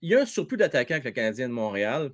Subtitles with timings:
[0.00, 2.12] il y a un surplus d'attaquants avec le Canadien de Montréal.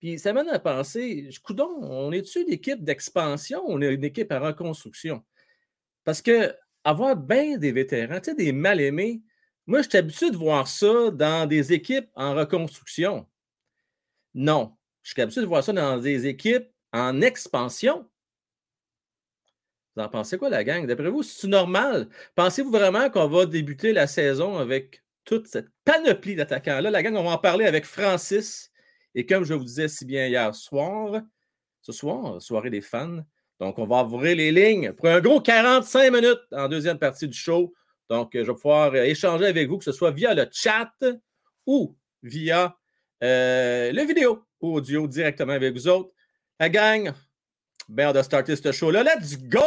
[0.00, 4.32] Puis ça mène à penser, coudon, on est-tu une équipe d'expansion on est une équipe
[4.32, 5.22] à reconstruction?
[6.04, 6.54] Parce que
[6.84, 9.22] avoir bien des vétérans, tu sais, des mal-aimés,
[9.66, 13.28] moi, je suis habitué de voir ça dans des équipes en reconstruction.
[14.34, 18.08] Non, je suis habitué de voir ça dans des équipes en expansion.
[19.94, 20.86] Vous en pensez quoi, la gang?
[20.86, 22.08] D'après vous, c'est normal?
[22.34, 26.90] Pensez-vous vraiment qu'on va débuter la saison avec toute cette panoplie d'attaquants-là?
[26.90, 28.70] La gang, on va en parler avec Francis
[29.14, 31.22] et comme je vous disais si bien hier soir,
[31.82, 33.22] ce soir, soirée des fans,
[33.60, 37.36] donc on va ouvrir les lignes pour un gros 45 minutes en deuxième partie du
[37.36, 37.72] show.
[38.08, 40.92] Donc, je vais pouvoir échanger avec vous, que ce soit via le chat
[41.66, 42.76] ou via
[43.22, 46.10] euh, le vidéo audio directement avec vous autres.
[46.58, 47.12] La gang,
[47.88, 49.02] bien de starter ce show-là.
[49.02, 49.62] Let's go!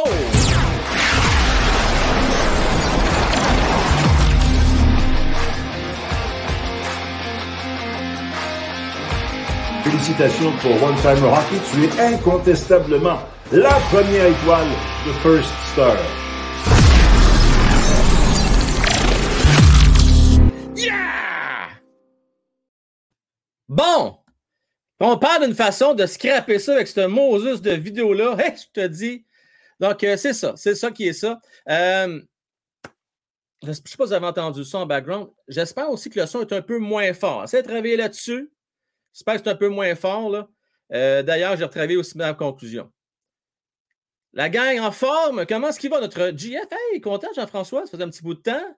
[10.06, 11.58] Félicitations pour One Timer Hockey.
[11.72, 13.18] Tu es incontestablement
[13.50, 14.68] la première étoile
[15.04, 15.96] de First Star.
[20.76, 21.80] Yeah!
[23.68, 24.18] Bon!
[25.00, 28.36] On parle d'une façon de scraper ça avec ce Moses de vidéo-là.
[28.38, 29.26] Je te dis.
[29.80, 30.52] Donc, euh, c'est ça.
[30.54, 31.40] C'est ça qui est ça.
[31.68, 32.20] Euh,
[33.64, 35.30] je ne sais pas si vous avez entendu ça en background.
[35.48, 37.42] J'espère aussi que le son est un peu moins fort.
[37.42, 38.52] Essayez de travailler là-dessus.
[39.16, 40.28] J'espère que c'est un peu moins fort.
[40.28, 40.46] Là.
[40.92, 42.92] Euh, d'ailleurs, j'ai retravaillé aussi ma conclusion.
[44.34, 46.66] La gang en forme, comment est-ce qu'il va notre GF?
[46.70, 48.76] Hey, content Jean-François, ça faisait un petit bout de temps.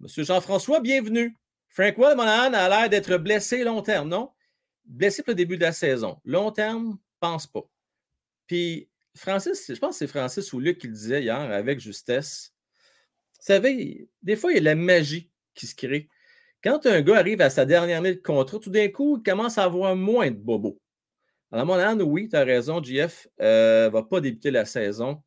[0.00, 1.38] Monsieur Jean-François, bienvenue.
[1.68, 4.32] Frank Well Monahan a l'air d'être blessé long terme, non?
[4.86, 6.20] Blessé pour le début de la saison.
[6.24, 7.62] Long terme, pense pas.
[8.48, 12.52] Puis Francis, je pense que c'est Francis ou Luc qui le disait hier avec justesse.
[13.38, 16.08] Vous savez, des fois, il y a la magie qui se crée.
[16.64, 19.58] Quand un gars arrive à sa dernière année de contrat, tout d'un coup, il commence
[19.58, 20.80] à avoir moins de bobos.
[21.52, 25.22] Alors, mon âne, oui, tu as raison, JF ne euh, va pas débuter la saison.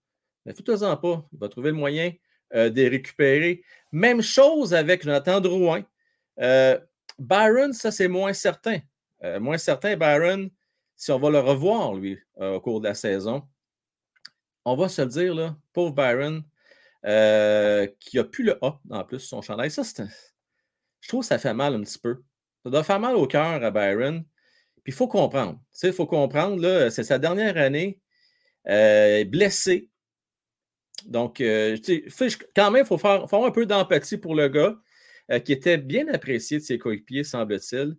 [0.45, 1.27] Mais fous-toi-en pas.
[1.31, 2.11] Il va trouver le moyen
[2.55, 3.61] euh, de les récupérer.
[3.91, 5.83] Même chose avec Jonathan Drouin.
[6.39, 6.79] Euh,
[7.19, 8.79] Byron, ça, c'est moins certain.
[9.39, 10.49] moins certain, Byron,
[10.95, 13.43] si on va le revoir, lui, au cours de la saison.
[14.65, 16.41] On va se le dire, là, pauvre Byron,
[17.99, 19.69] qui n'a plus le A en plus son chandail.
[19.69, 20.03] Ça, c'est
[21.01, 22.23] je trouve que ça fait mal un petit peu.
[22.63, 24.23] Ça doit faire mal au cœur à Byron.
[24.83, 25.59] Puis il faut comprendre.
[25.83, 27.99] Il faut comprendre, c'est sa dernière année.
[28.69, 29.89] Euh, blessé.
[31.05, 31.77] Donc, euh,
[32.55, 34.77] quand même, il faut faire, un peu d'empathie pour le gars
[35.31, 37.95] euh, qui était bien apprécié de ses coéquipiers, semble-t-il.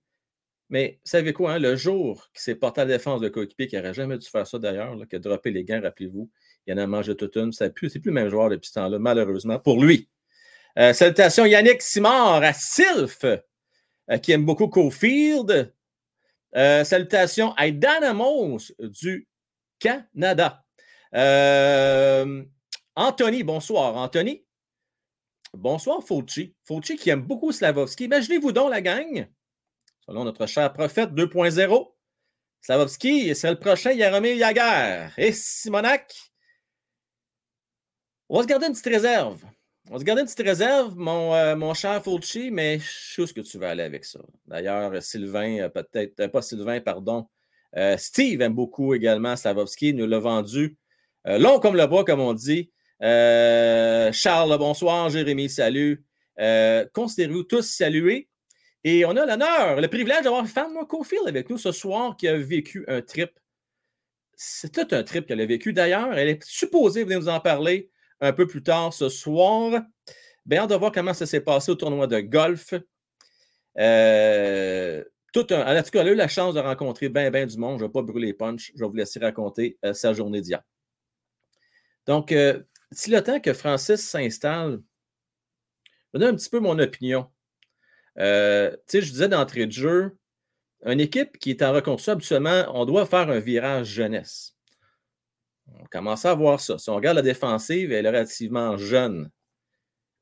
[0.70, 3.68] Mais vous savez quoi, hein, le jour qui s'est porté à la défense de coéquipier,
[3.68, 6.30] qui n'aurait jamais dû faire ça d'ailleurs, qui a droppé les gants, rappelez-vous,
[6.66, 7.52] il en a mangé toute une.
[7.52, 10.10] Ce n'est plus, plus, le même joueur depuis ce temps-là, malheureusement, pour lui.
[10.78, 15.74] Euh, salutations Yannick Simard à Sylph, euh, qui aime beaucoup Cofield.
[16.54, 19.28] Euh, salutations à Dynamos du
[19.80, 20.64] Canada.
[22.94, 23.96] Anthony, bonsoir.
[23.96, 24.44] Anthony?
[25.52, 26.54] Bonsoir, Fauci.
[26.62, 28.04] Fauci qui aime beaucoup Slavovski.
[28.04, 29.26] Imaginez-vous donc la gang,
[30.06, 31.92] selon notre cher prophète 2.0.
[32.60, 35.08] Slavovski, c'est le prochain Yaromir Yaguer.
[35.16, 36.14] Et Simonac?
[38.28, 39.44] On va se garder une petite réserve.
[39.90, 43.40] On se garder une petite réserve, mon, euh, cher Fulci, mais je sais ce que
[43.40, 44.20] tu vas aller avec ça.
[44.46, 47.26] D'ailleurs, Sylvain, euh, peut-être, euh, pas Sylvain, pardon.
[47.98, 50.78] Steve aime beaucoup également Slavovski, nous l'a vendu
[51.26, 52.70] long comme le bois, comme on dit.
[53.00, 55.10] Charles, bonsoir.
[55.10, 56.02] Jérémy, salut.
[56.94, 58.30] Considérez-vous tous salués?
[58.84, 62.38] Et on a l'honneur, le privilège d'avoir Fan Cofield avec nous ce soir qui a
[62.38, 63.32] vécu un trip.
[64.34, 65.74] C'est tout un trip qu'elle a vécu.
[65.74, 67.90] D'ailleurs, elle est supposée venir nous en parler
[68.20, 69.82] un peu plus tard ce soir.
[70.46, 72.74] Bien, hâte de voir comment ça s'est passé au tournoi de golf.
[73.78, 77.58] Euh, tout en tout cas, elle a eu la chance de rencontrer bien, bien du
[77.58, 77.78] monde.
[77.78, 78.72] Je ne vais pas brûler punch.
[78.74, 80.62] Je vais vous laisser raconter euh, sa journée d'hier.
[82.06, 84.80] Donc, euh, si le temps que Francis s'installe,
[85.84, 87.30] je vais donner un petit peu mon opinion.
[88.16, 90.16] je disais d'entrée de jeu,
[90.84, 94.57] une équipe qui est en reconstruction, absolument, on doit faire un virage jeunesse.
[95.74, 96.78] On commence à voir ça.
[96.78, 99.30] Si on regarde la défensive, elle est relativement jeune.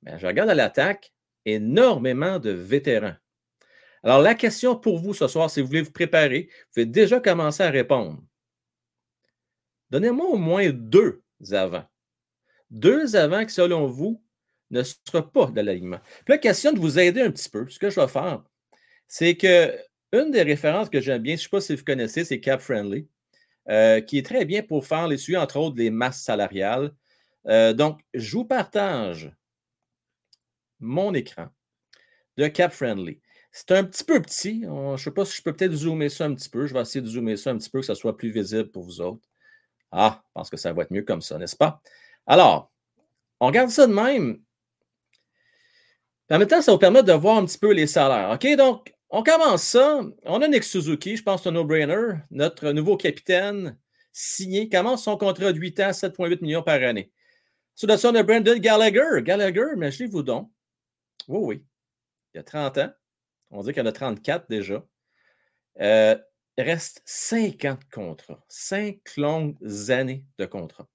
[0.02, 1.12] Mais je regarde à l'attaque,
[1.44, 3.16] énormément de vétérans.
[4.02, 7.20] Alors, la question pour vous ce soir, si vous voulez vous préparer, vous pouvez déjà
[7.20, 8.22] commencer à répondre.
[9.90, 11.84] Donnez-moi au moins deux avant.
[12.70, 14.22] Deux avant qui, selon vous,
[14.70, 16.00] ne sera pas de l'alignement.
[16.24, 18.42] Puis la question de vous aider un petit peu, ce que je vais faire,
[19.08, 19.76] c'est que
[20.12, 22.60] une des références que j'aime bien, je ne sais pas si vous connaissez, c'est Cap
[22.60, 23.08] Friendly.
[23.68, 26.94] Euh, qui est très bien pour faire les sujets, entre autres, les masses salariales.
[27.48, 29.32] Euh, donc, je vous partage
[30.78, 31.48] mon écran
[32.36, 33.20] de Cap Friendly.
[33.50, 34.62] C'est un petit peu petit.
[34.62, 36.66] je ne sais pas si je peux peut-être zoomer ça un petit peu.
[36.66, 38.84] Je vais essayer de zoomer ça un petit peu, que ça soit plus visible pour
[38.84, 39.26] vous autres.
[39.90, 41.80] Ah, je pense que ça va être mieux comme ça, n'est-ce pas?
[42.26, 42.70] Alors,
[43.40, 44.40] on regarde ça de même.
[46.30, 48.30] En même temps, ça vous permet de voir un petit peu les salaires.
[48.30, 50.00] OK, donc, on commence ça.
[50.24, 52.14] On a Nick Suzuki, je pense un no-brainer.
[52.30, 53.78] Notre nouveau capitaine
[54.12, 57.12] signé commence son contrat de 8 ans, 7,8 millions par année.
[57.74, 59.22] Sous de ça, on a Brandon Gallagher.
[59.22, 60.50] Gallagher, imaginez-vous donc.
[61.28, 61.64] Oui, oui.
[62.32, 62.92] Il y a 30 ans.
[63.50, 64.84] On dit qu'il en a 34 déjà.
[65.80, 66.16] Euh,
[66.56, 68.42] il reste 5 ans de contrat.
[68.48, 69.56] 5 longues
[69.90, 70.88] années de contrat.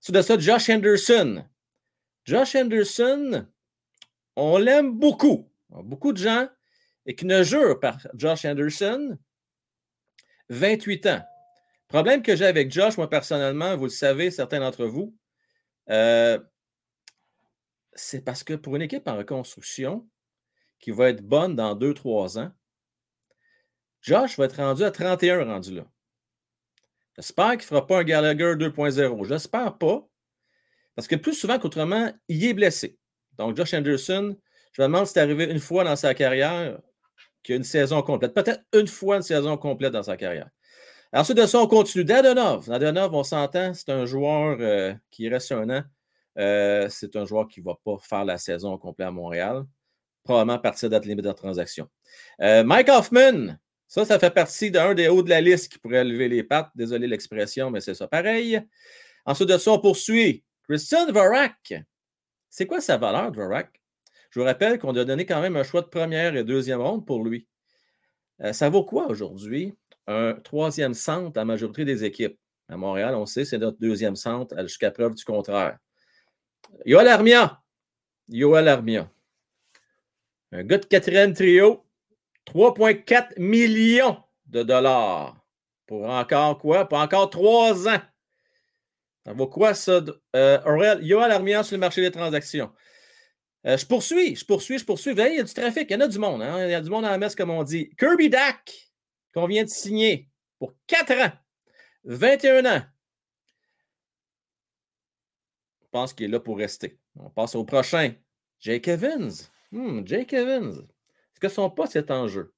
[0.00, 1.44] Sous de ça, Josh Henderson.
[2.24, 3.46] Josh Henderson,
[4.36, 5.50] on l'aime beaucoup.
[5.68, 6.48] Beaucoup de gens
[7.10, 9.18] et qui ne jurent par Josh Henderson.
[10.48, 11.22] 28 ans.
[11.88, 15.16] Problème que j'ai avec Josh, moi personnellement, vous le savez, certains d'entre vous,
[15.88, 16.38] euh,
[17.94, 20.08] c'est parce que pour une équipe en reconstruction
[20.78, 22.52] qui va être bonne dans 2-3 ans,
[24.02, 25.86] Josh va être rendu à 31 rendu là.
[27.16, 29.26] J'espère qu'il ne fera pas un Gallagher 2.0.
[29.26, 30.08] J'espère pas.
[30.94, 33.00] Parce que plus souvent qu'autrement, il est blessé.
[33.36, 34.36] Donc, Josh Anderson,
[34.74, 36.80] je me demande si c'est arrivé une fois dans sa carrière
[37.42, 38.34] qu'il y a une saison complète.
[38.34, 40.48] Peut-être une fois une saison complète dans sa carrière.
[41.12, 42.04] Ensuite de ça, on continue.
[42.04, 42.68] Dadonov.
[42.68, 45.82] Dadonov, on s'entend, c'est un joueur euh, qui reste un an.
[46.38, 49.64] Euh, c'est un joueur qui ne va pas faire la saison complète à Montréal.
[50.22, 51.88] Probablement partir date limite de transaction.
[52.40, 53.56] Euh, Mike Hoffman,
[53.88, 56.70] ça, ça fait partie d'un des hauts de la liste qui pourrait lever les pattes.
[56.76, 58.60] Désolé l'expression, mais c'est ça pareil.
[59.26, 60.44] Ensuite de ça, on poursuit.
[60.68, 61.74] Christian Varak.
[62.48, 63.79] C'est quoi sa valeur, Varak?
[64.30, 67.04] Je vous rappelle qu'on a donné quand même un choix de première et deuxième ronde
[67.06, 67.46] pour lui.
[68.52, 69.76] ça vaut quoi aujourd'hui?
[70.10, 72.38] un troisième centre à la majorité des équipes?
[72.68, 75.78] À Montréal, on sait, c'est notre deuxième centre jusqu'à preuve du contraire.
[76.84, 77.60] Yoel Armia.
[78.28, 79.10] Yoel Armia.
[80.52, 81.84] Un gars de quatrième trio.
[82.46, 85.36] 3,4 millions de dollars.
[85.86, 86.88] Pour encore quoi?
[86.88, 88.00] Pour encore trois ans.
[89.24, 90.00] Ça vaut quoi ça?
[90.36, 92.72] Euh, Yoel Armia sur le marché des transactions?
[93.66, 95.12] Euh, je poursuis, je poursuis, je poursuis.
[95.12, 96.42] il y a du trafic, il y en a du monde.
[96.42, 96.66] Hein?
[96.66, 97.90] Il y a du monde à la messe, comme on dit.
[97.98, 98.90] Kirby Dack
[99.34, 100.28] qu'on vient de signer
[100.58, 101.32] pour 4 ans,
[102.04, 102.82] 21 ans.
[105.82, 106.98] Je pense qu'il est là pour rester.
[107.16, 108.14] On passe au prochain.
[108.60, 109.32] Jake Evans.
[109.72, 110.72] Hmm, Jake Evans.
[110.72, 112.52] Est-ce que son poste est en jeu?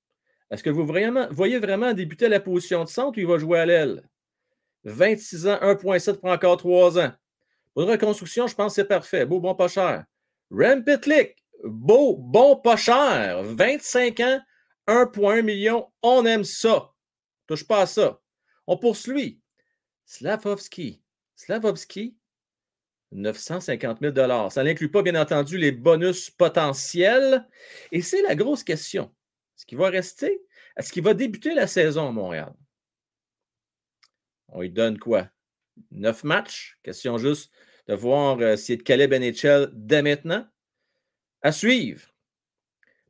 [0.51, 3.67] Est-ce que vous voyez vraiment débuter la position de centre ou il va jouer à
[3.67, 4.09] l'aile?
[4.85, 7.13] 26 ans, 1,7 pour encore 3 ans.
[7.75, 9.25] Pour reconstruction, je pense que c'est parfait.
[9.25, 10.05] Beau, bon, pas cher.
[10.53, 11.43] Rem Pitlick.
[11.65, 13.43] Beau, bon, pas cher.
[13.43, 14.41] 25 ans,
[14.87, 16.93] 1,1 million, on aime ça.
[17.47, 18.21] Touche pas à ça.
[18.67, 19.41] On poursuit.
[20.05, 21.03] Slavovski.
[21.37, 22.17] Slavovski,
[23.13, 27.49] 950 000 Ça n'inclut pas, bien entendu, les bonus potentiels.
[27.91, 29.13] Et c'est la grosse question.
[29.57, 30.43] Est-ce qu'il va rester?
[30.77, 32.53] Est-ce qu'il va débuter la saison à Montréal?
[34.49, 35.29] On lui donne quoi?
[35.91, 36.79] Neuf matchs?
[36.83, 37.53] Question juste
[37.89, 40.47] de voir euh, est de Caleb NHL dès maintenant.
[41.43, 42.13] À suivre.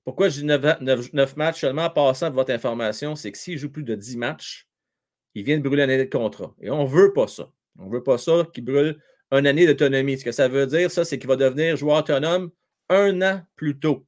[0.05, 1.85] Pourquoi je dis 9, matchs seulement?
[1.85, 3.15] En passant de votre information?
[3.15, 4.67] C'est que s'il joue plus de 10 matchs,
[5.35, 6.55] il vient de brûler une année de contrat.
[6.61, 7.53] Et on ne veut pas ça.
[7.79, 8.99] On ne veut pas ça qu'il brûle
[9.31, 10.19] une année d'autonomie.
[10.19, 12.51] Ce que ça veut dire, ça, c'est qu'il va devenir joueur autonome
[12.89, 14.07] un an plus tôt.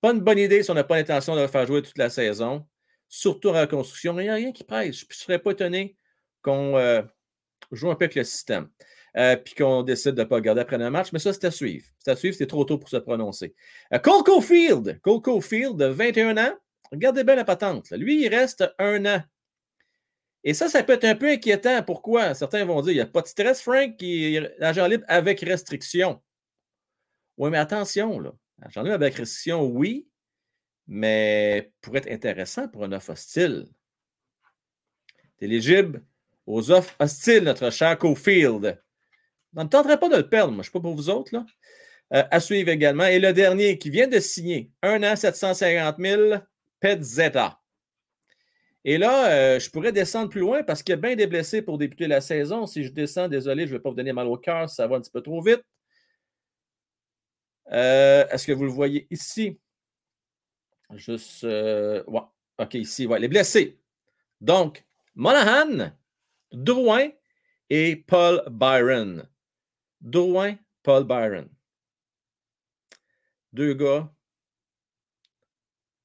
[0.00, 2.10] Pas une bonne idée si on n'a pas l'intention de le faire jouer toute la
[2.10, 2.66] saison,
[3.08, 4.18] surtout en reconstruction.
[4.18, 4.96] Il n'y a rien qui presse.
[4.96, 5.96] Je ne serais pas étonné
[6.42, 7.02] qu'on euh,
[7.72, 8.68] joue un peu avec le système.
[9.16, 11.12] Euh, puis qu'on décide de ne pas regarder après un match.
[11.12, 11.86] Mais ça, c'est à suivre.
[11.98, 13.54] C'est à suivre, c'est trop tôt pour se prononcer.
[13.92, 16.54] Euh, Cole Caulfield, Cole Caulfield, de 21 ans.
[16.90, 17.90] Regardez bien la patente.
[17.92, 19.22] Lui, il reste un an.
[20.42, 21.82] Et ça, ça peut être un peu inquiétant.
[21.82, 22.34] Pourquoi?
[22.34, 25.40] Certains vont dire, il n'y a pas de stress, Frank, qui est agent libre avec
[25.40, 26.20] restriction.
[27.38, 28.32] Oui, mais attention, là.
[28.62, 30.08] Agent libre avec restriction, oui,
[30.86, 33.68] mais pour être intéressant pour un offre hostile.
[35.40, 36.04] éligible
[36.46, 38.83] aux offres hostiles, notre cher Cofield.
[39.56, 40.56] On ne tenterait pas de le perdre, moi.
[40.56, 41.34] Je ne suis pas pour vous autres.
[41.34, 41.46] Là.
[42.12, 43.06] Euh, à suivre également.
[43.06, 46.34] Et le dernier qui vient de signer, 1 an, 750 000,
[46.80, 47.60] Petzetta.
[48.84, 51.62] Et là, euh, je pourrais descendre plus loin parce qu'il y a bien des blessés
[51.62, 52.66] pour débuter la saison.
[52.66, 54.96] Si je descends, désolé, je ne vais pas vous donner mal au cœur, ça va
[54.96, 55.62] un petit peu trop vite.
[57.72, 59.58] Euh, est-ce que vous le voyez ici?
[60.94, 61.44] Juste.
[61.44, 62.20] ouais.
[62.58, 63.18] OK, ici, ouais.
[63.18, 63.80] Les blessés.
[64.40, 64.84] Donc,
[65.14, 65.90] Monahan,
[66.52, 67.08] Drouin
[67.70, 69.26] et Paul Byron.
[70.04, 71.48] Drouin, Paul Byron.
[73.54, 74.12] Deux gars.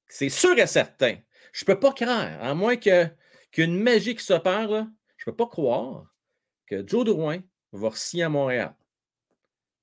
[0.07, 1.17] C'est sûr et certain.
[1.51, 3.13] Je ne peux pas croire, à moins qu'il
[3.57, 6.15] une magie qui s'opère, je ne peux pas croire
[6.65, 7.41] que Joe Drouin
[7.73, 8.73] va signer à Montréal.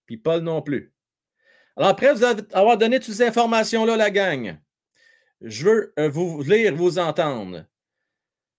[0.07, 0.95] Puis Paul non plus.
[1.77, 4.59] Alors après vous avoir donné toutes ces informations-là, la gang,
[5.43, 7.67] Je veux euh, vous lire, vous entendre.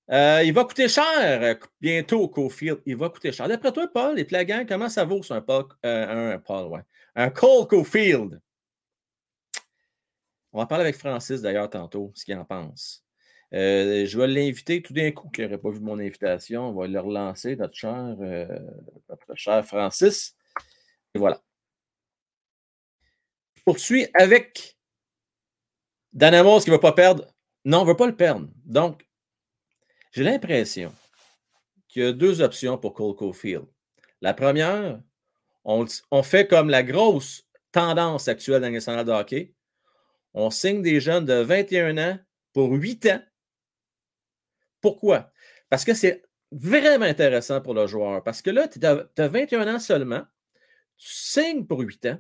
[0.10, 2.82] Euh, il va coûter cher bientôt, Cofield.
[2.86, 3.48] Il va coûter cher.
[3.48, 6.84] D'après toi, Paul, les plagans, comment ça vaut sur un, Paul, un, Paul,
[7.34, 8.40] Cole Cofield?
[10.54, 13.04] On va parler avec Francis d'ailleurs tantôt, ce qu'il en pense.
[13.52, 16.70] je vais l'inviter tout d'un coup, qui n'aurait pas vu mon invitation.
[16.70, 18.16] On va le relancer, notre cher,
[19.10, 20.36] notre cher Francis.
[21.14, 21.42] Et voilà.
[23.56, 24.78] Je poursuis avec
[26.14, 27.28] Danamos qui ne va pas perdre.
[27.66, 28.48] Non, on ne veut pas le perdre.
[28.66, 29.07] Donc,
[30.18, 30.92] j'ai l'impression
[31.88, 33.68] qu'il y a deux options pour Cole Caulfield.
[34.22, 35.00] La première,
[35.64, 35.86] on,
[36.24, 39.54] fait comme la grosse tendance actuelle dans de hockey.
[40.34, 42.20] On signe des jeunes de 21 ans
[42.52, 43.22] pour 8 ans.
[44.82, 45.32] Pourquoi?
[45.70, 48.24] Parce que c'est vraiment intéressant pour le joueur.
[48.24, 50.24] Parce que là, tu as 21 ans seulement,
[50.98, 52.18] tu signes pour 8 ans,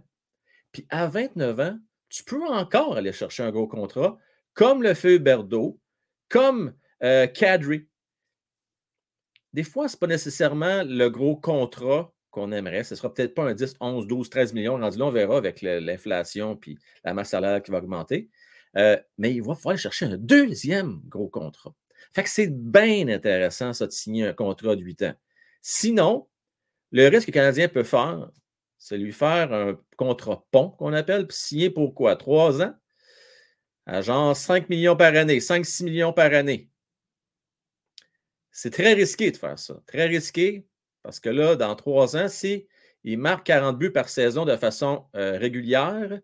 [0.71, 4.19] puis à 29 ans, tu peux encore aller chercher un gros contrat,
[4.53, 5.79] comme le fait Berdo,
[6.29, 7.87] comme euh, Kadri.
[9.53, 12.83] Des fois, ce n'est pas nécessairement le gros contrat qu'on aimerait.
[12.83, 14.77] Ce ne sera peut-être pas un 10, 11, 12, 13 millions.
[14.77, 18.29] Rendu là, on verra avec l'inflation puis la masse salariale qui va augmenter.
[18.75, 21.73] Euh, mais il va falloir chercher un deuxième gros contrat.
[22.13, 25.13] Fait que c'est bien intéressant, ça, de signer un contrat de 8 ans.
[25.61, 26.27] Sinon,
[26.91, 28.29] le risque que le Canadien peut faire,
[28.77, 32.15] c'est lui faire un contrat pont qu'on appelle, puis signer pour quoi?
[32.15, 32.73] Trois ans?
[33.85, 36.69] À genre 5 millions par année, 5-6 millions par année.
[38.57, 39.75] C'est très risqué de faire ça.
[39.85, 40.65] Très risqué
[41.03, 42.67] parce que là, dans trois ans, si
[43.03, 46.21] il marque 40 buts par saison de façon euh, régulière, et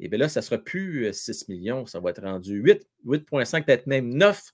[0.00, 2.86] eh bien là, ça ne sera plus 6 euh, millions, ça va être rendu 8,
[3.06, 4.52] 8,5, peut-être même 9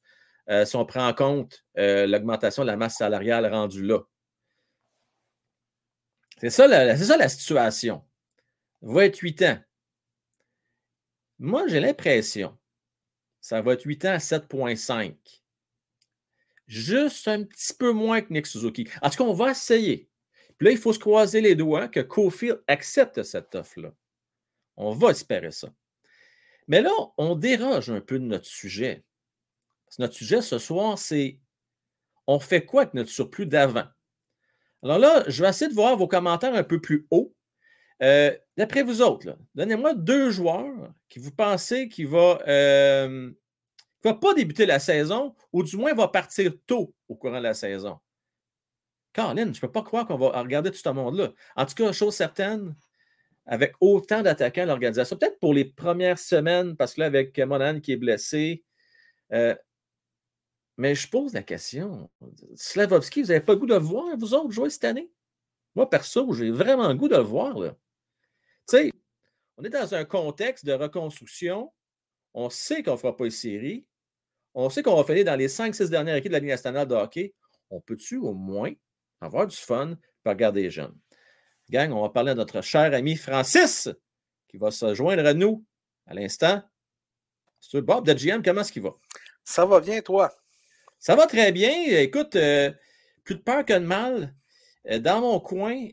[0.49, 3.99] euh, si on prend en compte l'augmentation de la masse salariale rendue là.
[6.41, 8.05] C'est ça, la, ça la situation.
[8.81, 9.59] Va être 8 ans.
[11.41, 12.57] Moi, j'ai l'impression
[13.41, 15.17] ça va être 8 ans à 7,5.
[16.69, 18.87] Juste un petit peu moins que Nick Suzuki.
[19.03, 20.09] En tout cas, on va essayer.
[20.59, 23.93] Puis là, il faut se croiser les doigts que Cofield accepte cette offre-là.
[24.77, 25.73] On va espérer ça.
[26.69, 29.03] Mais là, on déroge un peu de notre sujet.
[29.99, 31.41] notre sujet ce soir, c'est
[32.27, 33.87] on fait quoi avec notre surplus d'avant?
[34.83, 37.35] Alors là, je vais essayer de voir vos commentaires un peu plus haut.
[38.03, 43.33] Euh, d'après vous autres, donnez-moi deux joueurs qui vous pensez qui va, euh,
[44.05, 47.55] va pas débuter la saison ou du moins va partir tôt au courant de la
[47.55, 47.99] saison.
[49.13, 51.33] Caroline, je ne peux pas croire qu'on va regarder tout ce monde-là.
[51.57, 52.77] En tout cas, chose certaine,
[53.47, 57.81] avec autant d'attaquants à l'organisation, peut-être pour les premières semaines, parce que là, avec Monan
[57.81, 58.65] qui est blessé,
[59.33, 59.55] euh,
[60.77, 62.09] mais je pose la question.
[62.55, 65.11] Slavovski, vous n'avez pas le goût de le voir, vous autres, jouer cette année?
[65.75, 67.57] Moi, perso, j'ai vraiment le goût de le voir.
[67.57, 67.73] Tu
[68.67, 68.93] sais,
[69.57, 71.73] on est dans un contexte de reconstruction.
[72.33, 73.88] On sait qu'on ne fera pas une série.
[74.61, 76.93] On sait qu'on va finir dans les 5-6 dernières équipes de la Ligue nationale de
[76.97, 77.33] hockey.
[77.71, 78.73] On peut-tu au moins
[79.21, 80.99] avoir du fun et regarder les jeunes?
[81.71, 83.89] Gang, on va parler à notre cher ami Francis
[84.49, 85.65] qui va se joindre à nous
[86.09, 86.61] à l'instant.
[87.73, 88.97] Bob de GM, comment est-ce qu'il va?
[89.45, 90.35] Ça va bien, toi?
[90.99, 91.71] Ça va très bien.
[92.01, 92.73] Écoute, euh,
[93.23, 94.35] plus de peur que de mal.
[94.91, 95.87] Euh, dans mon coin,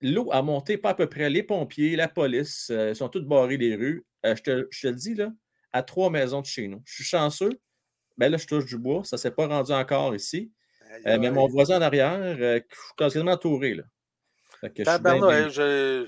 [0.00, 1.28] l'eau a monté pas à peu près.
[1.28, 4.06] Les pompiers, la police, euh, sont tous barrés les rues.
[4.24, 5.30] je, te, je, te, le dis, là,
[5.74, 6.80] à trois maisons de chez nous.
[6.86, 7.60] Je suis chanceux.
[8.18, 9.02] Ben là, je touche du bois.
[9.04, 10.52] Ça ne s'est pas rendu encore ici.
[11.04, 13.74] mais mon voisin en arrière, je suis quasiment entouré.
[13.74, 13.84] Là.
[14.62, 16.06] je...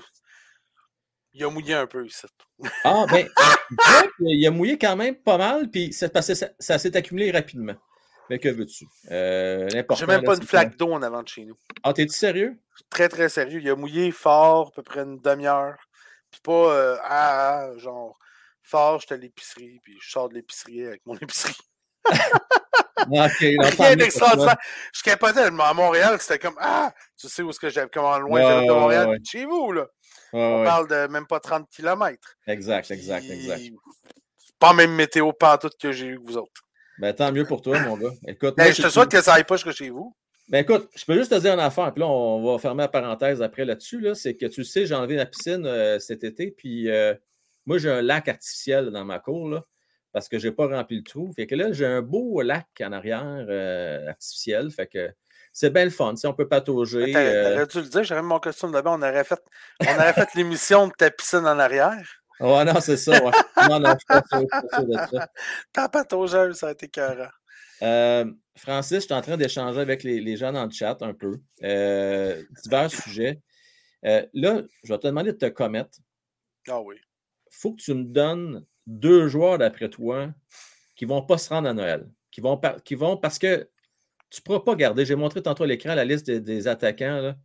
[1.33, 2.27] Il a mouillé un peu ici.
[2.83, 3.25] Ah, ben,
[4.19, 7.75] il a mouillé quand même pas mal, puis ça, ça s'est accumulé rapidement.
[8.29, 8.85] Mais que veux-tu?
[9.09, 11.57] Euh, J'ai même pas une flaque d'eau en avant de chez nous.
[11.83, 12.59] Ah, t'es-tu sérieux?
[12.89, 13.59] Très, très sérieux.
[13.59, 15.77] Il a mouillé fort, à peu près une demi-heure.
[16.29, 18.17] Puis pas, euh, ah, genre,
[18.61, 21.57] fort, j'étais à l'épicerie, puis je sors de l'épicerie avec mon épicerie.
[23.09, 24.57] ok, Rien d'extraordinaire.
[24.93, 28.41] Je capotais à Montréal, c'était comme, ah, tu sais où est-ce que j'avais, comment loin
[28.41, 29.87] ouais, de Montréal, chez vous, là.
[30.33, 32.37] On parle de même pas 30 km.
[32.47, 33.61] Exact, exact, exact.
[34.59, 36.61] Pas même météo pantoute que j'ai eu que vous autres.
[36.99, 38.11] Ben, tant mieux pour toi, mon gars.
[38.27, 40.13] Écoute, ben, je te souhaite que ça aille pas jusque chez vous.
[40.49, 42.87] Ben écoute, je peux juste te dire une affaire, puis là, on va fermer la
[42.87, 43.99] parenthèse après là-dessus.
[43.99, 47.13] Là, c'est que tu sais, j'ai enlevé la piscine euh, cet été, puis euh,
[47.67, 49.63] moi, j'ai un lac artificiel dans ma cour, là,
[50.11, 51.31] parce que je n'ai pas rempli le trou.
[51.33, 54.71] Fait que là, j'ai un beau lac en arrière euh, artificiel.
[54.71, 55.09] Fait que
[55.53, 56.13] c'est bien le fun.
[56.23, 57.11] on peut patauger.
[57.11, 58.93] T'aurais dû le dire, j'aurais mis mon costume d'abord.
[58.93, 59.41] On aurait fait,
[59.81, 62.19] on aurait fait l'émission de ta piscine en arrière.
[62.39, 63.23] Ouais, non, c'est ça.
[63.23, 63.31] Ouais.
[63.69, 65.29] Non, non, je suis pas sûr, de ça.
[65.73, 67.27] T'as pas ton jeu, ça a été carré.
[67.81, 68.25] Euh,
[68.55, 71.39] Francis, je suis en train d'échanger avec les, les, gens dans le chat un peu.
[71.63, 73.41] Euh, divers sujets.
[74.05, 75.99] Euh, là, je vais te demander de te commettre.
[76.67, 76.95] Ah oui.
[77.51, 80.33] Il faut que tu me donnes deux joueurs d'après toi
[80.95, 83.69] qui ne vont pas se rendre à Noël, qui vont, qui vont parce que
[84.29, 85.05] tu ne pourras pas garder.
[85.05, 87.35] J'ai montré tantôt à l'écran la liste des, attaquants.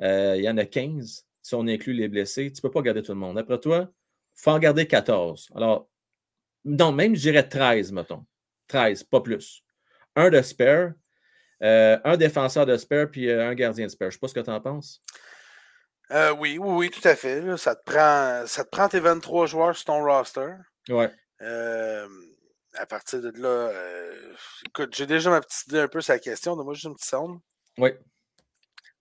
[0.00, 2.50] Euh, il y en a 15 si on inclut les blessés.
[2.50, 3.36] Tu ne peux pas garder tout le monde.
[3.36, 5.50] D'après toi, il faut en garder 14.
[5.54, 5.88] Alors,
[6.64, 8.24] non, même je dirais 13, mettons.
[8.68, 9.62] 13, pas plus.
[10.16, 10.92] Un de spare,
[11.62, 14.10] euh, un défenseur de spare, puis euh, un gardien de spare.
[14.10, 15.02] Je ne sais pas ce que tu en penses.
[16.10, 17.56] Oui, oui, oui, tout à fait.
[17.58, 20.54] Ça, te prend, ça te prend tes 23 joueurs sur ton roster.
[20.88, 21.10] Ouais.
[22.74, 23.72] à partir de là,
[24.66, 26.56] écoute, j'ai déjà ma petite idée un peu sur la question.
[26.56, 27.38] Donne-moi juste une petite sonde.
[27.78, 27.90] Oui.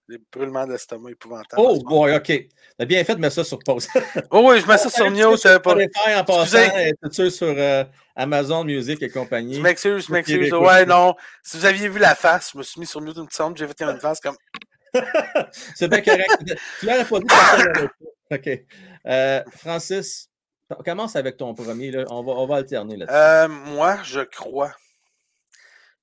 [0.09, 1.61] Des brûlements d'estomac épouvantables.
[1.61, 2.31] Oh, boy, OK.
[2.77, 3.89] T'as bien fait de mettre ça sur pause.
[4.31, 5.59] oh, oui, je mets ça sur Mute.
[5.61, 5.75] Pour...
[5.75, 6.19] Pas...
[6.19, 6.69] en passant,
[7.13, 7.83] tout sur euh,
[8.15, 9.55] Amazon Music et compagnie?
[9.55, 10.53] Je m'excuse, je m'excuse.
[10.53, 11.13] Ouais, non.
[11.43, 13.57] Si vous aviez vu la face, je me suis mis sur Mute une petite sonde,
[13.57, 14.37] j'ai fait une face comme.
[15.75, 16.55] C'est bien correct.
[16.79, 17.87] tu l'aurais pas dit.
[18.31, 18.65] OK.
[19.07, 20.26] Euh, Francis,
[20.83, 21.91] commence avec ton premier.
[21.91, 22.05] Là.
[22.09, 23.15] On, va, on va alterner là-dessus.
[23.15, 24.73] Euh, moi, je crois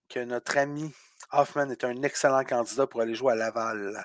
[0.09, 0.93] que notre ami
[1.33, 4.05] Hoffman est un excellent candidat pour aller jouer à Laval.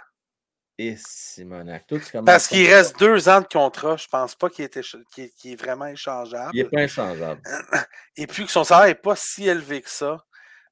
[0.77, 1.85] Et Simonac.
[2.25, 6.51] Parce qu'il reste deux ans de contrat, je ne pense pas qu'il est, vraiment échangeable.
[6.53, 7.41] Il n'est pas échangeable.
[8.15, 10.23] Et puis que son salaire n'est pas si élevé que ça,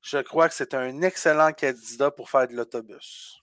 [0.01, 3.41] je crois que c'est un excellent candidat pour faire de l'autobus.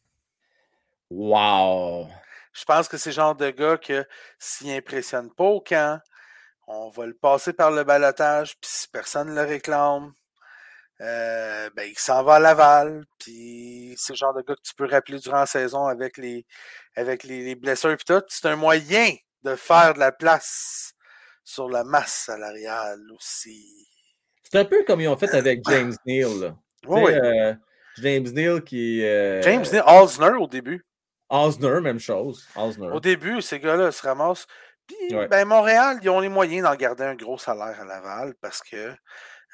[1.10, 2.08] Wow!
[2.54, 4.06] Je pense que c'est le genre de gars que
[4.38, 6.00] s'il impressionne pas au camp,
[6.66, 10.12] on va le passer par le balotage, puis si personne ne le réclame,
[11.00, 14.74] euh, ben, il s'en va à Laval, puis c'est le genre de gars que tu
[14.74, 16.46] peux rappeler durant la saison avec les,
[16.94, 18.22] avec les, blessures et tout.
[18.28, 20.94] C'est un moyen de faire de la place
[21.42, 23.88] sur la masse salariale aussi.
[24.42, 26.54] C'est un peu comme ils ont fait avec James Neal.
[26.86, 27.54] Oui, euh,
[27.96, 29.02] James Neal qui.
[29.02, 30.84] Euh, James Neal, Osner au début.
[31.30, 32.46] Osner, même chose.
[32.54, 32.88] Osner.
[32.88, 34.46] Au début, ces gars-là se ramassent.
[34.86, 38.62] Puis, ben, Montréal, ils ont les moyens d'en garder un gros salaire à Laval parce
[38.62, 38.94] que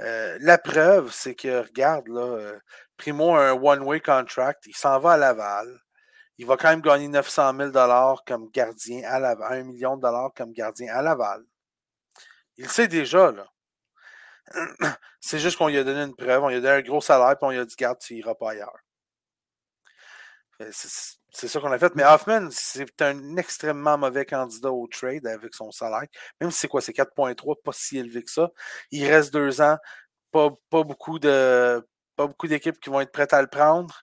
[0.00, 2.58] euh, la preuve, c'est que, regarde, là, euh,
[2.96, 5.68] Primo a un one-way contract, il s'en va à Laval.
[6.38, 10.30] Il va quand même gagner 900 000 comme gardien à Laval, 1 million de dollars
[10.34, 11.44] comme gardien à Laval.
[12.56, 13.46] Il le sait déjà, là.
[15.20, 17.36] C'est juste qu'on lui a donné une preuve, on lui a donné un gros salaire,
[17.36, 18.78] puis on lui a dit, garde, tu n'iras pas ailleurs.
[21.32, 21.94] C'est ça qu'on a fait.
[21.94, 26.04] Mais Hoffman, c'est un extrêmement mauvais candidat au trade avec son salaire.
[26.40, 28.50] Même si c'est quoi, c'est 4.3, pas si élevé que ça.
[28.90, 29.76] Il reste deux ans,
[30.32, 31.84] pas, beaucoup de
[32.16, 34.02] pas beaucoup d'équipes qui vont être prêtes à le prendre.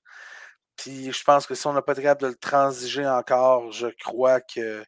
[0.76, 3.88] Puis je pense que si on n'a pas été capable de le transiger encore, je
[4.04, 4.84] crois que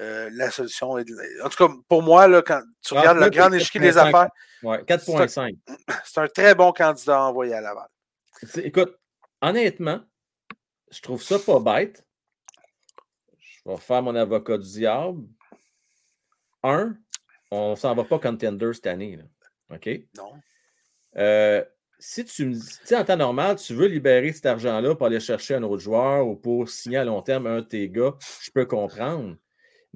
[0.00, 1.06] euh, la solution est.
[1.42, 4.28] En tout cas, pour moi, là, quand tu regardes le grand échiquier des affaires.
[4.62, 5.56] 4.5.
[6.04, 7.88] C'est un, très bon candidat à envoyer à Laval.
[8.56, 8.96] Écoute,
[9.40, 10.00] honnêtement,
[10.90, 12.04] je trouve ça pas bête.
[13.38, 15.22] Je vais faire mon avocat du diable.
[16.62, 16.96] Un,
[17.50, 19.18] on ne s'en va pas contender cette année.
[19.70, 19.88] OK?
[20.16, 20.32] Non.
[21.16, 21.64] Euh,
[21.98, 25.54] si tu me dis, en temps normal, tu veux libérer cet argent-là pour aller chercher
[25.54, 28.66] un autre joueur ou pour signer à long terme un de tes gars, je peux
[28.66, 29.36] comprendre.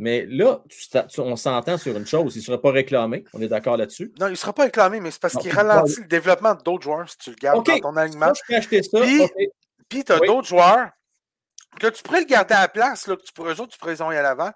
[0.01, 0.63] Mais là,
[1.19, 3.25] on s'entend sur une chose, il ne sera pas réclamé.
[3.35, 4.13] On est d'accord là-dessus?
[4.21, 7.11] Non, il ne sera pas réclamé, mais c'est parce qu'il ralentit le développement d'autres joueurs
[7.11, 8.33] si tu le gardes dans ton alignement.
[8.33, 9.01] je peux acheter ça.
[9.01, 9.23] Puis,
[9.89, 10.91] tu as d'autres joueurs
[11.79, 14.03] que tu pourrais le garder à la place, là, que tu pourrais, tu pourrais les
[14.03, 14.53] à l'avant,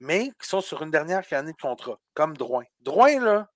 [0.00, 2.64] mais qui sont sur une dernière année de contrat, comme Drouin.
[2.80, 3.48] Drouin, là,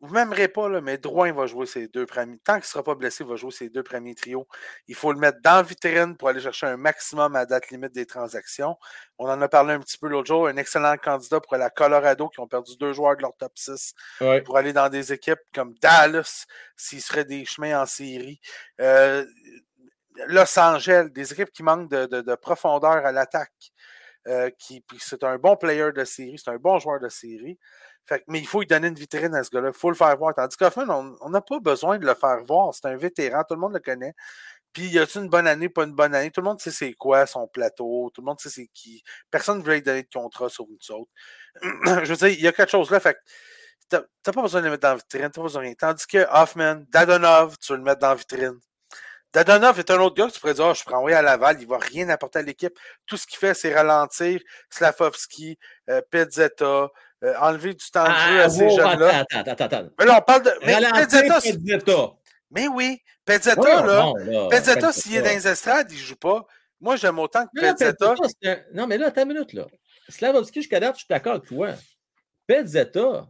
[0.00, 2.38] vous ne m'aimerez pas, là, mais Drouin va jouer ses deux premiers.
[2.38, 4.48] Tant qu'il ne sera pas blessé, il va jouer ses deux premiers trios.
[4.88, 7.92] Il faut le mettre dans la vitrine pour aller chercher un maximum à date limite
[7.92, 8.76] des transactions.
[9.18, 10.46] On en a parlé un petit peu l'autre jour.
[10.48, 13.92] Un excellent candidat pour la Colorado qui ont perdu deux joueurs de leur top 6
[14.46, 18.40] pour aller dans des équipes comme Dallas s'il serait des chemins en série.
[18.80, 19.26] Euh,
[20.26, 23.72] Los Angeles, des équipes qui manquent de, profondeur à l'attaque.
[24.28, 24.50] Euh,
[24.98, 27.58] c'est un bon player de série, c'est un bon joueur de série.
[28.26, 29.68] Mais il faut lui donner une vitrine à ce gars-là.
[29.68, 30.34] Il faut le faire voir.
[30.34, 32.74] Tandis qu'Hoffman, on n'a pas besoin de le faire voir.
[32.74, 34.14] C'est un vétéran, tout le monde le connaît.
[34.72, 36.30] Puis, y a-t-il une bonne année, pas une bonne année?
[36.30, 38.10] Tout le monde sait c'est quoi son plateau.
[38.14, 39.02] Tout le monde sait c'est qui.
[39.30, 41.10] Personne ne veut lui donner de contrat sur une autre.
[42.04, 43.00] Je veux dire, il y a quelque chose là.
[43.00, 43.16] Fait
[43.90, 45.22] tu n'as pas besoin de le mettre dans la vitrine.
[45.22, 45.74] T'as pas besoin de rien.
[45.74, 48.60] Tandis que Hoffman, Dadonov, tu veux le mettre dans la vitrine.
[49.32, 51.56] Dadonov est un autre gars que tu pourrais dire, oh, je prends envoyer à Laval,
[51.60, 52.76] il ne va rien apporter à l'équipe.
[53.06, 54.40] Tout ce qu'il fait, c'est ralentir
[54.70, 55.56] Slavovski,
[55.88, 56.64] euh, Pezzetta,
[57.22, 59.18] euh, enlever du temps de jeu à ah, ces jeunes-là.
[59.20, 59.88] Attends, attends, attends.
[59.98, 60.52] Mais là, on parle de.
[60.64, 62.12] Mais Pezzetta,
[62.50, 64.12] Mais oui, Pezzetta, là.
[64.50, 66.44] Pezzetta, s'il est dans les estrades, il ne joue pas.
[66.80, 68.14] Moi, j'aime autant que Pezzetta.
[68.74, 69.66] Non, mais là, attends une minute, là.
[70.08, 71.68] Slavovski, jusqu'à date, je suis d'accord avec toi.
[72.46, 73.28] Pezzetta,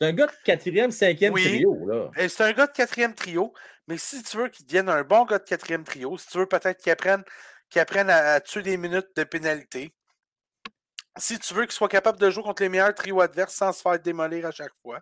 [0.00, 1.86] c'est un gars de quatrième, cinquième trio.
[1.86, 2.10] Là.
[2.28, 3.54] C'est un gars de quatrième trio.
[3.88, 6.46] Mais si tu veux qu'il devienne un bon gars de quatrième trio, si tu veux
[6.46, 7.24] peut-être qu'il apprenne,
[7.70, 9.94] qu'il apprenne à, tuer des minutes de pénalité,
[11.18, 13.80] Si tu veux qu'il soit capable de jouer contre les meilleurs trios adverses sans se
[13.80, 15.00] faire démolir à chaque fois.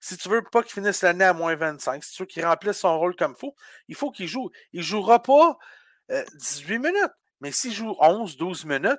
[0.00, 2.78] Si tu veux pas qu'il finisse l'année à moins 25, si tu veux qu'il remplisse
[2.78, 3.54] son rôle comme il faut,
[3.88, 4.50] il faut qu'il joue.
[4.72, 5.56] Il ne jouera pas
[6.08, 8.98] 18 euh, minutes, mais s'il joue 11, 12 minutes,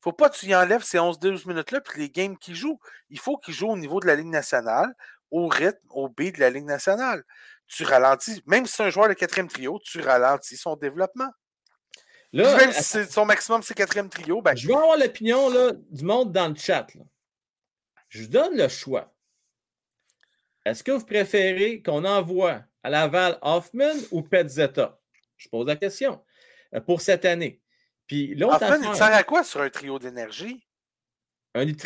[0.00, 2.78] faut pas que tu y enlèves ces 11-12 minutes-là, puis les games qu'il joue.
[3.10, 4.94] Il faut qu'il joue au niveau de la Ligue nationale,
[5.30, 7.24] au rythme, au beat de la Ligue nationale.
[7.66, 11.30] Tu ralentis, même si c'est un joueur de quatrième trio, tu ralentis son développement.
[12.32, 14.40] même si son maximum, c'est quatrième trio.
[14.40, 14.56] Ben...
[14.56, 15.50] Je veux avoir l'opinion
[15.90, 16.86] du monde dans le chat.
[18.08, 19.12] Je donne le choix.
[20.64, 24.98] Est-ce que vous préférez qu'on envoie à Laval Hoffman ou Petzetta?
[25.36, 26.24] Je pose la question
[26.74, 27.60] euh, pour cette année.
[28.06, 30.66] Puis Hoffman, il sert à quoi sur un trio d'énergie?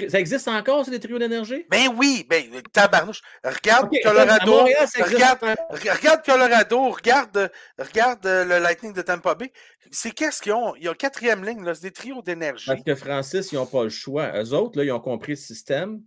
[0.09, 1.65] ça existe encore, ces trios d'énergie?
[1.71, 3.21] Ben oui, ben tabarnouche.
[3.45, 4.65] Regarde Colorado.
[4.99, 9.53] regarde, Colorado, regarde, regarde euh, le Lightning de Tampa Bay.
[9.91, 10.75] C'est qu'est-ce qu'ils ont?
[10.77, 12.67] Il y a quatrième ligne, c'est des trios d'énergie.
[12.67, 14.33] Parce que Francis, ils n'ont pas le choix.
[14.43, 16.03] Eux autres, là, ils ont compris le système.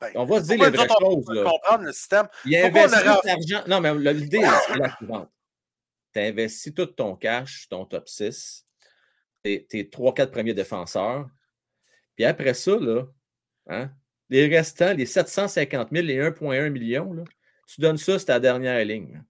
[0.00, 1.24] Ben, on va se dire les vraies choses.
[1.28, 2.28] On comprendre le système?
[2.44, 3.64] Il investit l'argent.
[3.66, 5.30] Non, mais l'idée, c'est la suivante.
[6.12, 8.64] Tu investis tout ton cash, ton top 6,
[9.48, 11.28] tes, tes 3-4 premiers défenseurs
[12.18, 13.04] puis après ça, là,
[13.68, 13.92] hein,
[14.28, 17.22] les restants, les 750 000, les 1,1 million, là,
[17.68, 19.22] tu donnes ça, c'est ta dernière ligne.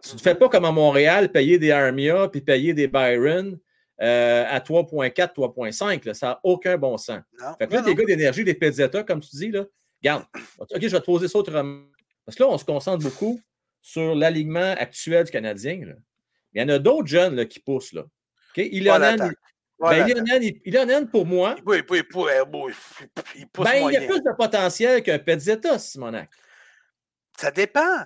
[0.00, 3.58] Tu ne fais pas comme à Montréal, payer des Armia puis payer des Byron
[4.00, 6.14] euh, à 3,4, 3,5.
[6.14, 7.22] Ça n'a aucun bon sens.
[7.58, 9.64] fait que là, tes gars d'énergie, des Pizzetta, comme tu dis, là,
[10.00, 10.24] regarde,
[10.60, 11.82] OK, je vais te poser ça autrement.
[12.24, 13.40] Parce que là, on se concentre beaucoup
[13.80, 15.86] sur l'alignement actuel du Canadien.
[15.86, 15.94] Là.
[16.52, 17.92] Il y en a d'autres jeunes là, qui poussent.
[17.92, 18.04] Là.
[18.52, 18.68] Okay?
[18.72, 19.32] Il, en a, ben,
[19.80, 21.56] il, en a, pour moi.
[21.66, 22.04] Oui, il, il,
[23.36, 26.30] il, pousse ben, il a plus de potentiel qu'un Petzetta, Simonac.
[27.38, 28.04] Ça dépend.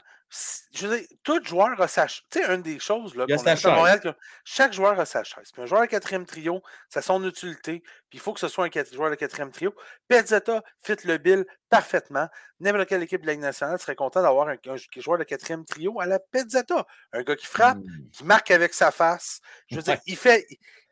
[0.73, 4.15] Je veux dire, tout joueur a sa Tu sais, une des choses là, qu'on a
[4.45, 5.53] chaque joueur a sa chaise.
[5.53, 7.83] Puis un joueur de quatrième trio, ça a son utilité.
[8.11, 9.73] Puis il faut que ce soit un joueur de quatrième trio.
[10.09, 12.29] Petzetta fit le bill parfaitement.
[12.61, 14.57] N'importe quelle équipe de la Ligue nationale serait content d'avoir un,
[14.97, 16.87] joueur de quatrième trio à la Petzetta.
[17.13, 18.11] Un gars qui frappe, hmm.
[18.13, 19.41] qui marque avec sa face.
[19.71, 20.47] Je veux dire, il fait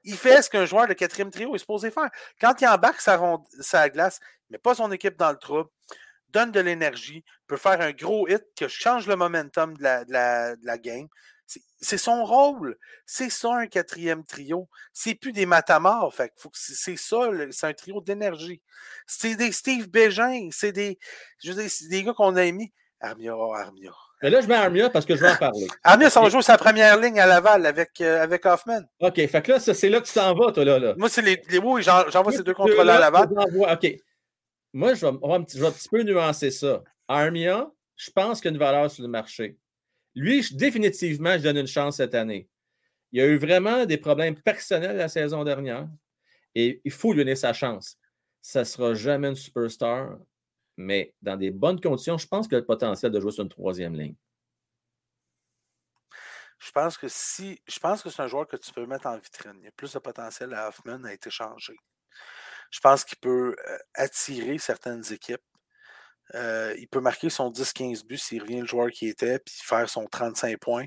[0.05, 2.11] il fait ce qu'un joueur de quatrième trio est supposé faire.
[2.41, 3.19] Quand il embarque sa,
[3.61, 5.71] sa glace, il met pas son équipe dans le trouble,
[6.35, 11.07] donne de l'énergie, peut faire un gros hit qui change le momentum de la, game.
[11.81, 12.77] C'est son rôle.
[13.07, 14.69] C'est ça un quatrième trio.
[14.93, 16.15] C'est plus des matamors.
[16.53, 17.19] c'est ça,
[17.51, 18.61] c'est un trio d'énergie.
[19.07, 20.49] C'est des Steve Bégin.
[20.51, 20.99] C'est des,
[21.43, 22.73] des gars qu'on a mis.
[23.01, 23.93] Armia, Armia.
[24.23, 25.67] Mais là, je mets Armia parce que je vais en parler.
[25.83, 28.81] Armia, ça va jouer sa première ligne à Laval avec, euh, avec Hoffman.
[29.01, 30.79] OK, fait que là, c'est là que tu t'en vas, toi, là.
[30.79, 30.95] là.
[30.97, 33.29] Moi, c'est les, les oui, j'envoie ces deux contrôleurs à Laval.
[33.71, 33.97] OK.
[34.75, 36.85] Moi, je vais, un petit, peu nuancer ça.
[37.09, 39.57] Armia, je pense qu'il y a une valeur sur le marché.
[40.15, 42.51] Lui, définitivement, je donne une chance cette année.
[43.13, 45.89] Il a eu vraiment des problèmes personnels la saison dernière
[46.55, 47.97] et il faut lui donner sa chance.
[48.43, 50.19] Ça ne sera jamais une superstar
[50.77, 53.49] mais dans des bonnes conditions, je pense qu'il a le potentiel de jouer sur une
[53.49, 54.17] troisième ligne.
[56.59, 57.61] Je pense que si.
[57.67, 59.57] Je pense que c'est un joueur que tu peux mettre en vitrine.
[59.59, 61.77] Il y a plus de potentiel à Hoffman a été changé.
[62.71, 65.43] Je pense qu'il peut euh, attirer certaines équipes.
[66.35, 69.89] Euh, il peut marquer son 10-15 buts s'il revient le joueur qui était, puis faire
[69.89, 70.87] son 35 points.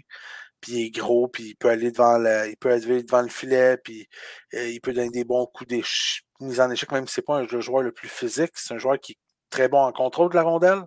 [0.61, 3.77] Puis il est gros, puis il peut aller devant il peut aller devant le filet,
[3.77, 4.07] puis
[4.55, 5.81] euh, il peut donner des bons coups de
[6.41, 8.51] mise en échec, même si ce n'est pas le joueur le plus physique.
[8.55, 9.17] C'est un joueur qui
[9.49, 10.83] très bon en contrôle de la rondelle.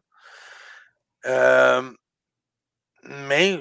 [3.04, 3.60] Mais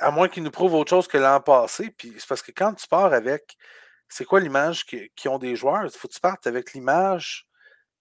[0.00, 2.74] à moins qu'il nous prouve autre chose que l'an passé, puis c'est parce que quand
[2.74, 3.56] tu pars avec,
[4.08, 5.84] c'est quoi l'image qu'ils ont des joueurs?
[5.84, 7.46] Il faut que tu partes avec l'image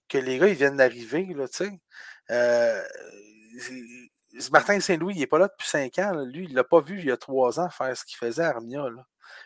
[0.09, 1.35] que les gars viennent d'arriver.
[2.31, 2.83] Euh,
[4.51, 6.13] Martin Saint-Louis, il n'est pas là depuis cinq ans.
[6.25, 8.43] Lui, il ne l'a pas vu il y a trois ans faire ce qu'il faisait
[8.43, 8.85] à Armia.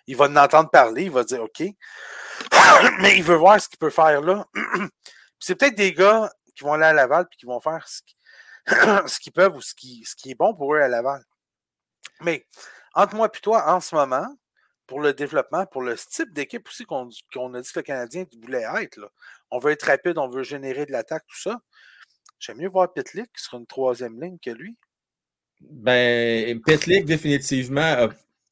[0.07, 1.61] Il va en entendre parler, il va dire OK.
[2.99, 4.45] Mais il veut voir ce qu'il peut faire là.
[5.39, 7.87] c'est peut-être des gars qui vont aller à Laval et qui vont faire
[9.07, 11.23] ce qu'ils peuvent ou ce qui, ce qui est bon pour eux à Laval.
[12.21, 12.45] Mais
[12.93, 14.27] entre moi et toi, en ce moment,
[14.87, 18.65] pour le développement, pour le type d'équipe aussi qu'on a dit que le Canadien voulait
[18.81, 19.09] être, là.
[19.51, 21.59] on veut être rapide, on veut générer de l'attaque, tout ça.
[22.39, 24.77] J'aime mieux voir Pitlick sur une troisième ligne que lui.
[25.59, 27.81] Ben, Pitlick, définitivement.
[27.81, 28.07] Euh,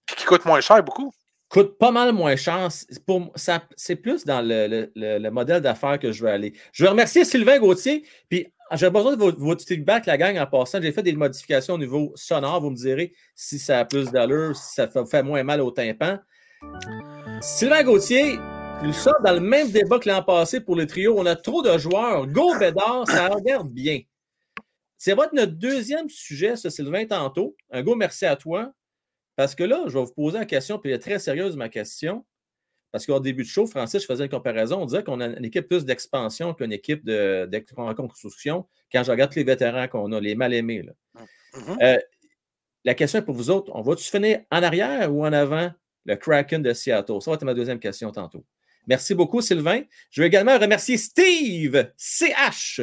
[0.08, 1.12] qui coûte moins cher, beaucoup
[1.56, 2.68] coûte pas mal moins cher.
[3.76, 6.54] C'est plus dans le, modèle d'affaires que je veux aller.
[6.74, 8.06] Je veux remercier Sylvain Gauthier.
[8.30, 10.82] Puis j'ai besoin de votre, feedback, la gang, en passant.
[10.82, 12.62] J'ai fait des modifications au niveau sonore.
[12.62, 16.20] Vous me direz si ça a plus d'allure, si ça fait, moins mal au tympan.
[17.42, 18.40] Sylvain Gauthier,
[18.84, 21.16] nous sommes dans le même débat que l'an passé pour le trio.
[21.18, 22.26] On a trop de joueurs.
[22.28, 24.02] Go Bédard, ça regarde bien.
[24.98, 27.56] C'est votre notre deuxième sujet, ça, Sylvain, tantôt.
[27.72, 28.74] Un go merci à toi.
[29.36, 31.70] Parce que là, je vais vous poser une question, puis elle est très sérieuse ma
[31.70, 32.26] question.
[32.96, 34.84] Parce qu'au début de show, Francis, je faisais une comparaison.
[34.84, 39.12] On disait qu'on a une équipe plus d'expansion qu'une équipe de, de reconstruction quand je
[39.12, 40.86] regarde les vétérans qu'on a, les mal-aimés.
[41.14, 41.84] Mm-hmm.
[41.84, 42.00] Euh,
[42.86, 45.74] la question est pour vous autres, on va-tu finir en arrière ou en avant
[46.06, 47.22] le Kraken de Seattle?
[47.22, 48.46] Ça va être ma deuxième question tantôt.
[48.88, 49.82] Merci beaucoup, Sylvain.
[50.10, 52.80] Je veux également remercier Steve CH.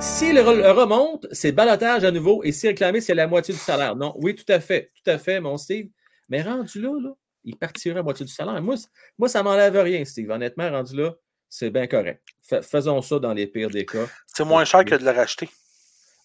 [0.00, 3.96] Si le, remonte, c'est balotage à nouveau et si réclamé, c'est la moitié du salaire.
[3.96, 5.88] Non, oui, tout à fait, tout à fait, mon Steve.
[6.28, 7.10] Mais rendu là, là
[7.44, 8.60] il partirait à moitié du salaire.
[8.62, 8.74] Moi,
[9.18, 10.30] moi ça ne m'enlève rien, Steve.
[10.30, 11.14] Honnêtement, rendu là,
[11.48, 12.22] c'est bien correct.
[12.42, 14.06] faisons ça dans les pires des cas.
[14.26, 15.48] C'est moins cher que de le racheter.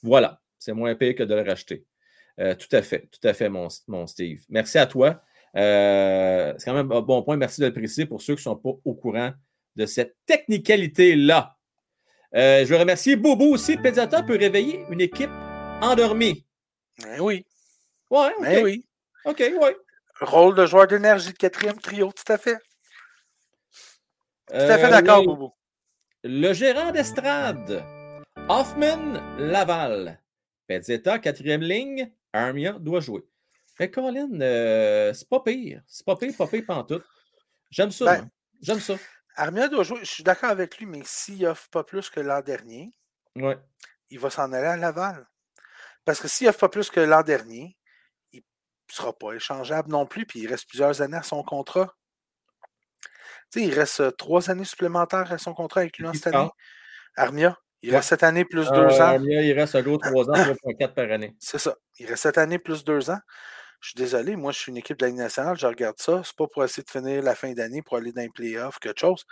[0.01, 1.85] Voilà, c'est moins pire que de le racheter.
[2.39, 4.43] Euh, tout à fait, tout à fait, mon, Steve.
[4.49, 5.21] Merci à toi.
[5.55, 7.35] Euh, c'est quand même un bon point.
[7.35, 9.33] Merci de le préciser pour ceux qui ne sont pas au courant
[9.75, 11.57] de cette technicalité-là.
[12.35, 13.75] Euh, je veux remercier Bobo aussi.
[13.75, 15.31] Pédiata peut réveiller une équipe
[15.81, 16.45] endormie.
[17.01, 17.45] Ben oui.
[18.09, 18.85] Ouais, ben oui.
[19.25, 19.69] OK, oui.
[20.21, 22.57] Rôle de joueur d'énergie de quatrième trio, tout à fait.
[24.47, 25.55] Tout à fait d'accord, Bobo.
[26.23, 27.83] Le gérant d'estrade,
[28.49, 30.19] Hoffman Laval.
[30.67, 32.11] Pezzetta, quatrième ligne.
[32.33, 33.25] Armia doit jouer.
[33.79, 35.81] Mais Colin, euh, c'est pas pire.
[35.87, 37.05] C'est pas pire, pas pire pantoute.
[37.71, 38.05] J'aime ça.
[38.05, 38.29] Ben,
[38.61, 38.95] J'aime ça.
[39.35, 39.99] Armia doit jouer.
[40.01, 42.91] Je suis d'accord avec lui, mais s'il offre pas plus que l'an dernier,
[44.09, 45.25] il va s'en aller à Laval.
[46.03, 47.77] Parce que s'il offre pas plus que l'an dernier,
[48.89, 51.95] ne sera pas échangeable non plus, puis il reste plusieurs années à son contrat.
[53.51, 56.27] Tu sais, il reste euh, trois années supplémentaires à son contrat avec lui en cette
[56.27, 56.49] année.
[57.15, 57.57] Armia.
[57.81, 59.19] Il reste cette année plus deux ans.
[59.21, 61.35] il reste un gros trois ans, 3,4 par année.
[61.39, 61.75] C'est ça.
[61.97, 63.19] Il reste cette année plus deux ans.
[63.79, 66.21] Je suis désolé, moi, je suis une équipe de la Ligue nationale, je regarde ça.
[66.25, 68.99] C'est pas pour essayer de finir la fin d'année pour aller dans les playoffs, quelque
[68.99, 69.23] chose.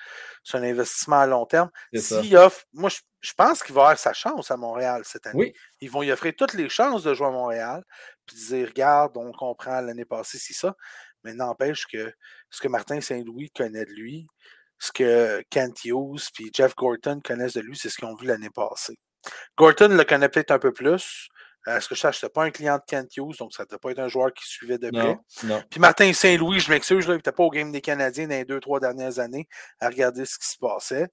[0.43, 1.69] C'est un investissement à long terme.
[1.93, 2.89] S'il offre, moi,
[3.21, 5.53] je, pense qu'il va avoir sa chance à Montréal cette année.
[5.81, 7.83] Ils vont y offrir toutes les chances de jouer à Montréal,
[8.25, 10.75] puis dire, regarde, on comprend l'année passée, c'est ça.
[11.23, 12.13] Mais n'empêche que
[12.49, 14.27] ce que Martin Saint-Louis connaît de lui,
[14.79, 18.27] ce que Kent Hughes et Jeff Gorton connaissent de lui, c'est ce qu'ils ont vu
[18.27, 18.97] l'année passée.
[19.57, 21.27] Gorton le connaît peut-être un peu plus.
[21.67, 23.77] Euh, ce que je sache, c'était pas un client de Kent Hughes, donc ça ne
[23.77, 25.17] pas être un joueur qui suivait de près.
[25.69, 28.61] Puis Martin Saint-Louis, je m'excuse, il n'était pas au game des Canadiens dans les deux,
[28.61, 29.47] trois dernières années
[29.79, 31.07] à regarder ce qui se passait.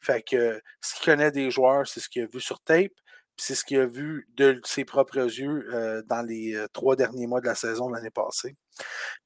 [0.00, 2.90] Fait que ce qu'il connaît des joueurs, c'est ce qu'il a vu sur tape,
[3.36, 7.26] c'est ce qu'il a vu de ses propres yeux euh, dans les euh, trois derniers
[7.26, 8.56] mois de la saison de l'année passée.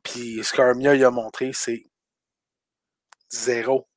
[0.02, 1.86] Puis ce qu'Armia il a montré, c'est
[3.30, 3.88] zéro.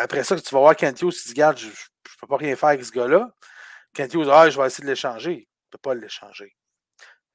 [0.00, 1.72] après ça, tu vas voir Kent Hughes, tu te dis, je ne
[2.20, 3.30] peux pas rien faire avec ce gars-là.
[3.94, 6.54] Kent Hughes, ah, je vais essayer de l'échanger ne peut pas l'échanger.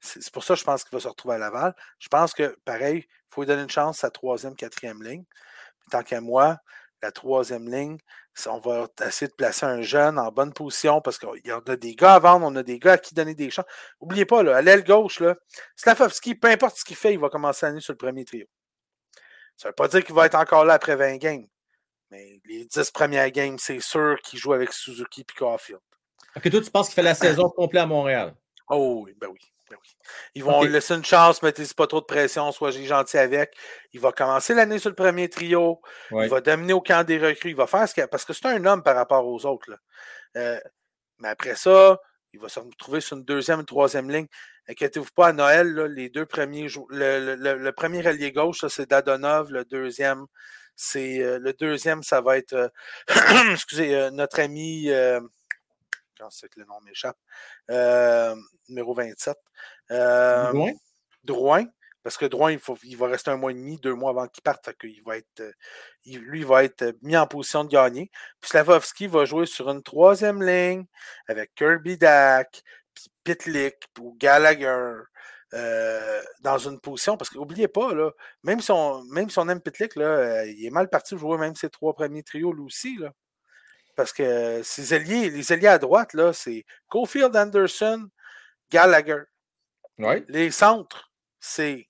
[0.00, 1.74] C'est pour ça que je pense qu'il va se retrouver à Laval.
[1.98, 5.24] Je pense que, pareil, il faut lui donner une chance à sa troisième, quatrième ligne.
[5.90, 6.58] tant qu'à moi,
[7.02, 7.98] la troisième ligne,
[8.46, 11.94] on va essayer de placer un jeune en bonne position parce qu'il y a des
[11.94, 13.66] gars à vendre, on a des gars à qui donner des chances.
[14.00, 15.36] N'oubliez pas, là, à l'aile gauche, là,
[15.76, 18.46] Slavovski, peu importe ce qu'il fait, il va commencer l'année sur le premier trio.
[19.56, 21.46] Ça ne veut pas dire qu'il va être encore là après 20 games.
[22.10, 25.80] Mais les 10 premières games, c'est sûr qu'il joue avec Suzuki et Caulfield.
[26.36, 28.34] Ok, toi, tu penses qu'il fait la saison complète à Montréal?
[28.68, 29.38] Oh oui, ben oui.
[29.70, 29.90] Ben oui.
[30.34, 33.54] Ils vont laisser une chance, mettez pas trop de pression, sois gentil avec.
[33.92, 35.80] Il va commencer l'année sur le premier trio.
[36.10, 37.50] Il va dominer au camp des recrues.
[37.50, 39.70] Il va faire ce qu'il Parce que c'est un homme par rapport aux autres.
[40.36, 40.60] Euh,
[41.18, 41.98] mais après ça,
[42.32, 44.26] il va se retrouver sur une deuxième, une troisième ligne.
[44.68, 49.50] Inquiétez-vous pas, à Noël, les deux premiers le, le, premier allié gauche, c'est Dadonov.
[49.50, 50.26] Le deuxième,
[50.74, 52.68] c'est euh, le deuxième, ça va être euh,
[53.52, 54.90] excusez, notre ami
[56.18, 57.18] quand c'est que le nom m'échappe.
[57.70, 58.34] Euh,
[58.68, 59.36] numéro 27.
[59.90, 60.72] Euh, Drouin?
[61.24, 61.66] Drouin.
[62.02, 64.28] Parce que Drouin, il, faut, il, va rester un mois et demi, deux mois avant
[64.28, 64.68] qu'il parte.
[64.82, 65.52] Il va être, euh,
[66.04, 68.10] lui, il va être mis en position de gagner.
[68.40, 70.84] Puis Slavovski va jouer sur une troisième ligne
[71.28, 75.04] avec Kirby Dak, puis Pitlick ou Gallagher.
[76.40, 78.10] dans une position, parce qu'oubliez pas, là,
[78.42, 81.38] même, si on, même si on aime Pitlick, là, il est mal parti de jouer
[81.38, 82.98] même ses trois premiers trios lui aussi.
[82.98, 83.12] Là.
[83.94, 88.08] Parce que ces alliés, les alliés à droite, là, c'est Cofield Anderson,
[88.70, 89.22] Gallagher.
[90.28, 91.88] Les centres, c'est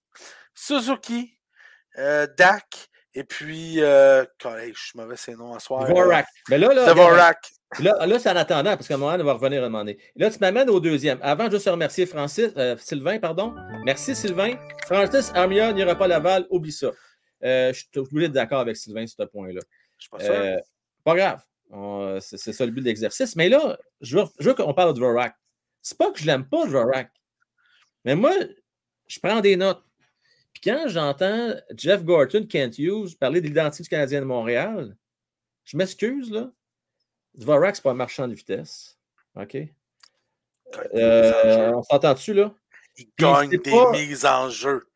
[0.55, 1.39] Suzuki,
[1.99, 5.87] euh, Dak, et puis, euh, je suis mauvais ces noms à soir.
[5.87, 6.27] Dvorak.
[6.51, 6.93] Mais là, là,
[7.81, 9.99] là, là c'est en attendant, parce qu'à un moment, on va revenir à demander.
[10.17, 11.19] Là, tu m'amènes au deuxième.
[11.23, 13.55] Avant, je veux remercier Francis, euh, Sylvain, pardon.
[13.85, 14.57] Merci, Sylvain.
[14.87, 16.91] Francis Armia n'ira pas Laval, oublie ça.
[17.41, 19.61] je suis d'accord avec Sylvain sur ce point-là.
[19.97, 20.57] Je suis pas sûr.
[21.05, 21.41] pas grave.
[22.21, 23.37] C'est ça le but de l'exercice.
[23.37, 25.37] Mais là, je veux, qu'on parle de Dvorak.
[25.83, 27.11] C'est pas que je l'aime pas, Dvorak.
[28.05, 28.33] Mais moi,
[29.07, 29.83] je prends des notes.
[30.53, 34.97] Puis quand j'entends Jeff Gorton, Kent Hughes parler de l'identité du Canadien de Montréal,
[35.65, 36.51] je m'excuse, là.
[37.35, 38.99] Dvorak, c'est pas un marchand de vitesse.
[39.35, 39.57] OK?
[40.95, 42.55] Euh, on s'entend dessus, là?
[42.97, 44.87] Il gagne des mises en jeu.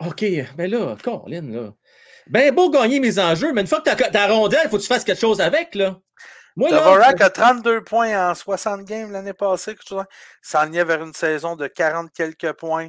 [0.00, 0.24] OK,
[0.58, 1.74] mais là, Colin, là.
[2.28, 4.78] Ben beau gagner mes enjeux, mais une fois que tu as ta rondelle, il faut
[4.78, 6.00] que tu fasses quelque chose avec, là.
[6.56, 9.72] Moi, Dvorak a 32 points en 60 games l'année passée.
[9.72, 12.88] Est vers une saison de 40 quelques points,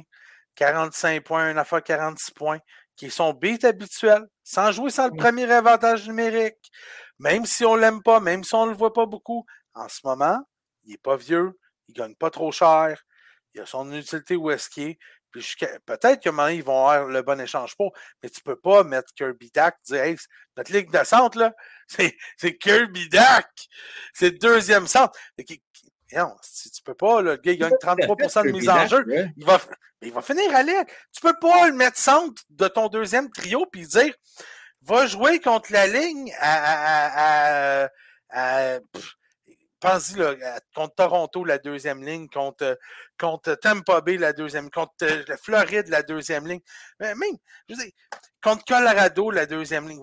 [0.56, 2.60] 45 points, une affaire 46 points,
[2.96, 6.70] qui sont beats habituels, sans jouer sans le premier avantage numérique.
[7.18, 9.88] Même si on ne l'aime pas, même si on ne le voit pas beaucoup, en
[9.88, 10.40] ce moment,
[10.84, 11.52] il n'est pas vieux,
[11.88, 13.04] il ne gagne pas trop cher,
[13.54, 14.98] il a son utilité où est-ce qu'il est.
[15.32, 18.60] Peut-être qu'à un moment ils vont avoir le bon échange pour, mais tu ne peux
[18.60, 20.16] pas mettre Kirby Dak dire hey,
[20.56, 21.52] notre ligue de centre, là,
[22.36, 23.48] c'est Kirby Dak.
[24.12, 25.18] C'est le deuxième centre.
[26.12, 29.04] Non, si tu peux pas, le gars il gagne 33% de mise en jeu,
[29.36, 29.60] il, va,
[30.00, 30.86] il va finir à l'aide.
[31.12, 34.14] Tu peux pas le mettre centre de ton deuxième trio puis dire
[34.82, 37.88] va jouer contre la ligne à, à,
[38.30, 38.78] à,
[39.80, 40.16] pense-y,
[40.74, 42.78] contre Toronto, la deuxième ligne, contre,
[43.18, 46.60] contre Tampa Bay, la deuxième, contre euh, la Floride, la deuxième ligne.
[47.00, 47.36] Mais même,
[47.68, 47.92] je veux dire,
[48.42, 50.00] contre Colorado, la deuxième ligne.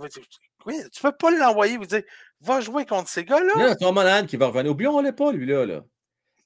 [0.65, 2.03] Oui, tu peux pas l'envoyer, vous dire,
[2.41, 3.69] va jouer contre ces gars-là.
[3.69, 4.71] C'est ton malade qui va revenir.
[4.71, 5.65] Oublions-le pas, lui, là.
[5.65, 5.81] là.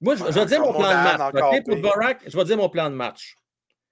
[0.02, 1.36] Moi, je, vais dire mon plan de match.
[1.36, 3.36] Okay, pour Barack, je vais dire mon plan de match.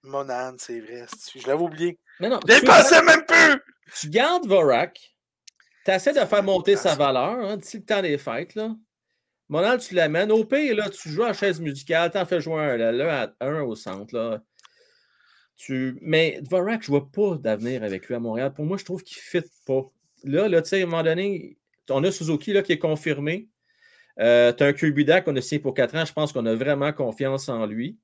[0.04, 1.06] Monan, c'est vrai.
[1.36, 2.00] Je l'avais oublié.
[2.20, 2.40] Mais non.
[2.40, 3.62] Pensais même plus!
[4.00, 5.16] Tu gardes Vorak,
[5.86, 8.56] tu essaies de faire monter sa valeur hein, d'ici le temps des fêtes.
[8.56, 8.72] Là.
[9.50, 10.32] Monal, tu l'amènes.
[10.32, 13.62] Au pire, là, tu joues à chaise musicale, tu en fais jouer un, là, un
[13.62, 14.14] au centre.
[14.16, 14.44] Là.
[15.56, 15.98] Tu...
[16.02, 18.54] Mais Dvorak, je vois pas d'avenir avec lui à Montréal.
[18.54, 19.90] Pour moi, je trouve qu'il ne fit pas.
[20.24, 21.58] Là, là tu sais, à un moment donné,
[21.90, 23.48] on a Suzuki là, qui est confirmé.
[24.20, 26.06] Euh, tu as un Kirby qu'on a signé pour 4 ans.
[26.06, 27.98] Je pense qu'on a vraiment confiance en lui.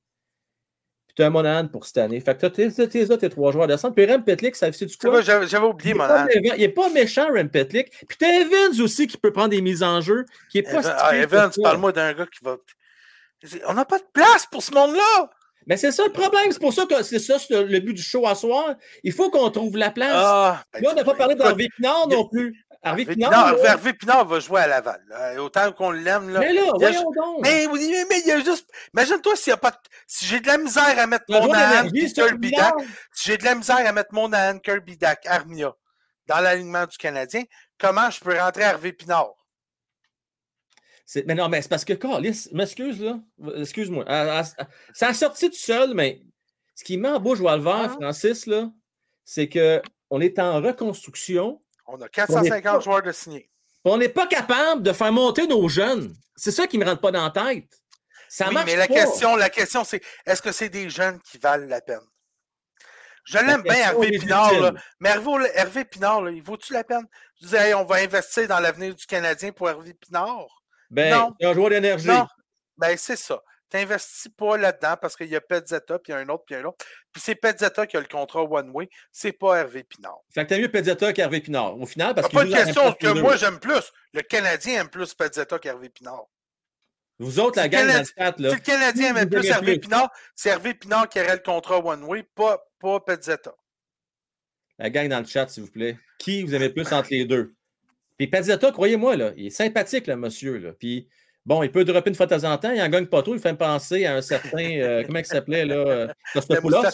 [1.14, 2.20] Puis tu as un Monahan pour cette année.
[2.20, 3.94] Fait que tu as tes, tes, trois joueurs de centre.
[3.94, 5.22] Puis Rem Petlik, ça fait du quoi?
[5.22, 6.26] J'avais oublié Monahan.
[6.34, 7.92] Il n'est pas méchant, Rem Petlik.
[8.08, 10.26] Puis tu as Evans aussi qui peut prendre des mises en jeu.
[10.50, 12.58] Qui est pas ah, Evans, parle-moi d'un gars qui va.
[13.68, 15.30] On n'a pas de place pour ce monde-là!
[15.68, 16.52] Mais c'est ça le problème.
[16.52, 18.76] C'est pour ça que c'est ça le but du show à soir.
[19.04, 20.14] Il faut qu'on trouve la place.
[20.14, 22.63] Ah, ben, là, on n'a pas parlé d'Harvey Pinard non plus.
[22.84, 23.06] Hervé
[23.94, 25.02] Pinard, va jouer à Laval.
[25.40, 26.26] Autant qu'on l'aime.
[26.26, 27.42] Mais là, voyons donc.
[27.42, 28.70] Mais, mais, il y a juste.
[28.94, 29.72] Imagine-toi s'il y a pas.
[30.06, 32.76] Si j'ai de la misère à mettre mon Anne Kirby Dak,
[33.14, 35.74] si j'ai de la misère à mettre mon Anne Kirby Dak, Armia,
[36.28, 37.44] dans l'alignement du Canadien,
[37.78, 39.34] comment je peux rentrer Hervé Pinard?
[41.26, 43.20] Mais non, mais c'est parce que Carlis, m'excuse là,
[43.58, 44.04] excuse-moi.
[44.94, 46.22] Ça a sorti tout seul, mais
[46.76, 47.90] ce qui met en bouche Walver, ah.
[47.90, 48.70] Francis, là,
[49.24, 53.50] c'est qu'on est en reconstruction on a 450 joueurs de signer.
[53.86, 56.16] On n'est pas capable de faire monter nos jeunes.
[56.36, 57.70] C'est ça qui ne me rentre pas dans la tête.
[58.30, 61.68] Ça oui, mais la question, la question, c'est est-ce que c'est des jeunes qui valent
[61.68, 62.02] la peine?
[63.26, 65.10] Je l'aime bien, Hervé Pinard, mais
[65.54, 67.06] Hervé, Pinard, il vaut-tu la peine?
[67.40, 70.48] Je disais, on va investir dans l'avenir du Canadien pour Hervé Pinard?
[70.90, 71.34] Ben, non.
[71.42, 72.08] un joueur d'énergie.
[72.08, 72.28] Non.
[72.78, 73.42] Ben, c'est ça
[73.74, 76.56] t'investis pas là-dedans parce qu'il y a Petzetta, puis il y a un autre, puis
[76.56, 76.78] un autre.
[77.12, 80.20] Puis c'est Petzetta qui a le contrat one-way, c'est pas Hervé Pinard.
[80.30, 82.34] Fait que t'as mieux Petzetta qu'Hervé Pinard, au final, parce que.
[82.34, 83.92] pas de question que moi j'aime plus.
[84.14, 86.26] Le Canadien aime plus Petzetta qu'Hervé Pinard.
[87.18, 88.50] Vous autres, la gang dans le chat, là.
[88.50, 92.24] Si le Canadien aime plus Hervé Pinard, c'est Hervé Pinard qui aurait le contrat one-way,
[92.36, 93.56] pas, pas Petzetta.
[94.78, 95.98] La gang dans le chat, s'il vous plaît.
[96.20, 97.56] Qui vous aimez plus entre les deux?
[98.18, 100.60] Puis Petzetta, croyez-moi, là, il est sympathique, le monsieur.
[100.60, 100.74] Là.
[100.74, 101.08] Puis
[101.46, 103.34] Bon, il peut dropper une fois de temps en temps, il en gagne pas trop,
[103.34, 106.92] il fait penser à un certain, euh, comment il s'appelait, là, euh, Kostopoulos, là.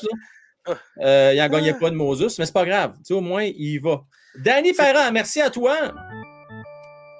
[0.99, 2.93] Euh, il n'en gagnait pas de Moses, mais c'est pas grave.
[2.97, 4.03] Tu sais, au moins, il va.
[4.35, 5.93] Danny Perrin, merci à toi.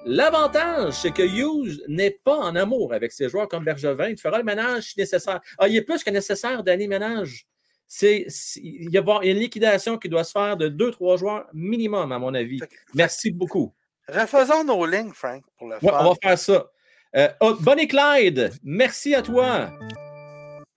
[0.06, 4.08] L'avantage, c'est que Hughes n'est pas en amour avec ses joueurs comme Bergevin.
[4.08, 5.40] Il fera le ménage si nécessaire.
[5.58, 7.46] Ah, il est plus que nécessaire, Danny Ménage.
[7.86, 12.12] C'est, il, y a, une liquidation qui doit se faire de deux, trois joueurs minimum,
[12.12, 12.60] à mon avis.
[12.94, 13.74] Merci beaucoup.
[14.08, 15.98] Refaisons nos lignes, Frank, pour le faire.
[16.00, 16.70] On va faire ça.
[17.16, 19.76] Euh, oh, Bonnie Clyde, merci à toi.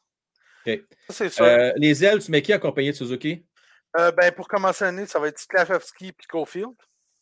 [0.65, 0.79] OK.
[1.09, 1.45] c'est sûr.
[1.75, 3.45] les ailes, tu mets qui accompagné de Suzuki?
[3.93, 6.73] ben, pour commencer l'année, ça va être Slavovski et Cofield.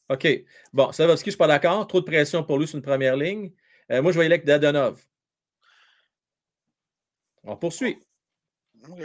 [0.09, 0.27] OK.
[0.71, 1.85] Bon, Slavovski, je ne suis pas d'accord.
[1.87, 3.51] Trop de pression pour lui sur une première ligne.
[3.91, 5.01] Euh, moi, je vais avec Dadonov.
[7.43, 7.99] On poursuit.
[8.89, 9.01] OK.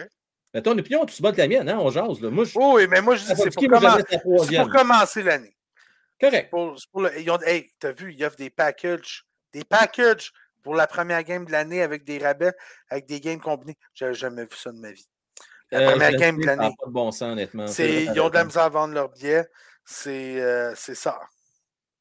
[0.55, 1.79] Mais ton opinion, tu se bats de la mienne, hein?
[1.79, 2.21] On jase.
[2.21, 2.31] Là.
[2.31, 2.59] Moi, je...
[2.59, 3.65] Oui, mais moi, je dis c'est pour,
[4.23, 5.55] pour, commencer l'année.
[6.21, 6.51] Correct.
[6.51, 7.11] Pour, pour le...
[7.47, 9.25] Hey, t'as vu, il offre des packages.
[9.53, 12.53] Des packages pour la première game de l'année avec des rabais,
[12.91, 13.77] avec des games combinés.
[13.95, 15.09] J'ai jamais vu ça de ma vie.
[15.71, 16.71] La euh, première game de l'année.
[16.79, 17.67] pas de bon sens, honnêtement.
[17.67, 19.47] Ils ont de la misère à vendre leurs billets.
[19.85, 21.19] C'est euh, ça.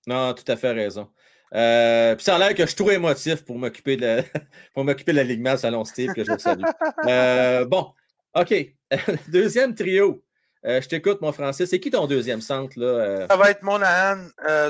[0.05, 1.09] Non, tout à fait raison.
[1.53, 4.23] Euh, puis ça a l'air que je suis trop émotif pour m'occuper de, la,
[4.73, 6.63] pour m'occuper de l'alignement Salon Steve, que je salue.
[7.05, 7.93] Euh, bon,
[8.35, 8.53] OK.
[9.29, 10.23] Deuxième trio.
[10.65, 11.69] Euh, je t'écoute, mon Francis.
[11.69, 12.79] C'est qui ton deuxième centre?
[12.79, 13.27] Là?
[13.29, 14.27] Ça va être Monahan,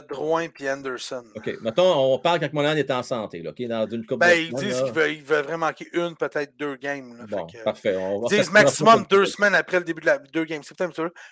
[0.09, 1.23] Drouin et Anderson.
[1.35, 1.49] OK.
[1.61, 3.41] Mettons, on parle quand Monahan est en santé.
[3.41, 6.75] Là, Dans une coupe ben, ils disent qu'il veut, il vraiment manquer une, peut-être deux
[6.75, 7.25] games.
[7.29, 7.97] bon, parfait.
[7.97, 10.17] ils disent maximum deux semaines après le début de la...
[10.17, 10.61] Deux games,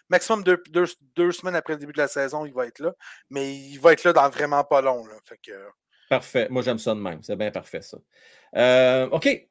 [0.10, 0.86] Maximum deux, deux,
[1.16, 2.94] deux, semaines après le début de la saison, il va être là.
[3.30, 5.06] Mais il va être là dans vraiment pas long.
[5.06, 5.16] Là.
[5.24, 5.52] Fait que...
[6.10, 6.48] Parfait.
[6.50, 7.22] Moi, j'aime ça de même.
[7.24, 7.98] C'est bien parfait, ça.
[8.56, 9.48] Euh, OK.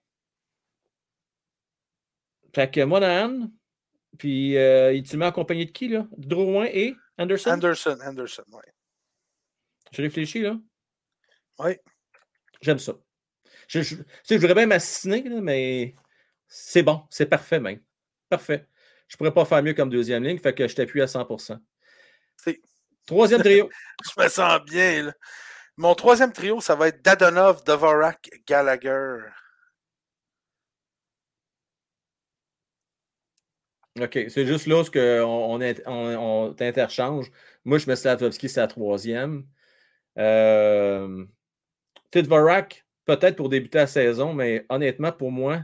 [2.55, 3.49] Fait que Monahan,
[4.19, 6.07] puis, euh, tu m'as accompagné de qui, là?
[6.17, 7.51] Drouin et Anderson?
[7.51, 8.63] Anderson, Anderson, oui.
[9.93, 10.57] Je réfléchis, là?
[11.59, 11.77] Oui.
[12.61, 12.95] J'aime ça.
[13.69, 13.97] Je, je,
[14.29, 15.95] je voudrais bien m'assassiner, mais
[16.49, 17.81] c'est bon, c'est parfait même.
[18.29, 18.67] Parfait.
[19.09, 21.59] Je ne pourrais pas faire mieux comme deuxième ligne, fait que je t'appuie à 100%
[23.07, 23.69] Troisième trio.
[24.17, 25.03] je me sens bien.
[25.05, 25.13] Là.
[25.77, 29.19] Mon troisième trio, ça va être Dadonov, Dvorak, Gallagher.
[34.01, 34.19] OK.
[34.29, 37.31] C'est juste là qu'on on, on, t'interchange.
[37.65, 39.45] Moi, je mets Slavovski, c'est la troisième.
[40.19, 41.25] Euh,
[42.11, 45.63] Tidvorak, peut-être pour débuter la saison, mais honnêtement, pour moi,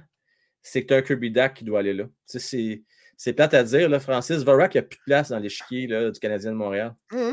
[0.62, 2.04] c'est un Kirby Dak qui doit aller là.
[2.24, 2.82] C'est,
[3.16, 3.88] c'est plate à dire.
[3.88, 6.94] Là, Francis Vorak n'a plus de place dans l'échiquier du Canadien de Montréal.
[7.12, 7.32] Mmh.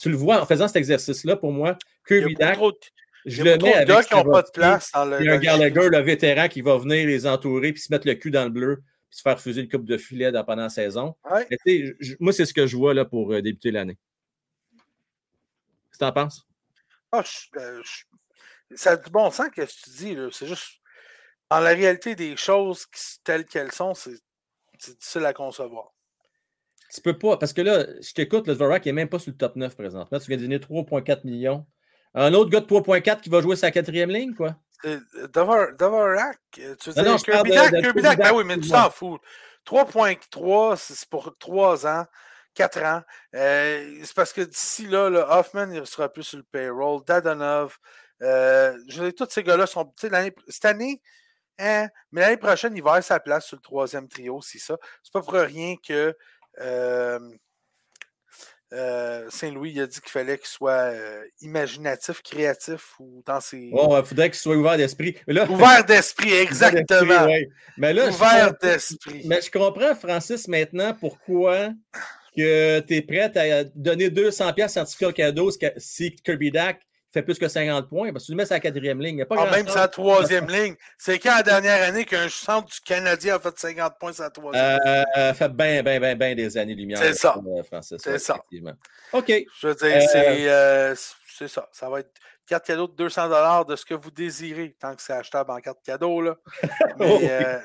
[0.00, 1.76] Tu le vois en faisant cet exercice-là, pour moi,
[2.08, 2.58] Kirby Dak.
[3.26, 5.18] Je le mets avec qui n'ont pas de place dans le.
[5.20, 8.06] Il y a un Gallagher, le vétéran, qui va venir les entourer puis se mettre
[8.06, 8.82] le cul dans le bleu
[9.14, 11.14] se faire refuser une coupe de filet pendant la saison.
[12.18, 13.96] moi, c'est ce que je vois là, pour euh, débuter l'année.
[14.74, 16.48] Qu'est-ce que tu en penses?
[17.12, 17.22] Ah,
[17.56, 17.82] euh,
[18.74, 20.16] ça a du bon sens que tu dis.
[20.32, 20.80] C'est juste.
[21.48, 22.86] En la réalité des choses
[23.22, 24.18] telles qu'elles sont, c'est
[24.80, 25.92] difficile à concevoir.
[26.92, 29.36] Tu peux pas, parce que là, je t'écoute, le Zvorak n'est même pas sur le
[29.36, 30.18] top 9 présentement.
[30.18, 31.64] Tu viens de donner 3,4 millions.
[32.14, 34.56] Un autre gars de 3,4 qui va jouer sa quatrième ligne, quoi.
[34.84, 39.18] Dvorak, tu veux dire Kirby Dak, Kirby Dak, ben oui, mais tu t'en fous.
[39.66, 42.06] 3.3, c'est pour 3 ans,
[42.54, 43.02] 4 ans.
[43.34, 47.02] Euh, c'est parce que d'ici là, le Hoffman, il sera plus sur le payroll.
[47.06, 47.78] Dadonov,
[48.22, 49.92] euh, je veux dire, tous ces gars-là sont.
[49.96, 51.00] Cette année,
[51.58, 54.76] hein, mais l'année prochaine, il va avoir sa place sur le troisième trio, c'est ça.
[55.02, 56.14] C'est pas pour rien que.
[56.60, 57.18] Euh,
[58.72, 63.70] euh, Saint-Louis il a dit qu'il fallait qu'il soit euh, imaginatif, créatif ou dans ses.
[63.72, 65.16] Oh, il faudrait qu'il soit ouvert d'esprit.
[65.28, 67.26] Ouvert d'esprit, exactement.
[67.76, 69.22] Mais là, ouvert d'esprit.
[69.26, 71.70] Mais je comprends, Francis, maintenant pourquoi
[72.36, 76.80] que tu es prêt à donner 200$ certificat cadeau si Kirby Dak
[77.14, 79.18] fait plus que 50 points, parce que tu le mets sur la quatrième ligne.
[79.18, 80.74] Il a pas ah, même sa troisième ligne.
[80.98, 84.64] C'est quand la dernière année qu'un centre du Canadien a fait 50 points la troisième
[84.64, 85.04] euh, ligne?
[85.14, 86.98] Ça fait bien, bien, bien, bien des années-lumière.
[86.98, 87.36] C'est ça.
[87.46, 88.36] Euh, c'est ça.
[89.12, 89.32] OK.
[89.60, 90.94] Je veux dire, euh,
[91.38, 91.68] c'est ça.
[91.72, 92.10] Ça va être
[92.46, 95.78] carte cadeau de 200 de ce que vous désirez, tant que c'est achetable en carte
[95.84, 96.20] cadeau.
[96.20, 96.36] Là.
[96.98, 97.60] Mais,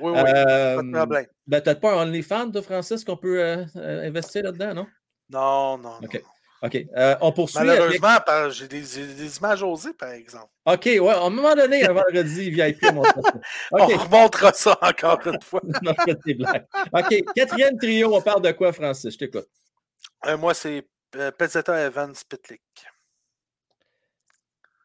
[0.00, 1.26] oui, oui, pas de problème.
[1.46, 4.86] Ben, peut-être pas un OnlyFans de Francis qu'on peut investir là-dedans, non?
[5.30, 5.98] Non, non.
[6.02, 6.20] OK.
[6.62, 6.78] OK.
[6.96, 7.58] Euh, on poursuit.
[7.58, 8.18] Malheureusement,
[8.50, 10.48] j'ai des, des, images osées, par exemple.
[10.64, 11.08] OK, ouais.
[11.08, 13.40] À un moment donné, un vendredi VIP, on montrera ça.
[13.72, 15.60] On remontera ça encore une fois.
[15.82, 15.92] non,
[16.36, 16.66] blagues.
[16.92, 17.22] OK.
[17.34, 19.12] Quatrième trio, on parle de quoi, Francis?
[19.12, 19.48] Je t'écoute.
[20.26, 20.86] Euh, moi, c'est
[21.16, 22.62] euh, Pezzetta Evans Pitlick.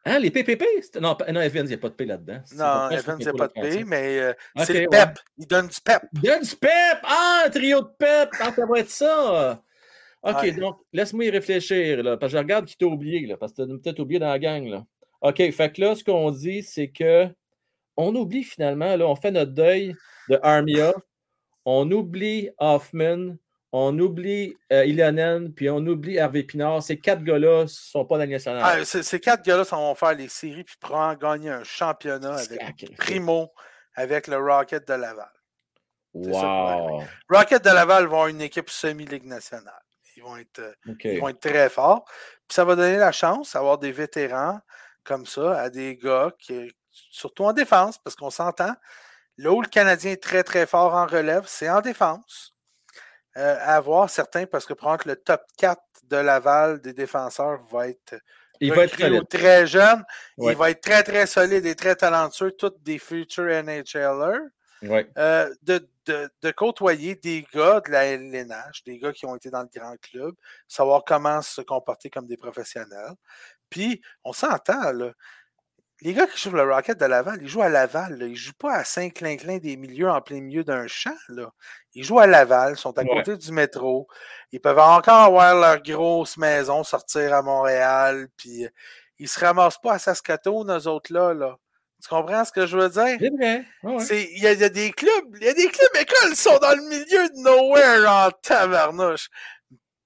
[0.04, 0.64] Hein, les PPP?
[1.00, 2.40] Non, non, Evans, il n'y a pas de P là-dedans.
[2.56, 4.32] Non, Evans, il n'y a pas de P, mais euh,
[4.64, 5.18] c'est le PEP.
[5.36, 6.02] Il donne du PEP.
[6.14, 6.98] Il donne du PEP!
[7.04, 8.30] Ah, un trio de PEP!
[8.40, 9.62] Ah, ça va être ça!
[10.22, 13.52] OK, donc, laisse-moi y réfléchir, là, parce que je regarde qui t'a oublié, là, parce
[13.52, 14.66] que tu as peut-être oublié dans la gang.
[14.66, 14.84] Là.
[15.20, 17.28] OK, fait que là, ce qu'on dit, c'est que
[17.96, 19.94] on oublie finalement, là, on fait notre deuil
[20.28, 20.94] de Armia,
[21.64, 23.36] on oublie Hoffman,
[23.72, 26.82] on oublie euh, puis on oublie Hervé Pinard.
[26.82, 28.62] Ces quatre gars-là ne sont pas dans le national.
[28.64, 33.52] Ah, ces quatre gars-là vont faire les séries puis prendre, gagner un championnat avec Primo,
[33.94, 35.28] avec le Rocket de Laval.
[36.14, 37.02] Wow.
[37.28, 39.82] Rocket de Laval vont avoir une équipe semi-ligue nationale.
[40.28, 42.04] Vont, être, euh, ils vont être très forts.
[42.46, 44.60] Puis ça va donner la chance d'avoir des vétérans
[45.04, 48.74] comme ça à des gars qui, surtout en défense, parce qu'on s'entend,
[49.38, 52.54] là où le Canadien est très, très fort en relève, c'est en défense.
[53.36, 57.88] Euh, à voir certains, parce que prendre le top 4 de Laval des défenseurs va
[57.88, 58.16] être
[58.60, 60.04] il va être très jeune.
[60.38, 64.40] Il va être très, très solide et très talentueux, tous des futurs NHLers.
[65.16, 69.62] Euh, de, de, côtoyer des gars de la LNH, des gars qui ont été dans
[69.62, 70.34] le grand club,
[70.66, 73.14] savoir comment se comporter comme des professionnels.
[73.70, 75.12] Puis, on s'entend, là.
[76.00, 78.18] Les gars qui jouent le Rocket de Laval, ils jouent à Laval.
[78.20, 81.16] Ils ne jouent pas à Saint-Clinclin des milieux en plein milieu d'un champ.
[81.28, 81.50] Là.
[81.94, 84.06] Ils jouent à Laval, ils sont à côté du métro.
[84.52, 88.68] Ils peuvent encore avoir leur grosse maison, sortir à Montréal, puis euh,
[89.18, 91.56] ils ne se ramassent pas à Saskatoon, eux autres là.
[92.02, 93.16] Tu comprends ce que je veux dire?
[93.18, 93.64] C'est vrai.
[93.82, 96.82] Il y, a des clubs, il y a des clubs écoles qui sont dans le
[96.88, 99.28] milieu de nowhere en tavernouche.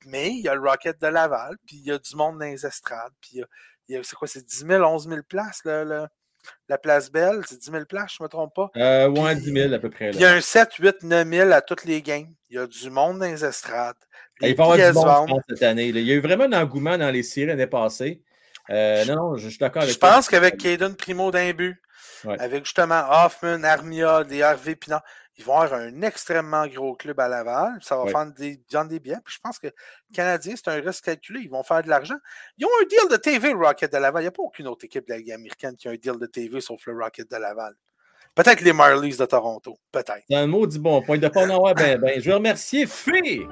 [0.07, 2.47] Mais il y a le Rocket de Laval, puis il y a du monde dans
[2.47, 3.43] les estrades, puis
[3.89, 6.09] il y a, c'est quoi, c'est 10 000, 11 000 places, là,
[6.69, 8.71] la place Belle, c'est 10 000 places, je ne me trompe pas.
[8.77, 10.11] Euh, ouais, 10 000 à peu près.
[10.13, 12.33] Il y a un 7, 8, 9 000 à toutes les games.
[12.51, 13.97] Il y a du monde dans les estrades.
[14.41, 15.87] il va y avoir du monde cette année.
[15.87, 18.23] Il y a eu vraiment un engouement dans les séries l'année passée.
[18.73, 21.81] Euh, non, non, je, suis d'accord avec Je pense qu'avec Caden Primo d'un but,
[22.25, 25.03] avec justement Hoffman, Armia, Harvey Pinard,
[25.39, 27.79] ils vont avoir un extrêmement gros club à Laval.
[27.81, 29.21] Ça va faire des, des biens.
[29.25, 31.41] Puis je pense que les Canadiens, c'est un risque calculé.
[31.43, 32.17] Ils vont faire de l'argent.
[32.59, 34.23] Ils ont un deal de TV, Rocket de Laval.
[34.23, 36.19] Il n'y a pas aucune autre équipe de la Ligue américaine qui a un deal
[36.19, 37.75] de TV sauf le Rocket de Laval.
[38.35, 39.79] Peut-être les Marlies de Toronto.
[39.91, 40.23] Peut-être.
[40.29, 41.19] C'est un mot du bon point.
[41.19, 42.21] De pas en avoir ben, ben.
[42.21, 43.47] Je veux remercier Fé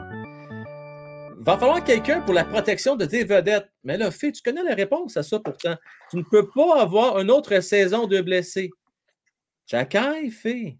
[1.42, 3.68] va falloir quelqu'un pour la protection de tes vedettes.
[3.82, 5.74] Mais là, Fé, tu connais la réponse à ça pourtant.
[6.10, 8.70] Tu ne peux pas avoir une autre saison de blessés.
[9.66, 10.78] Jacky, Fé.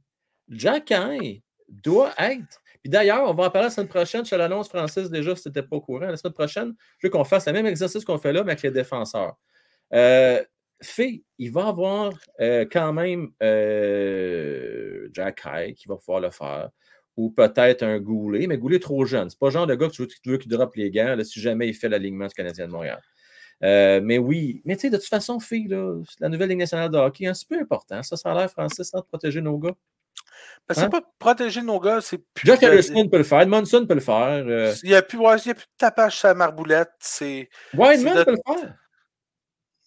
[0.49, 2.61] Jacky doit être.
[2.83, 4.25] Puis d'ailleurs, on va en parler la semaine prochaine.
[4.25, 6.07] Je l'annonce, Francis, déjà, si tu n'étais pas au courant.
[6.07, 8.63] La semaine prochaine, je veux qu'on fasse le même exercice qu'on fait là, mais avec
[8.63, 9.37] les défenseurs.
[9.95, 10.43] Euh,
[11.39, 15.43] il va avoir euh, quand même euh, Jack
[15.77, 16.71] qui va pouvoir le faire
[17.17, 19.31] ou peut-être un Goulet, mais Goulet trop jeune.
[19.31, 21.69] C'est pas le genre de gars que tu veux, qu'il droppe les gants si jamais
[21.69, 23.01] il fait l'alignement du Canadien de Montréal.
[23.63, 25.69] Euh, mais oui, mais tu sais, de toute façon, fille,
[26.19, 28.03] la nouvelle Ligue nationale de hockey, hein, c'est peu important.
[28.03, 29.75] Ça, ça a l'air, Francis, de protéger nos gars.
[30.69, 30.91] Ben, c'est hein?
[30.91, 32.47] pas protéger nos gars, c'est plus.
[32.47, 34.45] Jack Harrison peut le faire, Monson peut le faire.
[34.47, 34.73] Euh.
[34.83, 36.93] Il n'y a, plus, ouais, il y a plus de tapage sur la marboulette.
[37.01, 38.75] C'est, Wideman peut le faire.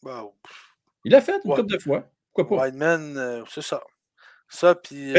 [0.04, 0.36] Wow.
[1.06, 2.10] Il l'a fait une couple de fois.
[2.34, 2.66] Pourquoi pas?
[2.66, 3.82] Wideman, euh, c'est ça.
[4.50, 5.14] Ça, puis.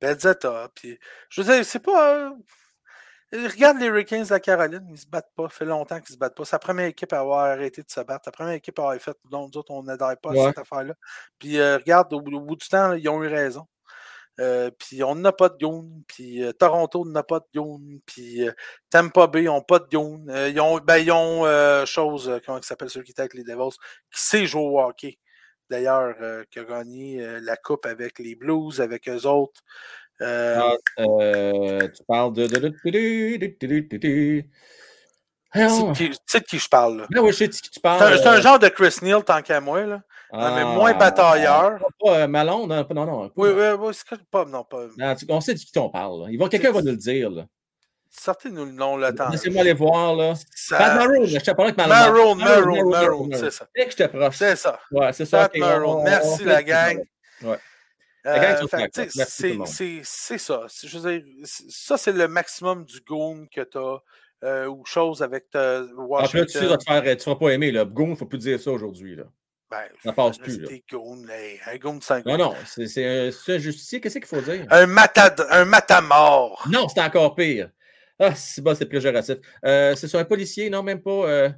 [0.00, 0.68] Benzetta.
[0.74, 0.98] Puis,
[1.30, 2.30] je veux dire, c'est pas.
[3.34, 5.44] Euh, regarde les Hurricanes de la Caroline, ils se battent pas.
[5.44, 6.44] Ça fait longtemps qu'ils se battent pas.
[6.44, 8.24] C'est la première équipe à avoir arrêté de se battre.
[8.26, 9.16] La première équipe à avoir fait.
[9.30, 10.94] Donc, nous autres, on n'adhère pas à cette affaire-là.
[11.38, 13.66] Puis, euh, regarde, au, bout du temps, ils ont eu raison.
[14.38, 18.46] Euh, puis on n'a pas de Goon, puis Toronto n'a pas de Goon, puis
[18.90, 20.26] Tampa Bay n'ont pas de Goon.
[20.28, 23.76] ils ont, ben, ils ont chose, comment ça s'appelle, ceux qui étaient avec les Devils,
[24.14, 25.18] qui sait jouer au hockey
[25.70, 29.60] d'ailleurs, euh, qui a gagné euh, la Coupe avec les Blues, avec eux autres.
[30.22, 32.46] Euh, ah, tu parles de.
[35.94, 36.98] Tu sais de qui je parle.
[36.98, 37.06] Là?
[37.10, 38.18] Ben oui, je sais de qui tu parles.
[38.18, 39.84] C'est un, genre de Chris Neal, tant qu'à moi.
[39.84, 40.02] Là.
[40.32, 41.78] mais moins ah, batailleur.
[42.00, 43.06] Pas Malone, non, non.
[43.06, 44.44] non oui, oui, oui, c'est pas.
[44.44, 44.86] Non, pas.
[45.28, 46.30] on sait de qui on parle.
[46.50, 47.30] Quelqu'un va nous le dire.
[47.30, 47.46] Là.
[48.18, 49.28] Sortez-nous le nom le temps.
[49.28, 50.34] Laissez-moi aller voir, là.
[50.54, 50.78] Ça...
[50.78, 52.34] Pat Maroon, je te parlais avec Maroon.
[52.36, 53.68] Maroon, Maroon, c'est ça.
[53.74, 54.36] Dès que je te proche.
[54.36, 54.80] C'est ça.
[54.90, 55.48] Ouais, c'est ça.
[55.48, 56.02] Pat Maroon.
[56.02, 56.98] Merci, la gang.
[57.42, 57.58] Ouais.
[58.26, 58.66] Euh,
[60.02, 60.66] c'est ça.
[60.82, 63.98] Je veux dire, ça, c'est le maximum du goon que tu as.
[64.44, 66.24] Euh, ou chose avec ta Washington.
[66.24, 67.72] Après, tu sais, tu ne te feras pas aimer.
[67.72, 67.86] Là.
[67.86, 69.16] Goon, il ne faut plus dire ça aujourd'hui.
[69.70, 70.60] Ben, ça passe plus.
[70.60, 70.68] Là.
[70.90, 71.24] Goon,
[71.66, 74.00] un goon de 5 Non, non, c'est un, un justicier.
[74.00, 74.66] Qu'est-ce qu'il faut dire?
[74.70, 76.68] Un, matad un matamor.
[76.70, 77.70] Non, c'est encore pire.
[78.18, 79.36] Ah, c'est bon, c'est péjoratif.
[79.64, 81.10] Euh, c'est sur un policier, non, même pas.
[81.10, 81.50] Euh,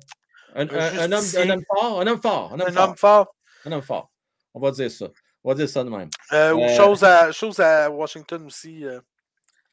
[0.55, 2.01] un, un, homme, un, homme, fort.
[2.01, 2.53] Un homme fort.
[2.53, 2.89] Un homme, fort.
[2.89, 3.35] homme fort.
[3.65, 4.11] Un homme fort.
[4.55, 5.09] On va dire ça.
[5.45, 6.09] On va dire ça de même.
[6.33, 8.85] Euh, ou chose, à, chose à Washington aussi.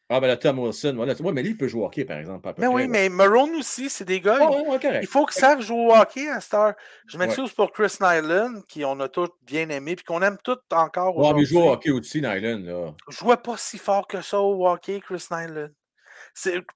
[0.08, 0.94] Ah, ben là, Tom Wilson.
[0.96, 1.16] Voilà.
[1.20, 2.54] Oui, mais lui, il peut jouer au hockey, par exemple.
[2.60, 4.38] mais oui, mais Maroon aussi, c'est des gars.
[5.02, 6.74] Il faut qu'ils savent jouer au hockey à heure.
[7.08, 10.60] Je m'excuse pour Chris Nyland, qui on a tous bien aimé, puis qu'on aime tous
[10.72, 11.18] encore.
[11.18, 12.62] Ouais, mais il joue au hockey aussi, Nyland.
[12.64, 12.94] Là.
[13.10, 15.70] Jouait pas si fort que ça au hockey, Chris Nyland.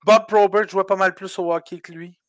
[0.05, 2.19] Bob Probert jouait pas mal plus au hockey que lui.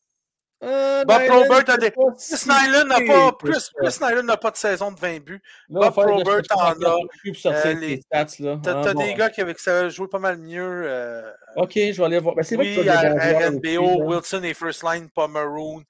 [0.63, 1.91] Euh, Bob Probert a des.
[1.91, 3.31] Chris Nyland n'a pas.
[3.39, 5.41] Chris, n'a pas de saison de 20 buts.
[5.69, 6.97] Bob Probert en a.
[7.45, 8.01] Euh, les...
[8.11, 8.25] T'as
[8.67, 10.83] ah, des gars qui, avec ça, joué pas mal mieux.
[10.85, 11.31] Euh...
[11.55, 12.35] Ok, je vais aller voir.
[12.35, 15.83] Ben, oui, il y a RNBO, Wilson et First Line, pas Maroon.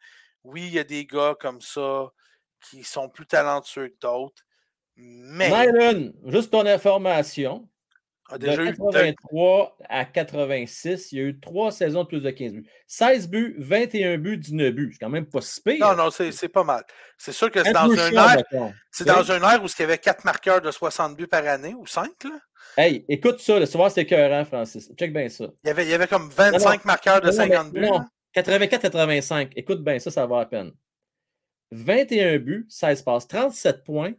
[0.46, 2.10] Oui, il y a des gars comme ça
[2.70, 4.42] qui sont plus talentueux que d'autres.
[4.96, 5.50] Mais.
[5.50, 7.68] Nyland, juste ton information.
[8.40, 12.54] Déjà de 83 à 86, il y a eu trois saisons de plus de 15
[12.54, 12.68] buts.
[12.88, 14.90] 16 buts, 21 buts, 19 buts.
[14.94, 15.78] C'est quand même pas si pire.
[15.80, 16.84] Non, non, c'est pas mal.
[17.18, 18.44] C'est sûr que c'est dans, un air,
[18.92, 21.74] c'est dans un air où il y avait 4 marqueurs de 60 buts par année
[21.74, 22.10] ou 5.
[22.24, 22.40] Là.
[22.78, 24.92] Hey, écoute ça, le soir c'est écœurant, Francis.
[24.98, 25.46] Check bien ça.
[25.64, 27.88] Il y avait, il y avait comme 25 marqueurs de 50 buts.
[28.36, 29.52] 84-85.
[29.56, 30.72] Écoute bien ça, ça va à peine.
[31.72, 34.14] 21 buts, 16 passes, 37 points,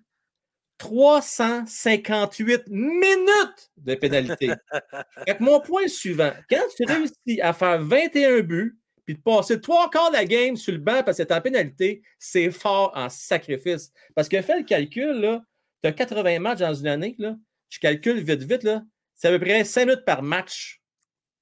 [0.78, 4.50] 358 minutes de pénalité.
[5.40, 10.10] mon point suivant, quand tu réussis à faire 21 buts, puis de passer trois quarts
[10.10, 13.92] de la game sur le banc parce que c'est en pénalité, c'est fort en sacrifice.
[14.14, 15.40] Parce que fais le calcul,
[15.82, 17.36] tu as 80 matchs dans une année, là,
[17.68, 18.82] je calcule vite, vite, là,
[19.14, 20.82] c'est à peu près 5 minutes par match.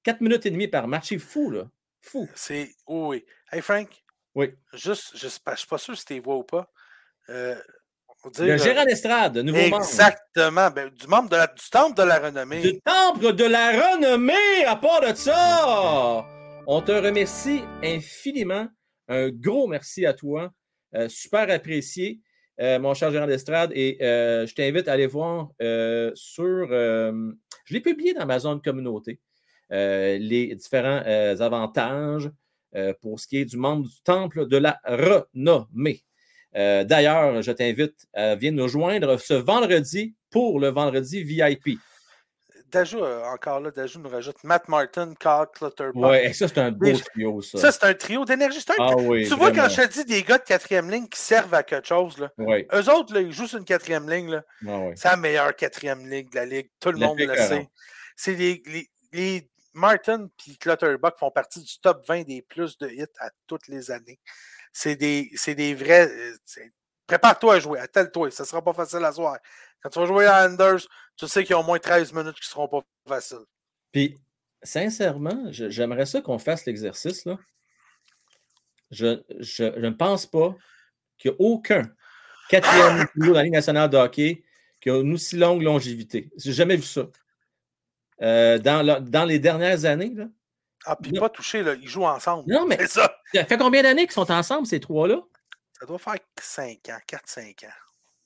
[0.05, 1.09] 4 minutes et demie par match.
[1.09, 1.69] C'est fou, là.
[2.01, 2.29] Fou.
[2.35, 2.75] C'est.
[2.87, 3.25] oui.
[3.53, 3.89] Hey, Frank.
[4.35, 4.51] Oui.
[4.73, 6.71] Juste, je ne suis pas sûr si tu vois ou pas.
[7.29, 7.61] Euh,
[8.39, 10.71] le Gérard Estrade, nouveau Exactement.
[10.71, 12.61] Ben, du membre de la, du Temple de la Renommée.
[12.61, 16.27] Du Temple de la Renommée, à part de ça.
[16.67, 18.69] On te remercie infiniment.
[19.09, 20.53] Un gros merci à toi.
[20.95, 22.21] Euh, super apprécié,
[22.61, 23.73] euh, mon cher Gérard Estrade.
[23.75, 25.49] Et euh, je t'invite à aller voir
[26.15, 26.69] sur.
[26.69, 29.21] je l'ai publié dans ma zone communauté.
[29.71, 31.03] les différents
[31.41, 32.31] avantages
[33.01, 36.05] pour ce qui est du membre du Temple de la Renommée.
[36.57, 41.79] Euh, d'ailleurs, je t'invite à venir nous joindre ce vendredi pour le vendredi VIP.
[42.71, 46.11] Dajou, euh, encore là, Dajou nous rajoute Matt Martin, Carl Clutterbuck.
[46.11, 47.59] Ouais, ça, c'est un beau trio, ça.
[47.59, 48.61] Ça, c'est un trio d'énergie.
[48.79, 51.55] Ah, oui, tu vois, quand je te dis des gars de quatrième ligne qui servent
[51.55, 54.31] à quelque chose, là, eux autres, là, ils jouent sur une quatrième ligne.
[54.31, 56.71] Là, ah, c'est la meilleure quatrième ligne de la ligue.
[56.79, 57.69] Tout le monde le sait.
[58.17, 62.89] C'est les, les, les, Martin et Clutterbuck font partie du top 20 des plus de
[62.89, 64.19] hits à toutes les années
[64.73, 66.09] c'est des, des vrais.
[66.09, 66.37] Euh,
[67.07, 69.39] prépare-toi à jouer, attelle-toi, ça ne sera pas facile à soir.
[69.83, 70.81] Quand tu vas jouer à Anders,
[71.17, 73.45] tu sais qu'il y a au moins 13 minutes qui ne seront pas faciles.
[73.93, 74.19] Puis,
[74.63, 77.25] sincèrement, j'aimerais ça qu'on fasse l'exercice.
[77.25, 77.39] là.
[78.91, 80.55] Je, je, ne pense pas
[81.19, 81.91] qu'il n'y a aucun
[82.49, 84.43] quatrième niveau dans la Ligue nationale de hockey
[84.81, 86.31] qui a une aussi longue longévité.
[86.37, 87.07] J'ai jamais vu ça.
[88.23, 90.27] Euh, dans, dans, les dernières années, là,
[90.85, 91.75] ah, puis pas touché, là.
[91.75, 92.51] Ils jouent ensemble.
[92.51, 92.79] Non, mais.
[92.81, 93.20] C'est ça.
[93.35, 95.23] Ça fait combien d'années qu'ils sont ensemble, ces trois-là?
[95.79, 97.73] Ça doit faire 5 ans, 4-5 ans.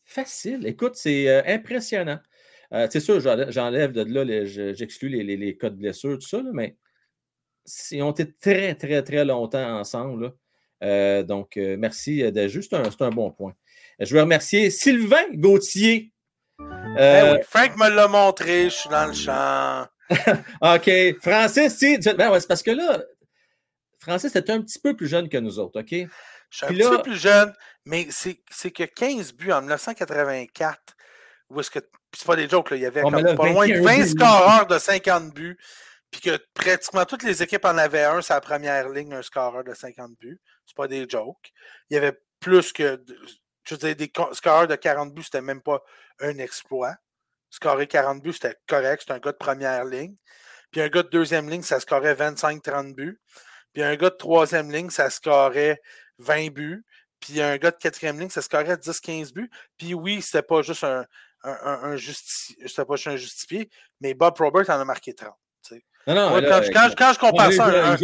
[0.05, 0.67] Facile.
[0.67, 2.19] Écoute, c'est euh, impressionnant.
[2.73, 6.43] Euh, c'est sûr, j'enlève de là, j'exclus les, les, les, cas de blessure, tout ça,
[6.53, 6.77] mais
[7.91, 10.35] ils ont été très, très, très longtemps ensemble.
[10.83, 13.55] Euh, donc, merci de juste un, un bon point.
[14.01, 16.13] Je veux remercier Sylvain Gauthier.
[16.59, 19.87] Ben Frank me l'a montré, je suis dans le champ.
[20.77, 21.21] OK.
[21.23, 23.03] Francis, tu ben c'est parce que là,
[24.05, 25.91] Francis est un petit peu plus jeune que nous autres, OK?
[25.91, 26.07] Je
[26.57, 27.53] suis un petit peu plus jeune,
[27.85, 30.79] mais c'est que 15 buts en 1984,
[31.51, 31.81] où est-ce que.
[32.17, 34.79] C'est pas des jokes, là, il y avait comme pas loin de 20 scoreurs de
[34.79, 35.59] 50 buts,
[36.13, 39.75] puis que pratiquement toutes les équipes en avaient un, la première ligne, un scoreur de
[39.75, 40.41] 50 buts.
[40.65, 41.53] C'est pas des jokes.
[41.91, 43.05] Il y avait plus que.
[43.65, 45.83] Je veux dire, des scoreurs de 40 buts, c'était même pas
[46.21, 46.95] un exploit
[47.55, 49.03] scorer 40 buts, c'était correct.
[49.03, 50.17] C'était un gars de première ligne.
[50.71, 53.21] Puis un gars de deuxième ligne, ça scorait 25-30 buts.
[53.75, 55.83] Puis un gars de troisième ligne, ça scorait
[56.19, 56.85] 20 buts.
[57.21, 59.51] Puis un gars de quatrième ligne, ça scorait 10-15 buts.
[59.77, 61.05] Puis oui, c'était pas juste un,
[61.43, 61.53] un,
[61.83, 63.69] un, pas juste un justifié,
[64.01, 65.35] mais Bob Robert en a marqué 30.
[66.07, 67.97] Non, non, quand, je compare ça à un,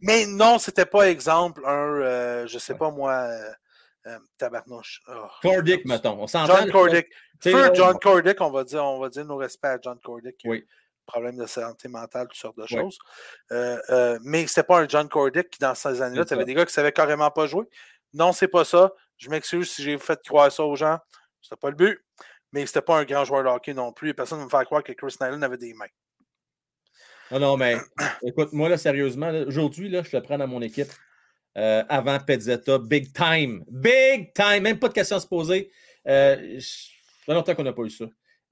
[0.00, 3.50] Mais non, c'était pas exemple un, euh, je sais pas moi, euh,
[4.06, 5.02] euh, tabarnouche.
[5.08, 6.22] Oh, Cordick, mettons.
[6.22, 7.08] On John Cordick.
[7.44, 10.36] John Cordick, on va, dire, on va dire nos respects à John Cordick.
[10.46, 10.64] Oui.
[11.06, 12.98] Problème de santé mentale, toutes sortes de choses.
[13.52, 16.54] Euh, euh, mais c'était pas un John Cordick qui, dans ces années-là, tu avais des
[16.54, 17.64] gars qui ne savaient carrément pas jouer.
[18.12, 18.92] Non, c'est pas ça.
[19.16, 20.98] Je m'excuse si j'ai fait croire ça aux gens.
[21.40, 22.04] C'était pas le but.
[22.52, 24.14] Mais c'était pas un grand joueur de hockey non plus.
[24.14, 25.86] Personne ne me fait croire que Chris Nyland avait des mains.
[27.30, 27.76] Non, non, mais
[28.22, 30.90] écoute, moi, là, sérieusement, aujourd'hui, là, je le prends dans mon équipe.
[31.56, 32.78] Euh, avant Pezzetta.
[32.78, 33.64] Big time.
[33.68, 34.62] Big time.
[34.62, 35.70] Même pas de questions à se poser.
[36.06, 38.04] Euh, ça fait longtemps qu'on n'a pas eu ça.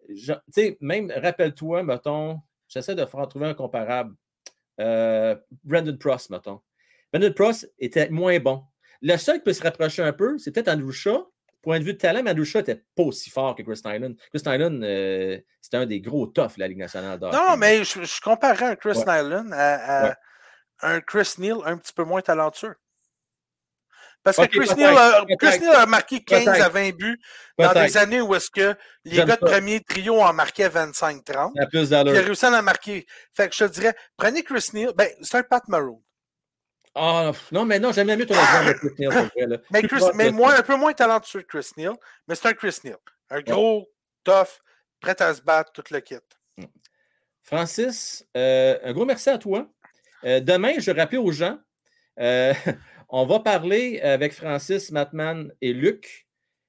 [0.09, 4.15] Tu sais, même, rappelle-toi, mettons, j'essaie de faire trouver un comparable.
[4.81, 6.61] Euh, Brandon Prost, mettons.
[7.13, 8.65] Brandon Prost était moins bon.
[9.03, 11.31] Le seul qui peut se rapprocher un peu, c'est peut-être Andrew Shaw.
[11.63, 14.15] Point de vue de talent, mais Andrew Shaw n'était pas aussi fort que Chris Nyland.
[14.31, 17.33] Chris Nyland, euh, c'était un des gros toughs de la Ligue nationale d'or.
[17.33, 20.15] Non, mais je, comparerais un Chris Nyland à,
[20.81, 22.75] un Chris Neal un petit peu moins talentueux.
[24.25, 27.21] Parce que Chris, Neal a, Chris, Neal a, marqué 15 à 20 buts
[27.59, 31.53] dans des années où est-ce que les gars de premier trio en marquaient 25-30.
[31.55, 33.07] Il a réussi à en marquer.
[33.35, 34.93] Fait que je te dirais, prenez Chris Neal.
[34.97, 36.03] Ben, c'est un Pat Maroon.
[36.95, 39.63] Ah, non, mais non, j'aime bien mieux ton exemple de Chris Neal.
[39.71, 41.95] mais, Chris, mais moins, un peu moins talentueux que Chris Neal,
[42.27, 42.97] mais c'est un Chris Neal.
[43.31, 43.87] Un gros,
[44.23, 44.61] tough,
[45.01, 46.17] prêt à se battre, tout le kit.
[46.57, 46.65] Hmm.
[47.43, 49.69] Francis, euh, un gros merci à toi.
[50.25, 51.59] Euh, demain, je rappelle aux gens,
[52.21, 52.55] euh,
[53.17, 56.27] on va parler avec Francis, Matman et Luc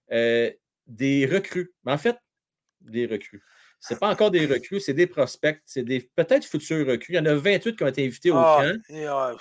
[0.09, 1.73] des recrues.
[1.83, 2.17] Mais en fait,
[2.81, 3.41] des recrues.
[3.79, 7.13] Ce n'est pas encore des recrues, c'est des prospects, c'est des peut-être futurs recrues.
[7.13, 9.37] Il y en a 28 qui ont été invités au ah, camp.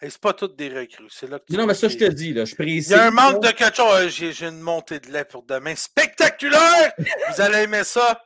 [0.00, 1.08] c'est pas toutes des recrues.
[1.28, 2.88] Là non, mais ça, je te dis, là, je précise.
[2.88, 4.08] Il y a un manque de quelque chose.
[4.08, 5.74] J'ai une montée de lait pour demain.
[5.74, 6.92] Spectaculaire!
[6.98, 8.22] Vous allez aimer ça.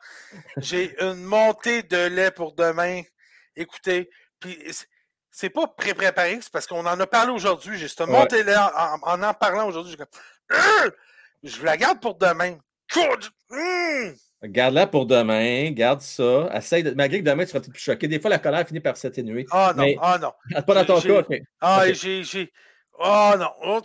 [0.58, 3.02] J'ai une montée de lait pour demain.
[3.54, 4.10] Écoutez,
[4.40, 4.58] puis
[5.32, 7.78] c'est pas pré-préparé, c'est parce qu'on en a parlé aujourd'hui.
[7.78, 9.96] J'ai cette montée-là en, en, parlant aujourd'hui.
[11.42, 12.58] Je la garde pour demain.
[13.50, 14.12] Mmh!
[14.44, 16.50] Garde-la pour demain, garde ça.
[16.54, 16.90] Essaye de...
[16.90, 18.08] Malgré que demain, tu seras peut-être plus choqué.
[18.08, 19.46] Des fois, la colère finit par s'atténuer.
[19.50, 20.32] Ah non, ah non.
[20.62, 22.52] Pas dans ton cas, Ah, j'ai.
[22.98, 23.80] Oh non, oh,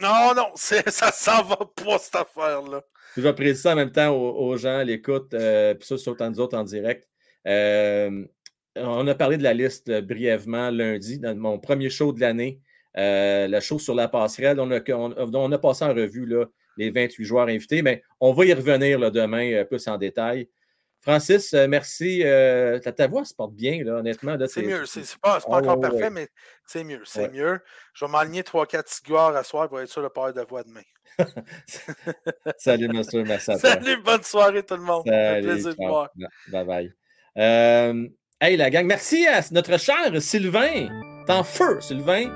[0.00, 2.80] non, non, ça s'en va pas cette affaire-là.
[3.16, 6.12] Je vais préciser ça en même temps aux, gens à l'écoute, euh, puis ça, sur
[6.12, 7.08] autant nous autres en direct.
[7.46, 8.24] Euh,
[8.76, 12.60] on a parlé de la liste euh, brièvement lundi, dans mon premier show de l'année,
[12.96, 14.60] euh, la show sur la passerelle.
[14.60, 16.46] On a, on, a passé en revue là,
[16.76, 20.48] les 28 joueurs invités, mais on va y revenir là, demain euh, plus en détail.
[21.00, 22.24] Francis, merci.
[22.24, 24.36] ta, voix se porte bien, là, honnêtement.
[24.48, 24.86] C'est mieux.
[24.86, 26.26] C'est pas, pas encore parfait, mais
[26.66, 27.00] c'est mieux.
[27.04, 27.60] C'est mieux.
[27.94, 30.64] Je vais m'aligner 3-4 cigares à soir pour être sûr de pas avoir de voix
[30.64, 30.82] demain.
[32.58, 33.22] Salut, monsieur.
[33.22, 33.70] Merci à toi.
[33.70, 35.04] Salut, bonne soirée, tout le monde.
[35.06, 36.10] Salut, plaisir de voir.
[36.50, 36.92] Bye
[37.36, 38.16] bye.
[38.38, 40.90] Hey la gang, merci à notre cher Sylvain.
[41.26, 42.28] T'en feu, Sylvain.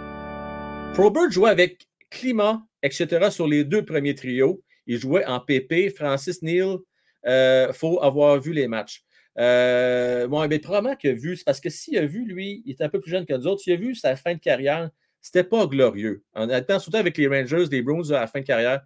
[0.95, 3.31] Probert jouait avec Climat, etc.
[3.31, 4.63] sur les deux premiers trios.
[4.87, 5.95] Il jouait en PP.
[5.95, 6.79] Francis Neal,
[7.27, 9.05] euh, faut avoir vu les matchs.
[9.39, 12.81] Euh, bon, ben, probablement qu'il a vu, parce que s'il a vu, lui, il est
[12.81, 14.89] un peu plus jeune que nous autres, s'il a vu sa fin de carrière,
[15.21, 16.25] c'était pas glorieux.
[16.33, 18.81] En étant surtout avec les Rangers, les Bruins à la fin de carrière,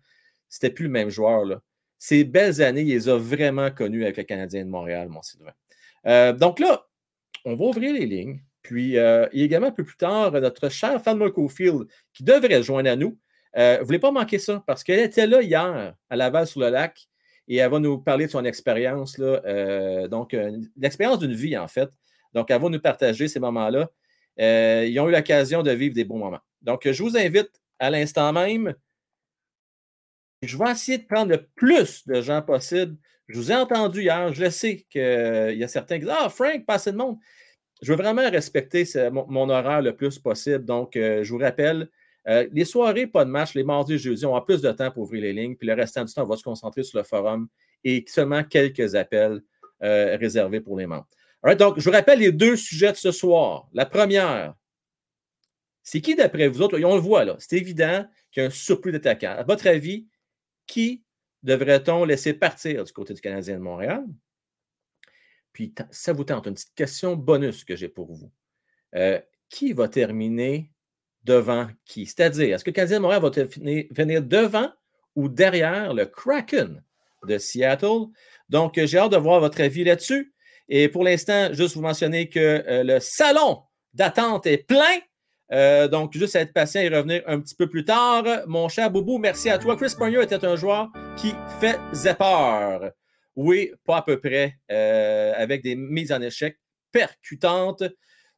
[0.49, 1.45] c'était plus le même joueur.
[1.45, 1.63] Là.
[1.97, 5.53] Ces belles années, il les a vraiment connus avec le Canadien de Montréal, mon Sylvain.
[6.07, 6.89] Euh, donc là,
[7.45, 8.41] on va ouvrir les lignes.
[8.63, 11.21] Puis, euh, également un peu plus tard, notre cher Fan
[11.51, 13.19] Field, qui devrait se joindre à nous.
[13.57, 17.07] Euh, vous ne voulez pas manquer ça parce qu'elle était là hier à Laval-sur-le-Lac
[17.47, 19.17] et elle va nous parler de son expérience.
[19.21, 20.35] Euh, donc,
[20.77, 21.91] l'expérience d'une vie, en fait.
[22.33, 23.91] Donc, elle va nous partager ces moments-là.
[24.39, 26.41] ils ont eu l'occasion de vivre des bons moments.
[26.63, 28.75] Donc, je vous invite à l'instant même.
[30.43, 32.97] Je vais essayer de prendre le plus de gens possible
[33.29, 36.67] je vous ai entendu hier, je sais qu'il y a certains qui disent Ah, Frank,
[36.67, 37.19] pas assez de monde.
[37.83, 40.65] Je veux vraiment respecter mon, horaire le plus possible.
[40.65, 41.89] Donc, euh, je vous rappelle,
[42.29, 44.91] euh, les soirées, pas de match, les mardis et jeudis, on a plus de temps
[44.91, 45.57] pour ouvrir les lignes.
[45.57, 47.49] Puis le restant du temps, on va se concentrer sur le forum
[47.83, 49.43] et seulement quelques appels
[49.83, 51.07] euh, réservés pour les membres.
[51.59, 53.69] donc, je vous rappelle les deux sujets de ce soir.
[53.75, 54.55] La première,
[55.83, 58.51] c'est qui d'après vous autres, on le voit là, c'est évident qu'il y a un
[58.51, 59.35] surplus d'attaquants.
[59.37, 60.07] À votre avis,
[60.67, 61.04] qui
[61.45, 64.05] devrait-on laisser partir du côté du Canadien de Montréal?
[65.53, 68.33] Puis, ça vous tente, une petite question bonus que j'ai pour vous.
[68.97, 70.73] Euh, qui va terminer
[71.23, 72.07] devant qui?
[72.07, 73.31] C'est-à-dire, est-ce que le Canadien de Montréal va
[73.91, 74.73] venir devant
[75.15, 76.83] ou derrière le Kraken
[77.25, 78.07] de Seattle?
[78.49, 80.35] Donc, j'ai hâte de voir votre avis là-dessus.
[80.69, 84.99] Et pour l'instant, juste vous mentionner que euh, le salon d'attente est plein.
[85.55, 88.25] Euh, donc, juste être patient et revenir un petit peu plus tard.
[88.49, 89.77] Mon cher Boubou, merci à toi.
[89.77, 92.91] Chris Pogno était un joueur qui faisait peur.
[93.37, 96.59] Oui, pas à peu près, euh, avec des mises en échec
[96.91, 97.85] percutantes.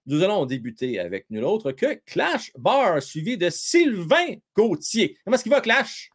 [0.04, 5.18] Nous allons débuter avec nul autre que Clash Bar, suivi de Sylvain Gauthier.
[5.24, 6.10] Comment est-ce qu'il va, Clash?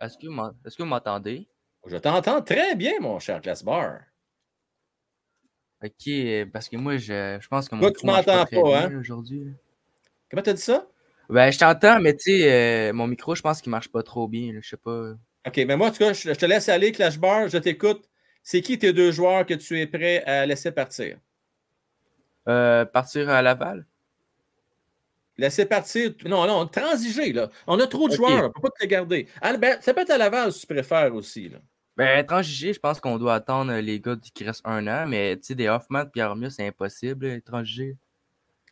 [0.00, 1.46] Est-ce que vous m'entendez?
[1.86, 4.00] Je t'entends très bien, mon cher Clash Bar.
[5.82, 8.96] Ok, parce que moi, je, je pense que mon tu m'entends pas, hein?
[9.00, 9.48] aujourd'hui.
[10.30, 10.86] Comment t'as dit ça?
[11.28, 14.28] Ben, je t'entends, mais tu sais, euh, mon micro, je pense qu'il marche pas trop
[14.28, 14.52] bien.
[14.60, 15.12] Je sais pas.
[15.46, 18.08] OK, mais moi, en tout cas, je, te laisse aller, Clash Bar, je t'écoute.
[18.44, 21.18] C'est qui tes deux joueurs que tu es prêt à laisser partir?
[22.48, 23.86] Euh, partir à Laval?
[25.38, 26.12] Laisser partir.
[26.26, 27.50] Non, non, transiger, là.
[27.66, 29.28] On a trop de joueurs, on ne peut pas te les garder.
[29.58, 31.58] Ben, ça peut être à Laval si tu préfères aussi, là.
[31.96, 35.48] Ben, transiger, je pense qu'on doit attendre les gars qui restent un an, mais tu
[35.48, 37.96] sais, des Hoffman et Pierre Armia, c'est impossible, transiger.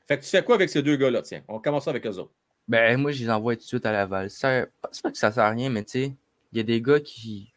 [0.08, 1.42] Fait que tu fais quoi avec ces deux gars-là, tiens?
[1.46, 2.32] On commence avec eux autres.
[2.66, 4.30] Ben, moi, je les envoie tout de suite à Laval.
[4.30, 4.70] C'est
[5.02, 6.16] pas que ça sert à rien, mais tu sais,
[6.52, 7.52] il y a des gars qui,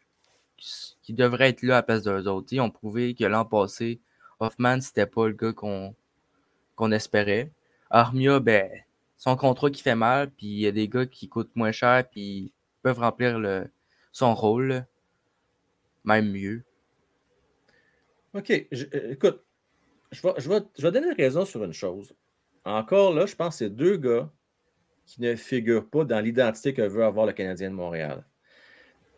[1.02, 2.48] qui, devraient être là à la place d'eux autres.
[2.52, 4.00] ils ont prouvé que l'an passé,
[4.40, 5.94] Hoffman, c'était pas le gars qu'on
[6.76, 7.50] qu'on espérait.
[7.90, 8.68] Armia, ben,
[9.16, 12.04] son contrat qui fait mal, puis il y a des gars qui coûtent moins cher,
[12.10, 12.52] puis
[12.82, 13.70] peuvent remplir le,
[14.12, 14.84] son rôle,
[16.04, 16.64] même mieux.
[18.34, 18.50] OK.
[18.50, 19.42] Euh, écoute,
[20.12, 22.14] je vais, je, vais, je vais donner raison sur une chose.
[22.64, 24.30] Encore là, je pense que c'est deux gars
[25.06, 28.24] qui ne figurent pas dans l'identité que veut avoir le Canadien de Montréal.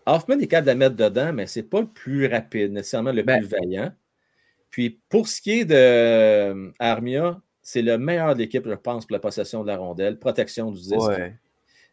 [0.04, 3.12] Hoffman est capable de la mettre dedans, mais ce n'est pas le plus rapide, nécessairement
[3.12, 3.92] le Ben- plus vaillant.
[4.70, 9.06] Puis pour ce qui est de euh, Armia, c'est le meilleur de l'équipe, je pense,
[9.06, 11.08] pour la possession de la rondelle, protection du disque.
[11.08, 11.34] Ouais.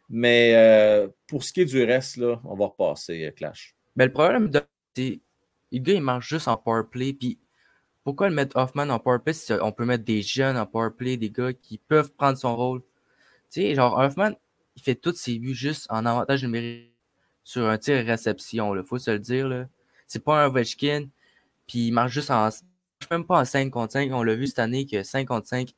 [0.08, 3.74] Mais euh, pour ce qui est du reste, là, on va repasser Clash.
[3.96, 4.60] Ben, le problème, de-
[4.96, 7.12] le gars, il marche juste en powerplay.
[7.12, 7.38] Puis
[8.04, 11.30] pourquoi le mettre Hoffman en powerplay si on peut mettre des jeunes en powerplay, des
[11.30, 12.82] gars qui peuvent prendre son rôle?
[13.50, 14.32] Tu sais, genre, Hoffman,
[14.76, 16.94] il fait tous ses buts juste en avantage numérique
[17.44, 19.48] sur un tir réception, il faut se le dire.
[19.48, 19.68] là.
[20.06, 21.08] C'est pas un Ovechkin,
[21.66, 22.48] puis il marche juste en.
[22.50, 24.10] Je même pas en 5 contre 5.
[24.12, 25.74] On l'a vu cette année que 5 contre 5,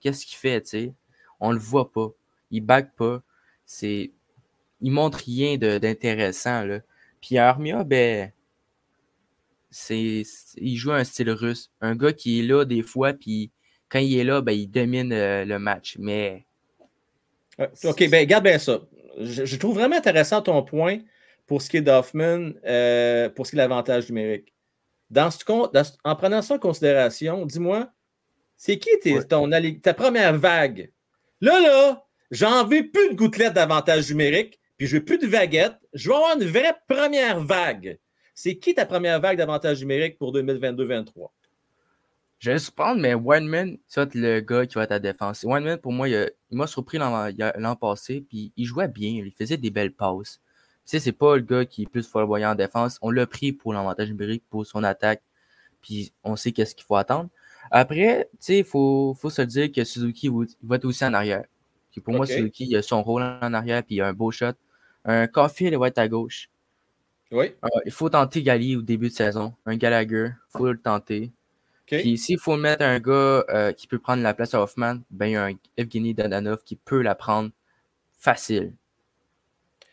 [0.00, 0.94] qu'est-ce qu'il fait, tu sais?
[1.40, 2.08] On le voit pas.
[2.50, 3.22] Il back pas.
[3.64, 4.12] C'est.
[4.80, 6.80] Il montre rien d'intéressant, là.
[7.20, 8.32] Puis Armia, ben.
[9.70, 10.22] C'est.
[10.56, 11.70] Il joue un style russe.
[11.80, 13.50] Un gars qui est là des fois, puis
[13.88, 15.96] quand il est là, ben, il domine euh, le match.
[15.98, 16.46] Mais.
[17.60, 18.80] Euh, OK, ben garde bien ça.
[19.18, 20.98] Je, je trouve vraiment intéressant ton point
[21.46, 24.54] pour ce qui est d'Hoffman, euh, pour ce qui est de l'avantage numérique.
[25.10, 27.90] Dans ce, con- dans ce- en prenant ça en considération, dis-moi,
[28.56, 29.24] c'est qui tes- Ouais.
[29.24, 29.50] ton
[29.82, 30.92] ta première vague?
[31.40, 35.78] Là, là, j'en veux plus de gouttelettes d'avantage numérique, puis je veux plus de vaguettes.
[35.92, 37.98] Je veux avoir une vraie première vague.
[38.32, 41.30] C'est qui ta première vague d'avantage numérique pour 2022-2023?
[42.38, 45.42] Je vais surprendre, mais Wineman, être le gars qui va être à la défense.
[45.42, 49.70] Wineman, pour moi, il, m'a surpris l'an passé, puis il jouait bien, il faisait des
[49.70, 50.40] belles passes.
[50.86, 52.98] Tu sais, c'est pas le gars qui est plus flamboyant en défense.
[53.02, 55.20] On l'a pris pour l'avantage numérique, pour son attaque,
[55.82, 57.28] puis on sait qu'est-ce qu'il faut attendre.
[57.72, 61.14] Après, tu sais, il faut, faut se dire que Suzuki il va- être aussi en
[61.14, 61.44] arrière.
[61.90, 62.24] Puis pour moi.
[62.24, 64.52] Suzuki, il a son rôle en arrière, puis il a un beau shot.
[65.04, 66.50] Un Caulfield, il va être à gauche.
[67.30, 67.54] Oui.
[67.64, 69.54] Euh, il faut tenter Gali au début de saison.
[69.66, 71.30] Un Gallagher, il faut le tenter.
[71.90, 71.98] OK.
[72.00, 75.26] Puis s'il faut mettre un gars euh, qui peut prendre la place à Hoffman, ben
[75.26, 77.50] il y a un Evgeny Dadanov qui peut la prendre
[78.18, 78.74] facile.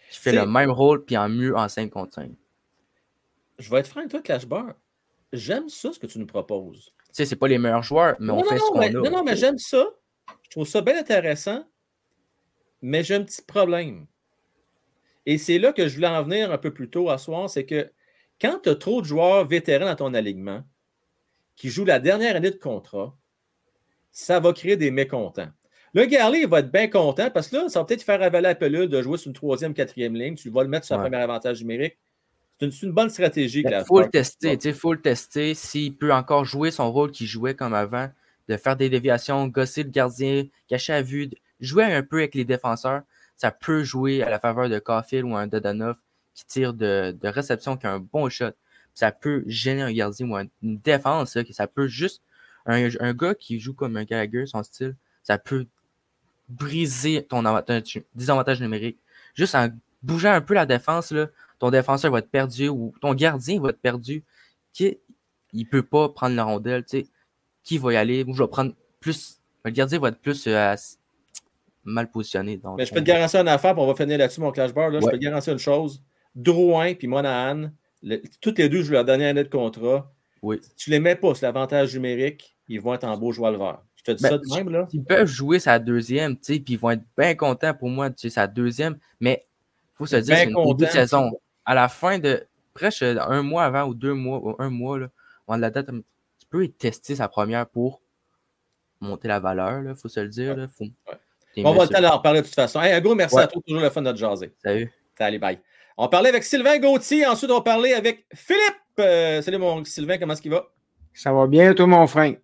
[0.10, 2.30] Qui fait le même rôle, puis en mieux en 5 contre 5.
[2.30, 4.74] Tu Je vais être franc avec toi, Clash Bar.
[5.34, 6.94] J'aime ça, ce que tu nous proposes.
[7.12, 8.90] sais, c'est pas les meilleurs joueurs, mais non, on non, fait non, ce qu'on a.
[8.90, 9.86] non, non, mais j'aime ça.
[10.44, 11.68] Je trouve ça bien intéressant.
[12.82, 14.06] Mais j'ai un petit problème.
[15.26, 17.66] Et c'est là que je voulais en venir un peu plus tôt à soir, c'est
[17.66, 17.92] que
[18.40, 20.64] quand tu as trop de joueurs vétérans dans ton alignement
[21.56, 23.18] qui jouent la dernière année de contrat,
[24.12, 25.50] ça va créer des mécontents.
[25.94, 28.50] Le Garley il va être bien content parce que là, ça va peut-être faire avaler
[28.50, 30.36] la pelule de jouer sur une troisième, quatrième ligne.
[30.36, 31.10] Tu vas le mettre sur un Ouais.
[31.10, 31.98] premier avantage numérique.
[32.60, 33.64] C'est une, bonne stratégie.
[33.66, 34.06] Il faut Bar.
[34.06, 35.54] le tester, sais, faut le tester.
[35.54, 38.10] S'il peut encore jouer son rôle qu'il jouait comme avant,
[38.48, 42.46] de faire des déviations, gosser le gardien, cacher à vue, jouer un peu avec les
[42.46, 43.02] défenseurs,
[43.38, 45.98] ça peut jouer à la faveur de Caulfield ou un Dodanov
[46.34, 48.52] qui tire de, de réception, qui a un bon shot.
[48.94, 52.22] Ça peut gêner un gardien ou un- une défense, là, ça peut juste.
[52.66, 55.66] Un, un gars qui joue comme un Gallagher, son style, ça peut
[56.50, 58.98] briser ton avantage, désavantage numérique.
[59.34, 59.70] Juste en
[60.02, 61.28] bougeant un peu la défense, là,
[61.60, 64.24] ton défenseur va être perdu ou ton gardien va être perdu.
[64.74, 64.98] Qui,
[65.54, 67.08] il peut pas prendre la rondelle, tu sais.
[67.64, 68.24] Qui va y aller?
[68.24, 69.40] Moi, je vais prendre plus.
[69.64, 70.76] Le gardien va être plus euh,
[71.86, 72.58] mal positionné.
[72.58, 74.74] dans Mais je peux te garantir une affaire, puis on va finir là-dessus, mon Clash
[74.74, 74.90] Bar.
[74.90, 76.02] Là, Je peux te garantir une chose.
[76.36, 77.70] Drouin puis Monahan,
[78.04, 80.12] le- toutes les deux jouent leur dernière année de contrat.
[80.42, 80.60] Oui.
[80.62, 83.58] Si tu les mets pas sur l'avantage numérique, ils vont être en beau joueur le
[83.58, 83.82] vert.
[83.96, 84.88] Je te dis Ben, ça de même, là.
[84.92, 88.10] Ils peuvent jouer sa deuxième, tu sais, puis ils vont être bien contents pour moi
[88.10, 88.98] de sa deuxième.
[89.20, 89.46] Mais
[89.94, 90.88] faut se dire, c'est une content.
[90.88, 91.32] saison.
[91.64, 95.08] À la fin de presque un mois avant ou deux mois, ou un mois, là,
[95.50, 98.02] de la date, tu peux tester sa première pour
[99.02, 100.56] monter la valeur, il faut se le dire.
[100.56, 100.86] Là, faut...
[101.64, 102.82] On va le d'en reparler de toute façon.
[102.82, 103.44] Hey, un gros merci Ouais.
[103.44, 104.54] à toi, toujours le fun de notre jaser.
[104.64, 104.92] Salut.
[105.18, 105.60] Salut, bye.
[105.98, 108.62] On parlait avec Sylvain Gauthier, ensuite on va parler avec Philippe.
[109.00, 110.68] Euh, salut mon Sylvain, comment est-ce qu'il va?
[111.14, 112.36] Ça va bien, toi, mon frère?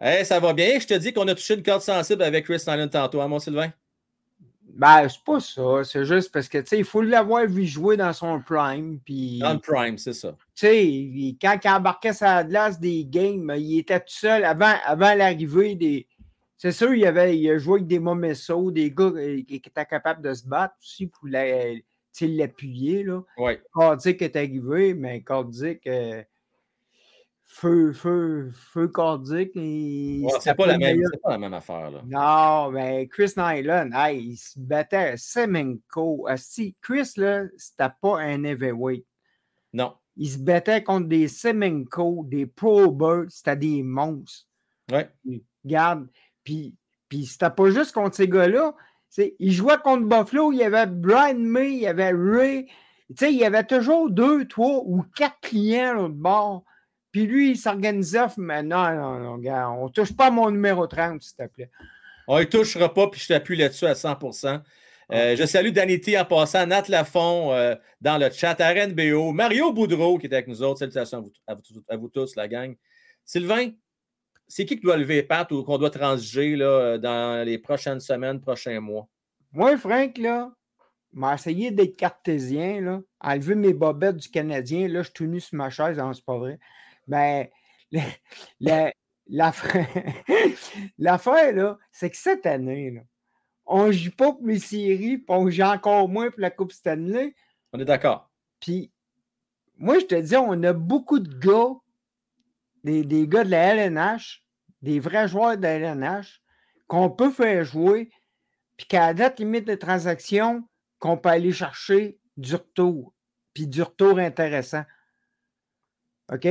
[0.00, 0.78] Hey, ça va bien.
[0.80, 3.38] Je te dis qu'on a touché une corde sensible avec Chris Nyland tantôt, hein, mon
[3.38, 3.72] Sylvain?
[4.74, 5.84] Ben, c'est pas ça.
[5.84, 8.98] C'est juste parce que, tu sais, il faut l'avoir vu jouer dans son prime.
[9.04, 10.30] Puis, Dans le prime, c'est ça.
[10.54, 15.14] tu sais, quand il embarquait sa glace des games, il était tout seul avant, avant
[15.14, 16.06] l'arrivée des.
[16.60, 18.00] C'est sûr, il, avait, il a joué avec des
[18.34, 21.72] sauts, des gars euh, qui étaient capables de se battre aussi pour la-
[22.20, 23.04] l'appuyer.
[23.04, 23.22] là.
[23.38, 23.52] Oui.
[23.72, 26.20] Cardic est arrivé, mais Cardic, euh,
[27.44, 28.90] feu, feu, feu
[30.24, 31.90] Ouais, c'était c'est pas, la même- pas la même affaire.
[31.92, 32.02] Là.
[32.06, 36.26] Non, mais Chris Nyland, hey, il se battait à Semenko.
[36.26, 39.06] Asti, Chris, là, c'était pas un heavyweight.
[39.72, 39.94] Non.
[40.16, 44.48] Il se battait contre des Semenko, des Pro Birds, c'était des monstres.
[44.90, 45.08] Ouais.
[45.64, 46.08] Regarde,
[46.44, 46.74] puis
[47.08, 48.74] Puis c'était pas juste contre ces gars-là.
[49.38, 52.66] Il jouait contre Buffalo, il y avait Brian May, il y avait Ray.
[53.08, 56.64] il y avait toujours deux, trois ou quatre clients à l'autre bord.
[57.10, 61.22] Puis lui, il s'organisait, mais non, non, non, gars, on touche pas mon numéro 30,
[61.22, 61.70] s'il te plaît.
[62.26, 64.60] On ne touchera pas, puis je t'appuie là-dessus à 100%
[65.10, 69.72] euh, je salue Danity en passant, Nat Lafont euh, dans le chat, Aren BO, Mario
[69.72, 70.80] Boudreau qui est avec nous autres.
[70.80, 72.76] Salutations à vous, tous, la gang.
[73.24, 73.70] Sylvain,
[74.48, 78.00] c'est qui qui doit lever les pattes ou qu'on doit transiger là, dans les prochaines
[78.00, 79.06] semaines, prochains mois?
[79.52, 80.50] Moi, Frank, là,
[81.12, 84.88] m'a essayé d'être cartésien, là, enlever mes bobettes du Canadien.
[84.88, 86.58] Là, je suis tout nu sur ma chaise, hein, c'est pas vrai.
[87.06, 87.50] Mais
[87.90, 88.90] ben,
[90.98, 93.00] l'affaire, là, c'est que cette année, là,
[93.66, 96.72] on ne joue pas pour les séries, puis on joue encore moins pour la Coupe
[96.72, 97.34] Stanley.
[97.72, 98.30] On est d'accord.
[98.60, 98.90] Puis,
[99.76, 101.74] moi, je te dis, on a beaucoup de gars,
[102.84, 104.42] des, gars de la LNH,
[104.82, 106.40] des vrais joueurs de la LNH,
[106.86, 108.10] qu'on peut faire jouer,
[108.76, 110.66] puis qu'à la date limite de transaction,
[110.98, 113.14] qu'on peut aller chercher du retour,
[113.52, 114.84] puis du retour intéressant.
[116.32, 116.46] OK?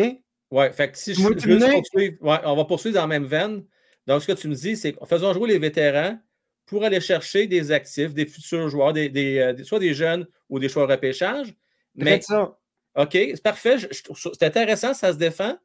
[0.50, 3.66] Oui, fait que si je, je ouais, on va poursuivre dans la même veine.
[4.06, 6.18] Donc, ce que tu me dis, c'est faisons jouer les vétérans,
[6.68, 10.70] pour aller chercher des actifs, des futurs joueurs, des, euh, soit des jeunes ou des
[10.70, 11.56] joueurs repêchage.
[11.96, 12.60] Mais, ça.
[12.96, 13.78] OK, c'est parfait.
[13.80, 15.58] C'est intéressant, ça se défend,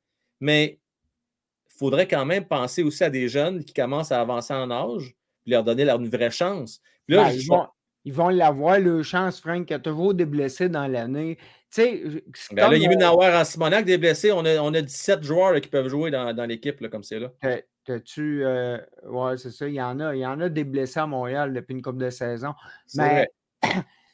[0.42, 0.80] mais
[1.68, 5.14] il faudrait quand même penser aussi à des jeunes qui commencent à avancer en âge,
[5.44, 6.82] puis leur donner leur, une vraie chance.
[7.06, 7.68] là, ben,
[8.04, 9.70] ils, vont, l'avoir, leur chance, Frank.
[9.70, 11.38] Il y a toujours des blessés dans l'année.
[11.70, 12.02] Tu sais,
[12.50, 14.32] ben là, il y a eu euh, en Simonac des blessés.
[14.32, 17.30] On a, on a 17 joueurs qui peuvent jouer dans, dans l'équipe comme c'est là.
[18.04, 19.68] tu euh, ouais, c'est ça.
[19.68, 20.16] Il y en a.
[20.16, 22.54] Il y en a des blessés à Montréal depuis une couple de saisons.
[22.96, 23.28] Mais
[23.62, 23.70] tu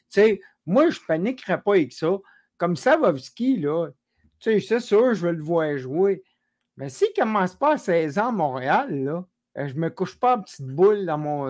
[0.09, 2.11] sais, moi, je ne paniquerais pas avec ça.
[2.57, 3.87] Comme Savovski, là,
[4.39, 6.23] tu sais, c'est sûr, je veux le voir jouer.
[6.77, 9.25] Mais s'il ne commence pas à 16 ans à Montréal, là,
[9.57, 11.47] euh, je ne me couche pas en petite boule dans mon,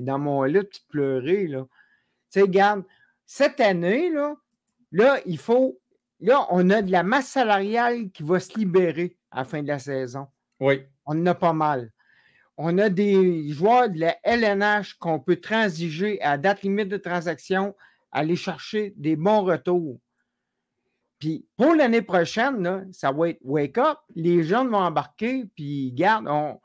[0.00, 1.66] dans mon lit, puis pleurer, là.
[2.30, 2.84] Tu sais, regarde,
[3.26, 4.36] cette année, là,
[4.94, 5.80] Là, il faut.
[6.20, 9.66] Là, on a de la masse salariale qui va se libérer à la fin de
[9.66, 10.28] la saison.
[10.60, 10.82] Oui.
[11.04, 11.90] On en a pas mal.
[12.56, 17.74] On a des joueurs de la LNH qu'on peut transiger à date limite de transaction,
[18.12, 19.98] aller chercher des bons retours.
[21.24, 23.96] Puis pour l'année prochaine, ça va être wake up.
[24.14, 26.60] Les jeunes vont embarquer, puis garde, on.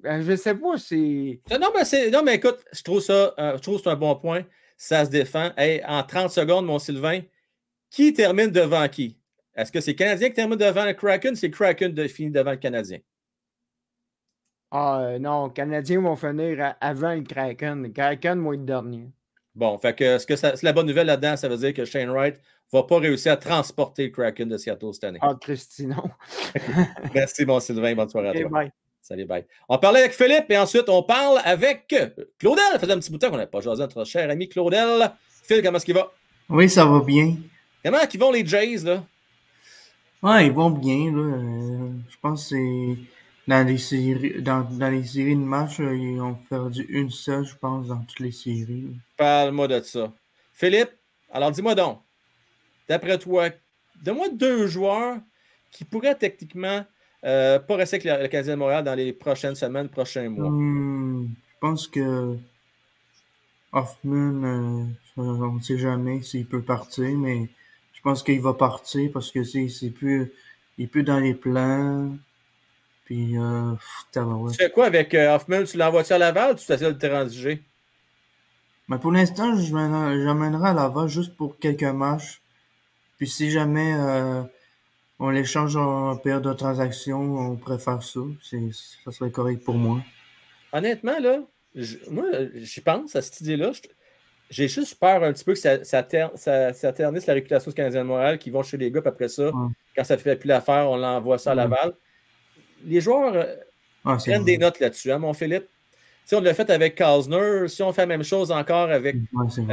[0.00, 1.40] Ben, je ne sais pas, c'est.
[1.48, 4.16] Non, mais Non, mais écoute, je trouve ça, euh, je trouve que c'est un bon
[4.16, 4.42] point.
[4.76, 5.50] Ça se défend.
[5.86, 7.20] en 30 secondes, mon Sylvain,
[7.88, 9.16] qui termine devant qui?
[9.54, 11.36] Est-ce que c'est le Canadien qui termine devant le Kraken?
[11.36, 12.98] C'est le Kraken qui finit devant le Canadien?
[14.72, 17.84] Ah euh, non, les Canadiens vont finir avant le Kraken.
[17.84, 19.12] Le Kraken va être dernier.
[19.58, 22.10] Bon, fait que ce que c'est la bonne nouvelle là-dedans, ça veut dire que Shane
[22.10, 22.36] Wright
[22.72, 25.18] ne va pas réussir à transporter le Kraken de Seattle cette année.
[25.20, 25.96] Ah, Christino.
[27.14, 27.92] Merci, mon Sylvain.
[27.96, 28.48] Bonne soirée à toi.
[28.48, 28.72] Bye.
[29.02, 29.44] Salut, bye.
[29.68, 31.92] On parlait avec Philippe et ensuite on parle avec
[32.38, 32.64] Claudel.
[32.70, 35.10] Ça faisait un petit bout de temps qu'on n'avait pas jasé notre cher ami Claudel.
[35.42, 36.12] Phil, comment est-ce qu'il va?
[36.48, 37.34] Oui, ça va bien.
[37.84, 39.02] Comment ils vont les Jays, là?
[40.22, 41.36] Ouais, ils vont bien, là.
[41.36, 42.96] Euh, je pense que c'est
[43.48, 47.56] dans les séries dans, dans, les séries de matchs, ils ont perdu une seule, je
[47.56, 48.94] pense, dans toutes les séries.
[49.18, 50.12] Parle-moi de ça.
[50.54, 50.90] Philippe,
[51.30, 52.00] alors dis-moi donc,
[52.88, 53.50] d'après toi,
[54.02, 55.18] donne-moi deux joueurs
[55.70, 56.86] qui pourraient techniquement
[57.24, 60.48] euh, pas rester avec le, Canadien de Montréal dans les prochaines semaines, prochains mois.
[60.48, 62.36] Hmm, je pense que
[63.72, 64.84] Hoffman, euh,
[65.16, 67.48] on ne sait jamais s'il peut partir, mais
[67.92, 70.32] je pense qu'il va partir parce que c'est plus.
[70.78, 72.16] Il est plus dans les plans.
[73.04, 73.72] Puis, euh,
[74.12, 75.64] Tu fais quoi avec euh, Hoffman?
[75.64, 77.62] Tu l'envoies-tu à Laval ou tu essaies de te transiger?
[78.88, 82.40] Mais pour l'instant, je j'emmènerai à Laval juste pour quelques matchs.
[83.18, 84.42] Puis si jamais euh,
[85.18, 88.20] on l'échange en période de transaction, on préfère ça.
[88.42, 90.00] Ça serait correct pour moi.
[90.72, 91.40] Honnêtement, là,
[92.10, 92.24] moi,
[92.54, 93.72] j'y pense à cette idée-là.
[94.50, 98.06] J'ai juste peur un petit peu que ça, ça, ternisse la réputation du Canadien de
[98.06, 99.50] Montréal qui vont chez les gars, puis après ça,
[99.94, 101.92] quand ça ne fait plus l'affaire, on l'envoie ça à Laval.
[102.84, 105.68] Les joueurs euh, prennent des notes là-dessus, hein, mon Philippe?
[106.28, 109.16] Si on l'a fait avec Kalsner, si on fait la même chose encore avec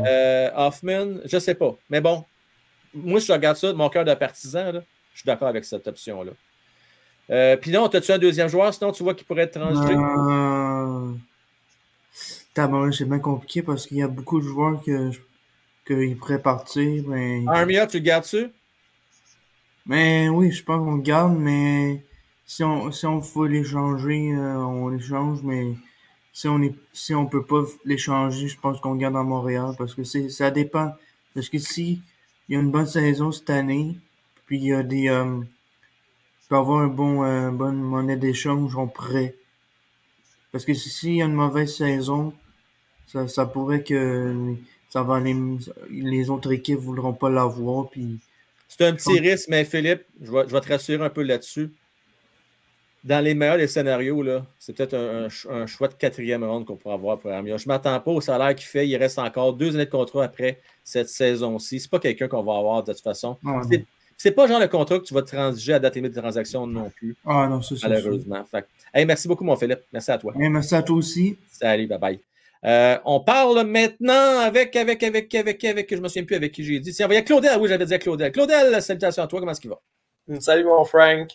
[0.08, 1.76] euh, Hoffman, je ne sais pas.
[1.90, 2.24] Mais bon,
[2.94, 6.32] moi, je regarde ça de mon cœur de partisan, je suis d'accord avec cette option-là.
[7.30, 9.96] Euh, puis non, as-tu un deuxième joueur, sinon tu vois qu'il pourrait être transgé?
[12.94, 15.12] c'est bien compliqué parce qu'il y a beaucoup de joueurs que,
[15.86, 17.04] qu'ils pourraient partir.
[17.06, 17.44] Mais...
[17.48, 18.48] Armia, tu le gardes-tu?
[19.86, 22.02] Mais oui, je pense qu'on le garde, mais
[22.46, 25.74] si on, si on faut l'échanger, euh, on l'échange, mais
[26.36, 29.96] si on est, si on peut pas l'échanger, je pense qu'on garde à Montréal parce
[29.96, 30.92] que c'est, ça dépend.
[31.34, 32.02] Parce que si
[32.50, 33.96] il y a une bonne saison cette année,
[34.46, 35.40] puis il y a des, euh,
[36.50, 39.36] peut avoir un bon, euh, bonne monnaie d'échange, on pourrait
[40.52, 42.34] Parce que s'il y a une mauvaise saison,
[43.08, 44.56] ça, ça pourrait que
[44.90, 45.38] ça va les,
[45.90, 47.90] les autres équipes ne voudront pas l'avoir.
[47.90, 48.20] Puis...
[48.68, 51.72] C'est un petit risque, mais Philippe, je vais, je vais te rassurer un peu là-dessus.
[53.06, 56.66] Dans les meilleurs des scénarios, là, c'est peut-être un, un, un, choix de quatrième ronde
[56.66, 57.56] qu'on pourra avoir pour Armia.
[57.56, 58.88] Je ne m'attends pas au salaire qu'il fait.
[58.88, 61.80] Il reste encore deux années de contrat après cette saison-ci.
[61.80, 63.38] Ce n'est pas quelqu'un qu'on va avoir de toute façon.
[63.46, 63.86] Ah, c'est,
[64.18, 66.90] c'est pas genre le contrat que tu vas transiger à date limite de transaction non
[66.90, 67.16] plus.
[67.28, 67.90] Ah non, c'est ça.
[67.90, 68.44] Malheureusement.
[68.50, 69.82] Fait, hey, merci beaucoup, mon Philippe.
[69.94, 70.34] Merci à toi.
[70.40, 71.38] Hey, merci à toi aussi.
[71.52, 72.20] Salut, bye bye.
[72.64, 76.52] Euh, on parle maintenant avec, avec, avec, avec, avec, je ne me souviens plus avec
[76.52, 76.92] qui j'ai dit.
[76.92, 77.60] Tiens, il y a Claudel.
[77.60, 78.32] Oui, j'avais dit à Claudel.
[78.32, 79.40] Claudel, salutations à toi.
[79.40, 79.80] Comment est-ce qu'il va?
[80.40, 81.30] Salut, mon Frank.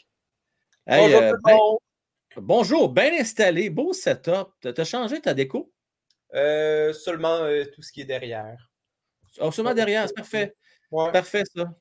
[0.93, 1.59] Hey, bonjour, euh, ben,
[2.39, 3.71] bonjour, bien installé.
[3.71, 4.49] Beau setup.
[4.61, 5.73] T'as changé ta déco?
[6.35, 8.69] Euh, seulement euh, tout ce qui est derrière.
[9.39, 10.57] Oh, seulement derrière, c'est parfait.
[10.91, 11.13] Ouais.
[11.13, 11.73] Parfait, ça.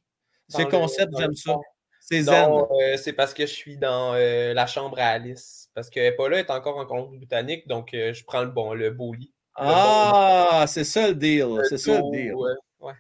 [0.48, 1.58] C'est concept, j'aime ça.
[2.00, 2.52] C'est zen.
[2.98, 5.72] C'est parce que je suis dans la chambre à Alice.
[5.74, 9.34] Parce là, elle est encore en Colombie-Britannique, donc je prends le bon, le beau lit.
[9.58, 11.62] Le ah, bon c'est ça le deal.
[11.68, 12.36] C'est ça le deal.
[12.36, 12.94] Ouais.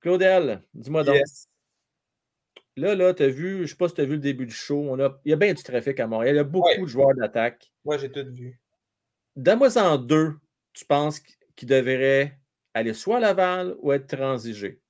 [0.00, 1.18] Claudel, dis-moi donc.
[2.76, 4.46] Là, là, tu as vu, je ne sais pas si tu as vu le début
[4.46, 4.86] du show.
[4.88, 6.34] On a, il y a bien du trafic à Montréal.
[6.34, 6.78] Il y a beaucoup Ouais.
[6.78, 7.70] de joueurs d'attaque.
[7.84, 8.58] Moi, j'ai tout vu.
[9.36, 10.34] Donne-moi en deux,
[10.72, 11.20] tu penses
[11.54, 12.38] qu'ils devraient
[12.74, 14.80] aller soit à Laval ou être transigés?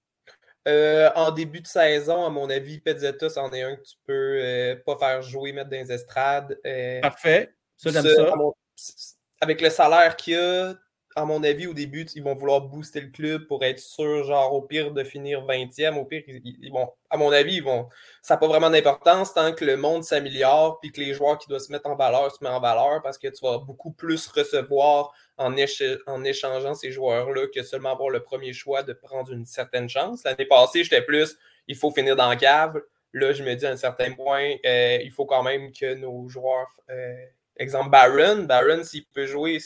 [0.68, 4.38] Euh, en début de saison, à mon avis, Pezzetta, c'en est un que tu peux
[4.40, 6.56] euh, pas faire jouer, mettre dans les estrades.
[6.64, 7.52] Euh, Parfait.
[7.76, 8.36] Ça, j'aime ça.
[8.36, 8.54] mon-
[9.40, 10.76] avec le salaire qu'il y a,
[11.16, 14.52] à mon avis, au début, ils vont vouloir booster le club pour être sûr, genre,
[14.52, 15.96] au pire, de finir 20e.
[15.96, 16.22] Au pire,
[17.10, 17.88] à mon avis, ils vont,
[18.22, 21.48] ça n'a pas vraiment d'importance tant que le monde s'améliore puis que les joueurs qui
[21.48, 24.26] doivent se mettre en valeur se mettent en valeur parce que tu vas beaucoup plus
[24.28, 29.88] recevoir en échangeant ces joueurs-là que seulement avoir le premier choix de prendre une certaine
[29.88, 30.24] chance.
[30.24, 31.36] L'année passée, j'étais plus,
[31.68, 32.80] il faut finir dans la cave.
[33.12, 36.28] Là, je me dis à un certain point, euh, il faut quand même que nos
[36.28, 37.14] joueurs, euh,
[37.56, 39.58] exemple Baron, Baron, s'il peut jouer,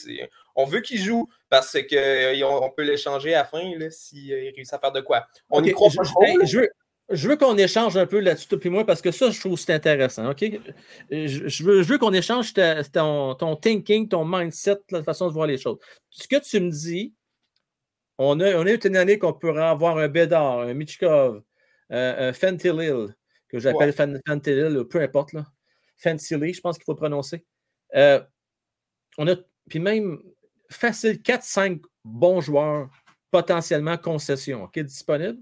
[0.55, 4.73] on veut qu'il joue parce qu'on on peut l'échanger à la fin s'il euh, réussit
[4.73, 5.27] à faire de quoi.
[5.49, 6.69] On Ok, y croit je, pas je- trop, hey, je veux,
[7.09, 9.53] je veux qu'on échange un peu là-dessus, toi et moi, parce que ça, je trouve
[9.53, 10.29] que c'est intéressant.
[10.29, 10.43] OK?
[11.09, 15.27] Je, je veux, je veux qu'on échange ta- ton, ton thinking, ton mindset, la façon
[15.27, 15.77] de voir les choses.
[16.09, 17.13] Ce que tu me dis,
[18.17, 21.43] on a, on a eu une année qu'on pourrait avoir un Bédard, un Michkov,
[21.91, 23.13] euh, un Fentilil,
[23.47, 24.19] que j'appelle Ouais.
[24.27, 25.45] Fentilil, peu importe, là.
[25.97, 27.45] Fentilil, je pense qu'il faut prononcer.
[27.95, 28.21] Euh,
[29.17, 29.35] on a,
[29.69, 30.21] puis même,
[30.69, 32.89] facile, 4-5 bons joueurs
[33.31, 35.39] potentiellement concession, OK, disponibles.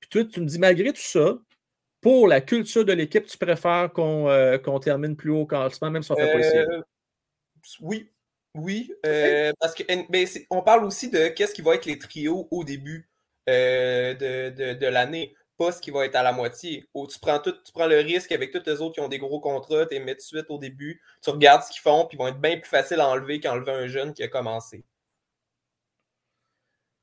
[0.00, 1.38] Puis toi, tu me dis, malgré tout ça,
[2.00, 6.02] pour la culture de l'équipe, tu préfères qu'on euh, termine plus haut au classement, même
[6.02, 6.56] si on ne fait pas ici.
[6.56, 6.82] Euh,
[7.80, 8.10] oui,
[8.54, 11.98] oui, euh, parce que ben, c'est- on parle aussi de qu'est-ce qui va être les
[11.98, 13.08] trios au début
[13.46, 16.88] de, de, de l'année, pas ce qui va être à la moitié.
[16.94, 19.18] Où tu prends tout, tu prends le risque avec tous les autres qui ont des
[19.18, 22.06] gros contrats, tu les mets tout de suite au début, tu regardes ce qu'ils font,
[22.06, 24.84] puis ils vont être bien plus faciles à enlever qu'enlever un jeune qui a commencé.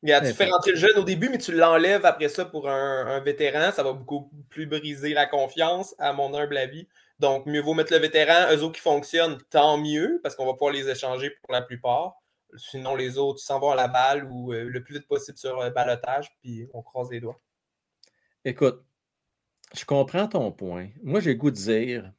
[0.01, 3.05] Regarde, tu fais rentrer le jeune au début, mais tu l'enlèves après ça pour un,
[3.07, 6.87] un vétéran, ça va beaucoup plus briser la confiance, à mon humble avis.
[7.19, 10.53] Donc, mieux vaut mettre le vétéran, eux autres qui fonctionnent, tant mieux, parce qu'on va
[10.53, 12.15] pouvoir les échanger pour la plupart.
[12.55, 15.61] Sinon, les autres, s'en vont à la balle ou euh, le plus vite possible sur
[15.61, 17.39] le balotage, puis on croise les doigts.
[18.45, 18.85] Écoute,
[19.75, 20.89] je comprends ton point.
[21.03, 22.11] Moi, j'ai goût de dire, il ne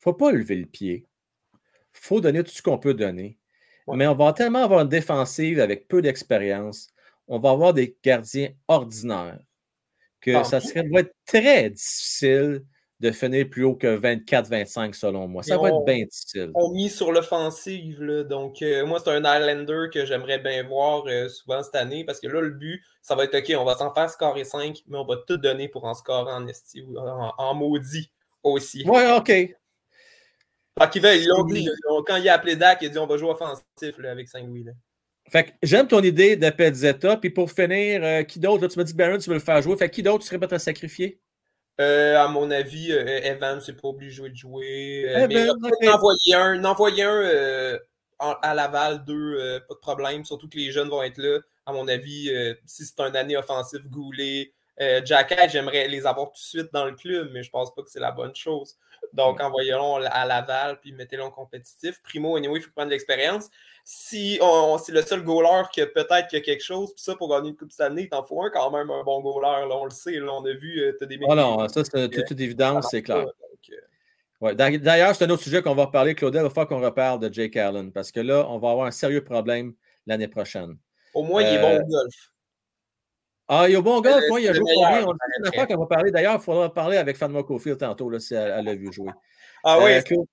[0.00, 1.06] faut pas lever le pied.
[1.94, 3.38] Il faut donner tout ce qu'on peut donner.
[3.86, 3.96] Ouais.
[3.96, 6.88] Mais on va tellement avoir une défensive avec peu d'expérience.
[7.28, 9.40] On va avoir des gardiens ordinaires
[10.20, 12.64] que Tant ça serait, va être très difficile
[13.00, 15.42] de finir plus haut que 24-25 selon moi.
[15.42, 16.50] Ça Et va on- être bien difficile.
[16.54, 21.28] On mis sur l'offensive, donc euh, moi, c'est un Islander que j'aimerais bien voir euh,
[21.28, 23.92] souvent cette année, parce que là, le but, ça va être OK, on va s'en
[23.92, 27.32] faire scorer 5, mais on va tout donner pour en scorer en esti ou en,
[27.36, 28.10] en maudit
[28.42, 28.84] aussi.
[28.88, 29.26] Ouais, OK.
[30.76, 31.34] Fait là.
[32.06, 34.64] quand il a appelé Dak, il a dit on va jouer offensif là, avec Saint-Louis.
[35.30, 37.16] Fait que j'aime ton idée de Pezzetta.
[37.16, 38.66] Puis pour finir, euh, qui d'autre?
[38.66, 39.76] Tu m'as dit que Baron, tu veux le faire jouer.
[39.76, 41.20] Fait que qui d'autre tu serais prêt à sacrifier?
[41.80, 45.06] Euh, à mon avis, euh, Evan, c'est pas obligé de jouer.
[45.08, 47.78] Euh, Evan, mais n'envoyer un, n'envoyer un euh,
[48.18, 50.24] à Laval, deux, euh, pas de problème.
[50.24, 51.40] Surtout que les jeunes vont être là.
[51.66, 52.30] À mon avis,
[52.66, 56.92] si c'est une année offensive, Goulet, Jacket, j'aimerais les avoir tout de suite dans le
[56.92, 58.76] club, mais je pense pas que c'est la bonne chose.
[59.14, 62.02] Donc, envoyez-le à Laval, puis mettez-le en compétitif.
[62.02, 63.48] Primo, anyway, il faut prendre de l'expérience.
[63.86, 67.14] Si on, c'est le seul goaler que peut-être qu'il y a quelque chose, puis ça,
[67.16, 69.68] pour gagner une Coupe cette année, il t'en faut un quand même, un bon goaler.
[69.68, 72.08] Là, on le sait, là, on a vu, euh, t'as des Oh non, ça, c'est
[72.10, 73.18] toute, toute évidence, c'est clair.
[73.18, 73.26] Euh,
[74.40, 74.54] Ouais.
[74.54, 76.40] D'a- D'ailleurs, c'est un autre sujet qu'on va reparler, Claudel.
[76.40, 78.90] Il va falloir qu'on reparle de Jake Allen parce que là, on va avoir un
[78.90, 79.72] sérieux problème
[80.06, 80.76] l'année prochaine.
[81.14, 82.14] Au moins, il est Euh, bon au golf.
[83.48, 85.02] Ah, il y a bon golf, oui, il a joué combien?
[85.06, 86.10] On c'est une affaire qu'on va parler.
[86.10, 89.12] D'ailleurs, il faudra parler avec Fanma Cofield tantôt, là, si elle elle l'a vu jouer.
[89.62, 90.24] Ah oui, Euh, Cla-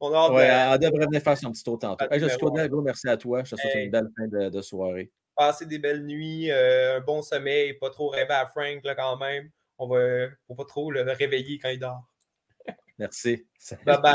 [0.00, 2.04] On a Ouais, de- elle devrait venir faire son petit tour tantôt.
[2.10, 3.42] Hey, je suis content, gros, merci à toi.
[3.44, 3.84] Je te souhaite Hey.
[3.86, 5.10] une belle fin de, de soirée.
[5.36, 9.16] passer des belles nuits, euh, un bon sommeil, pas trop rêver à Frank là, quand
[9.18, 9.50] même.
[9.78, 12.02] On va, faut pas trop le réveiller quand il dort.
[12.98, 13.46] Merci.
[13.86, 14.14] Bye bye.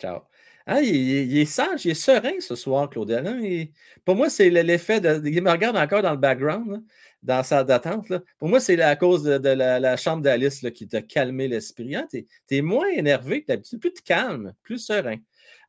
[0.00, 0.22] Ciao.
[0.66, 3.26] Ah, il, il- il est sage, il est serein ce soir, Claudel.
[3.26, 3.72] hein, il-
[4.04, 5.20] Pour moi, c'est le- l'effet de.
[5.24, 6.82] Il me regarde encore dans le background,
[7.22, 8.12] dans sa d'attente.
[8.38, 11.94] Pour moi, c'est à cause de, de la, la chambre d'Alice qui t'a calmé l'esprit.
[11.94, 12.06] Hein.
[12.10, 15.16] Tu es, moins énervé que d'habitude, plus calme, plus serein.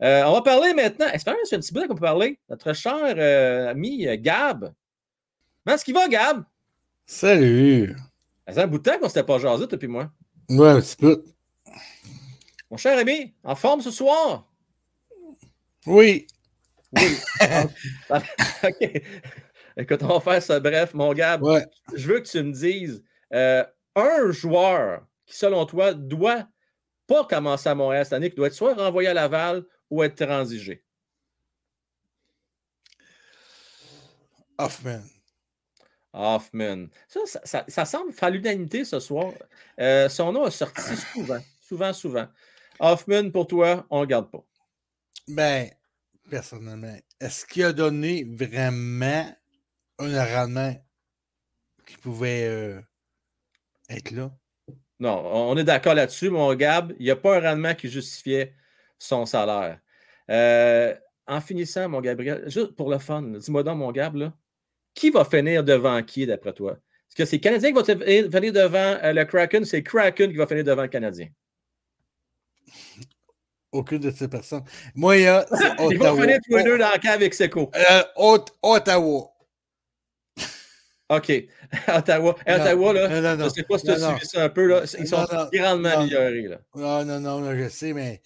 [0.01, 1.07] Euh, on va parler maintenant.
[1.07, 2.39] Est-ce que c'est un petit bout qu'on peut parler?
[2.49, 4.73] Notre cher euh, ami euh, Gab.
[5.63, 6.43] Comment est-ce qu'il va, Gab?
[7.05, 7.95] Salut!
[8.47, 10.11] Ça fait un bout de temps qu'on ne s'était pas jasé, toi et moi.
[10.49, 11.23] Ouais, un petit peu.
[12.69, 14.47] Mon cher ami, en forme ce soir?
[15.85, 16.25] Oui.
[16.93, 17.17] Oui.
[18.09, 19.01] OK.
[19.77, 20.93] Écoute, on va faire ça bref.
[20.93, 21.65] Mon Ouais.
[21.95, 23.03] je veux que tu me dises
[23.33, 23.63] euh,
[23.95, 26.47] un joueur qui, selon toi, doit
[27.07, 30.15] pas commencer à Montréal cette année, qui doit être soit renvoyé à Laval ou être
[30.25, 30.83] transigé.
[34.57, 35.01] Hoffman.
[36.13, 36.87] Hoffman.
[37.07, 39.31] Ça, ça, ça- ça semble faire l'unanimité ce soir.
[39.79, 42.27] Euh, son nom a sorti souvent, souvent, souvent.
[42.79, 44.43] Hoffman, pour toi, on ne le garde pas.
[45.27, 45.69] Ben,
[46.29, 49.25] personnellement, est-ce qu'il a donné vraiment
[50.05, 50.73] un rendement
[51.85, 52.79] qui pouvait euh,
[53.89, 54.31] être là?
[54.99, 55.19] Non,
[55.49, 56.93] on est d'accord là-dessus, mon Gab.
[56.99, 58.53] Il n'y a pas un rendement qui justifiait
[58.99, 59.79] son salaire.
[60.29, 60.95] Euh,
[61.27, 64.33] en finissant, mon Gabriel, juste pour le fun, dis-moi donc, mon Gab, là,
[64.93, 66.73] qui va finir devant qui, d'après toi?
[66.73, 69.65] Est-ce que c'est le Canadien qui va finir devant euh, le Kraken?
[69.65, 71.27] C'est le Kraken qui va finir devant le Canadien.
[73.71, 74.63] Aucune de ces personnes.
[74.95, 75.45] Moi, il y a.
[75.89, 77.71] Ils vont finir tous les deux dans le cas avec Seco.
[77.73, 79.29] Euh, Ot- Ottawa.
[81.11, 81.47] OK.
[81.89, 82.35] Ottawa.
[82.45, 84.43] Eh, Non, Ottawa, là, non, non, je ne sais pas si tu as suivi ça
[84.45, 84.65] un peu.
[84.65, 84.83] Là.
[84.97, 86.47] Ils sont grandement améliorés.
[86.47, 86.59] Là.
[86.73, 88.21] Non, non, non, non, je sais, mais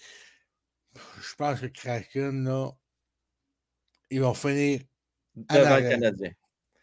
[0.95, 2.71] je pense que Kraken, là,
[4.11, 4.81] ils vont finir
[5.35, 5.89] Devant le.
[5.89, 6.31] Canadien.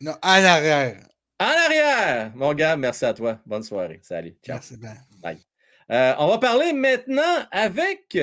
[0.00, 0.96] non, en arrière.
[1.40, 2.32] En arrière!
[2.34, 3.40] Mon Gab, merci à toi.
[3.46, 4.00] Bonne soirée.
[4.02, 4.36] Salut.
[4.44, 4.56] Ciao.
[4.56, 4.94] Merci bien.
[5.90, 8.16] Euh, on va parler maintenant avec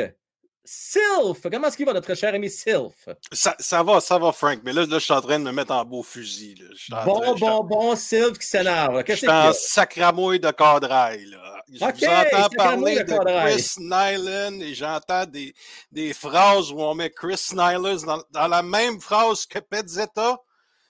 [0.72, 1.42] Sylph.
[1.52, 3.10] Comment est-ce qu'il va, notre cher ami Sylph?
[3.32, 4.60] Ça, ça va, ça va, Frank.
[4.64, 6.54] Mais là, là, je suis en train de me mettre en beau fusil.
[6.60, 6.68] Là.
[6.76, 9.04] Je suis en Bon, train- je suis bon, bon Sylph qui s'énerve.
[9.08, 11.26] je suis en sacramouille de cadrail.
[11.26, 11.64] Là.
[11.72, 13.14] Je vous entends parler de.
[13.14, 15.56] Chris Nyland et j'entends des,
[15.92, 20.38] des phrases où on met Chris Nyland dans, dans la même phrase que Petzetta.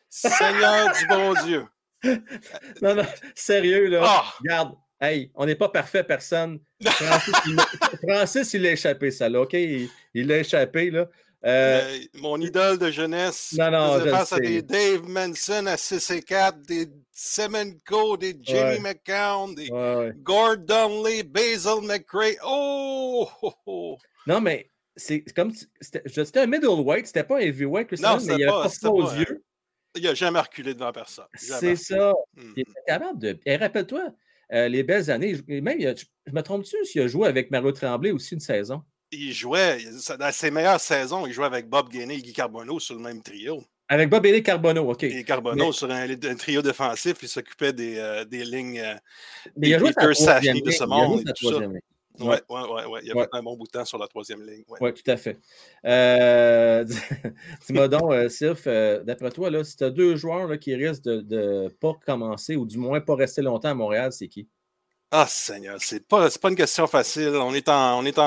[0.10, 1.65] Seigneur du bon Dieu.
[2.81, 4.01] Non, non, sérieux, là.
[4.03, 4.34] Ah!
[4.39, 4.72] Regarde,
[5.02, 6.60] hey, on n'est pas parfait, personne.
[6.84, 7.66] Francis, il l'a-
[8.08, 9.54] Francis, il l'a échappé, ça, là, OK?
[9.54, 11.08] Il il l'a échappé, là.
[11.46, 15.78] Euh, Euh, mon idole de jeunesse Non, non, je face à des Dave Manson à
[15.78, 18.80] 6 et 4, des Semenko, des Jimmy Ouais.
[18.80, 20.12] McCown, des ouais, ouais.
[20.18, 22.36] Gordon Lee, Basil McRae.
[22.46, 23.30] Oh!
[24.28, 25.54] Non, mais c'est comme.
[25.80, 28.70] C'était un middleweight, c'était pas un heavyweight, Chris Non, Nyland, mais il c'était avait pas-
[28.70, 29.44] froid aux yeux.
[29.96, 31.26] Il n'a jamais reculé devant personne.
[31.36, 32.14] C'est ça.
[32.36, 32.54] Mhm.
[32.58, 33.40] Il était capable de.
[33.46, 34.10] Et rappelle-toi,
[34.54, 35.36] euh, les belles années.
[35.48, 38.82] et Même, a- je me trompe-tu s'il a joué avec Mario Tremblay aussi une saison?
[39.12, 39.80] Il jouait,
[40.20, 43.22] dans ses meilleures saisons, il jouait avec Bob Gainey et Guy Carbonneau sur le même
[43.24, 43.64] trio.
[43.92, 45.02] Avec Bob et Carbonneau, OK.
[45.04, 48.80] Et Carbonneau Mais- sur un, un trio défensif, il s'occupait des, euh, des lignes.
[48.80, 48.94] euh,
[49.58, 50.64] Mais il a joué sa Peter troisième Safney ligne.
[50.64, 51.80] de ce Il a monde joué et sa troisième ligne.
[52.20, 53.00] Ouais, ouais, ouais, ouais.
[53.04, 53.24] Il a Ouais.
[53.24, 54.64] fait un bon bout de temps sur la troisième ligne.
[54.68, 54.78] ouais.
[54.82, 55.40] Oui, tout à fait.
[55.86, 56.84] Euh,
[57.68, 60.76] Dis-moi donc, euh, Sylph, euh, d'après toi, là, si tu as deux joueurs là, qui
[60.76, 64.48] risquent de ne pas commencer ou du moins pas rester longtemps à Montréal, c'est qui?
[65.12, 67.30] Ah, Seigneur, c'est pas, c'est pas une question facile.
[67.36, 68.24] On est, en, on est en,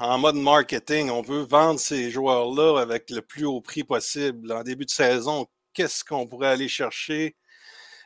[0.00, 1.10] en mode marketing.
[1.10, 4.52] On veut vendre ces joueurs-là avec le plus haut prix possible.
[4.52, 7.34] En début de saison, qu'est-ce qu'on pourrait aller chercher?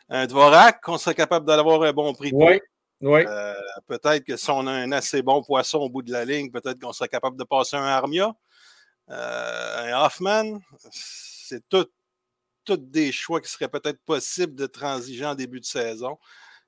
[0.08, 2.30] Un Dvorak, qu'on serait capable d'avoir un bon prix.
[2.32, 2.58] Oui.
[3.00, 3.22] Oui.
[3.26, 3.54] Euh,
[3.86, 6.80] peut-être que si on a un assez bon poisson au bout de la ligne, peut-être
[6.80, 8.34] qu'on serait capable de passer un Armia.
[9.10, 10.60] Euh, un Hoffman,
[10.90, 11.86] c'est tout,
[12.64, 16.18] tout des choix qui seraient peut-être possibles de transiger en début de saison.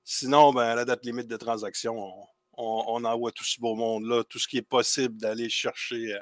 [0.04, 2.12] Sinon, ben, à la date limite de transaction, on,
[2.52, 6.18] on- on envoie tout ce beau monde-là, tout ce qui est possible d'aller chercher euh,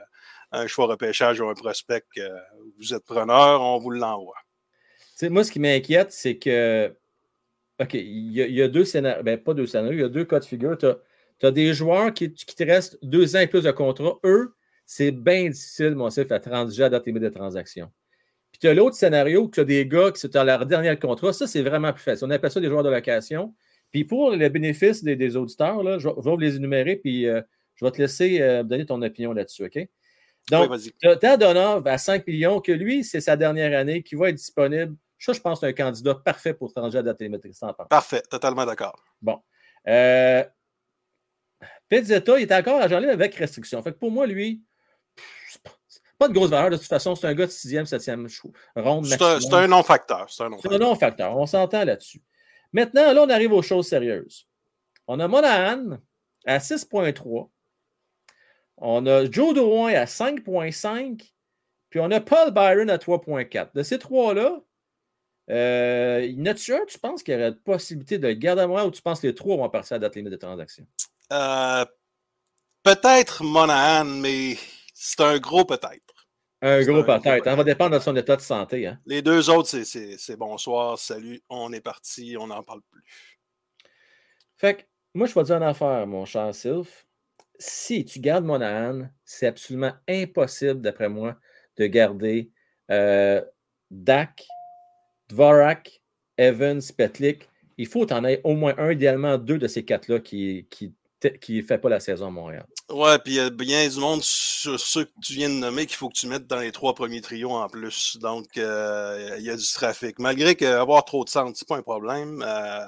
[0.53, 2.05] un choix repêchage ou un prospect.
[2.79, 4.37] vous êtes preneur, on vous l'envoie.
[5.23, 6.97] Moi, ce qui m'inquiète, c'est que.
[7.81, 9.23] OK, il y, a, il y a deux scénarios.
[9.23, 10.79] Ben, pas deux scénarios, il y a deux cas de figure.
[10.79, 10.87] Tu
[11.47, 14.19] as, des joueurs qui, qui te restent deux ans et plus de contrat.
[14.25, 14.55] Eux,
[14.87, 17.91] c'est bien difficile, mon Sylph, à transiger à date limite de transaction.
[18.53, 21.33] Puis tu as l'autre scénario tu as des gars qui sont à leur dernier contrat.
[21.33, 22.27] Ça, c'est vraiment plus facile.
[22.27, 23.55] On appelle ça des joueurs de location.
[23.93, 27.43] Puis pour le bénéfice des, des auditeurs, là, je, vais- vous les énumérer, puis euh,
[27.75, 29.89] je vais te laisser euh, donner ton opinion là-dessus, OK?
[30.51, 34.15] Donc, Oui, tu as Dadonov à 5 millions, que lui, c'est sa dernière année, qui
[34.15, 34.95] va être disponible.
[35.19, 37.43] Ça, je pense, c'est un candidat parfait pour à limite.
[37.43, 37.89] Qu'est-ce que t'en penses?
[37.89, 39.03] Parfait, totalement d'accord.
[39.23, 39.41] Bon.
[39.89, 40.45] Euh,
[41.89, 43.83] Pizzetta, il est encore à Jean avec restriction.
[43.83, 44.63] Fait que pour moi, lui,
[46.19, 49.05] Pas de grosse valeur, de toute façon, c'est un gars de sixième, septième chou- ronde.
[49.07, 50.31] C'est un, non-facteur.
[50.31, 51.37] C'est un non-facteur.
[51.37, 52.23] On s'entend là-dessus.
[52.73, 54.47] Maintenant, là, on arrive aux choses sérieuses.
[55.07, 55.99] On a Monahan
[56.47, 57.51] à 6,3.
[58.79, 61.33] On a Joe Drouin à 5,5.
[61.91, 63.75] Puis on a Paul Byron à 3,4.
[63.75, 64.61] De ces trois-là,
[65.51, 68.67] euh, y en a-tu un, tu penses qu'il y aurait possibilité de le garder à
[68.67, 70.87] moi ou tu penses que les trois vont partir à date limite de transaction?
[71.33, 71.85] Euh,
[72.83, 74.57] peut-être Monahan, mais
[74.95, 76.29] c'est un gros peut-être.
[76.63, 77.45] Un gros gros peut-être.
[77.45, 78.87] Ça va dépendre de son état de santé.
[78.87, 78.99] Hein?
[79.07, 83.05] Les deux autres, c'est- c'est c'est bonsoir, salut, on est parti, on n'en parle plus.
[84.57, 84.83] Fait que,
[85.15, 87.07] moi, je vais te dire une affaire, mon cher Sylph.
[87.59, 91.37] Si tu gardes Monahan, c'est absolument impossible, d'après moi,
[91.77, 92.51] de garder
[92.91, 93.43] euh,
[93.91, 94.47] Dak,
[95.29, 96.01] Dvorak,
[96.39, 97.49] Evans, Petlik.
[97.79, 100.67] Il faut que tu en aies au moins un, idéalement deux de ces quatre-là qui
[100.71, 100.95] qui
[101.41, 102.67] qui fait pas la saison à Montréal.
[102.91, 105.87] Ouais, puis il y a bien du monde sur ceux que tu viens de nommer
[105.87, 108.17] qu'il faut que tu mettes dans les trois premiers trios en plus.
[108.21, 110.19] Donc, euh, il y a du trafic.
[110.21, 112.45] Malgré qu'avoir trop de centres, c'est pas un problème.
[112.47, 112.85] euh,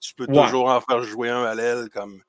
[0.00, 0.44] tu peux Ouais.
[0.44, 2.20] toujours en faire jouer un à l'aile comme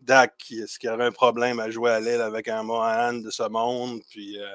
[0.00, 3.14] Dak, qui- est-ce qu'il y aurait un problème à jouer à l'aile avec un Mohan
[3.14, 4.52] de ce monde, puis euh,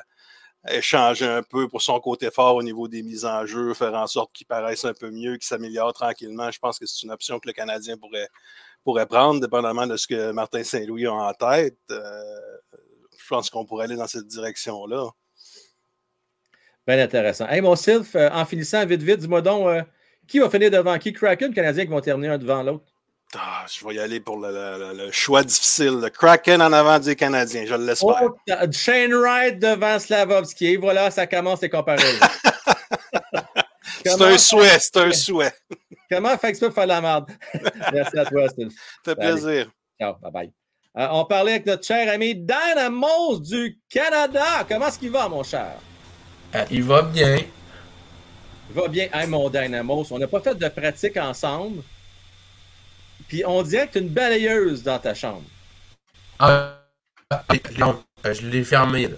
[0.69, 4.07] échanger un peu pour son côté fort au niveau des mises en jeu, faire en
[4.07, 6.51] sorte qu'il paraisse un peu mieux, qu'il s'améliore tranquillement.
[6.51, 8.27] Je pense que c'est une option que le Canadien pourrait,
[8.83, 11.77] pourrait prendre, dépendamment de ce que Martin Saint-Louis a en tête.
[11.89, 12.01] Euh,
[13.17, 15.09] je pense qu'on pourrait aller dans cette direction-là.
[16.85, 17.47] Bien intéressant.
[17.47, 19.83] Hey, mon Sylph, euh, en finissant vite, vite, dis-moi donc, euh,
[20.27, 21.13] qui va finir devant qui?
[21.13, 22.90] Kraken, Canadien qui vont terminer un devant l'autre?
[23.37, 25.99] Ah, je vais y aller pour le, le- le- le choix difficile.
[26.01, 28.23] Le Kraken en avant des Canadiens, je l'espère.
[28.23, 28.37] Oh,
[28.71, 30.75] Shane Wright devant Slavovski.
[30.75, 32.25] Voilà, ça commence les comparaisons.
[34.05, 35.53] c'est un souhait, c'est un souhait.
[36.09, 37.29] Comment fait que tu peux faire de la merde?
[37.93, 38.73] Merci à toi, Sylph.
[39.05, 39.71] Ça fait plaisir.
[39.99, 40.51] Ciao, bye bye.
[40.97, 44.65] Euh, on parlait avec notre cher ami Dynamos du Canada.
[44.67, 45.75] Comment est-ce qu'il va, mon cher?
[46.53, 47.37] Euh, il va bien.
[48.69, 49.07] Il va bien.
[49.13, 51.81] Hey, mon Dynamos, on n'a pas fait de pratique ensemble.
[53.31, 55.45] Puis on dirait que tu une balayeuse dans ta chambre.
[56.37, 56.81] Ah,
[57.29, 57.45] ah,
[57.79, 59.07] non, euh, je l'ai fermé.
[59.07, 59.15] Là.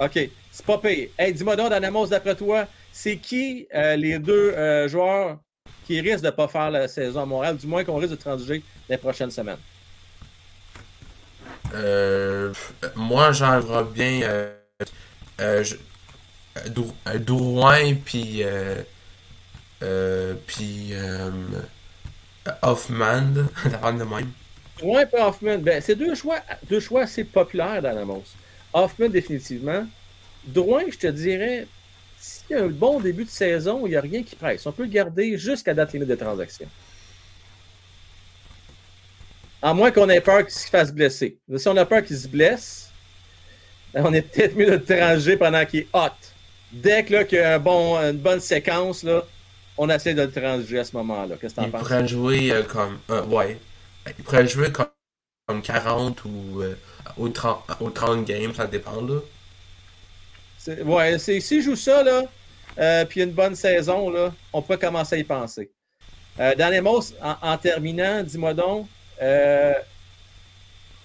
[0.00, 1.10] OK, c'est pas pire.
[1.16, 5.38] Hey, dis-moi donc, Dynamos, d'après toi, c'est qui euh, les deux euh, joueurs
[5.86, 8.16] qui risquent de ne pas faire la saison à Montréal, du moins qu'on risque de
[8.16, 9.60] transiger les prochaines semaines?
[11.72, 12.52] Euh,
[12.96, 14.54] moi, j'aimerais bien euh,
[15.40, 15.76] euh, je-
[16.56, 18.82] euh, euh, Drouin puis euh,
[19.84, 21.30] euh, puis euh,
[22.62, 23.32] Hoffman,
[23.64, 24.32] de même.
[24.78, 26.38] Drouin et Hoffman, ben, c'est deux choix,
[26.68, 28.34] deux choix assez populaires dans l'annonce.
[28.72, 29.86] Hoffman, définitivement.
[30.46, 31.66] Drouin, je te dirais,
[32.18, 34.66] s'il y a un bon début de saison, il n'y a rien qui presse.
[34.66, 36.66] On peut le garder jusqu'à date limite de transaction.
[39.60, 41.38] À moins qu'on ait peur qu'il se fasse blesser.
[41.56, 42.90] Si on a peur qu'il se blesse,
[43.92, 46.10] ben, on est peut-être mieux de le pendant qu'il est hot.
[46.70, 49.24] Dès qu'il y a bon, une bonne séquence, là,
[49.78, 51.36] on essaie de le transiger à ce moment-là.
[51.38, 51.90] Qu'est-ce que tu en Il penses?
[51.90, 53.60] pourrait jouer euh, comme euh, ouais,
[54.18, 54.88] il pourrait jouer comme,
[55.46, 56.76] comme 40 ou euh,
[57.18, 59.20] au 30 au 30 games, ça dépend là.
[60.84, 62.24] Ouais, s'il joue ça, là,
[62.78, 65.72] euh, puis une bonne saison, là, on peut commencer à y penser.
[66.40, 68.90] Euh, Dernier mot, en, en terminant, dis-moi donc,
[69.22, 69.74] euh,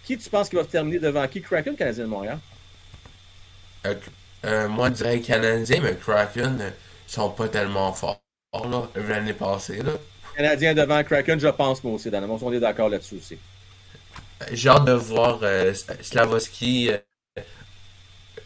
[0.04, 1.42] qui tu penses qui va terminer devant qui?
[1.42, 2.42] Kraken ou Canadien de Montréal?
[3.86, 3.96] Euh,
[4.46, 6.72] euh, moi, je dirais Canadien, mais Kraken, euh,
[7.08, 8.23] ils sont pas tellement forts
[8.54, 9.78] là, l'année passée.
[9.78, 9.94] Là.
[10.36, 12.40] Canadien devant Kraken, je pense, moi aussi, dans le monde.
[12.42, 13.38] On est d'accord là-dessus aussi.
[14.52, 17.42] J'ai hâte de voir euh, Slavoski euh,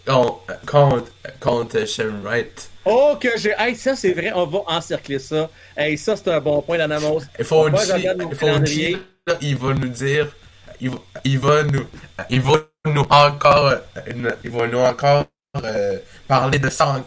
[0.06, 2.70] contre, contre, contre Shane Wright.
[2.86, 3.54] Oh, que j'ai.
[3.58, 5.50] Hey, ça, c'est vrai, on va encercler ça.
[5.76, 7.22] Hey, ça, c'est un bon point d'Anamos.
[7.40, 7.78] Il faut mon
[9.42, 10.28] il va nous dire,
[10.80, 11.86] il va, il va nous,
[12.30, 12.54] il va
[12.86, 15.26] nous encore, euh, il va nous encore
[15.64, 15.98] euh,
[16.28, 17.04] parler de ça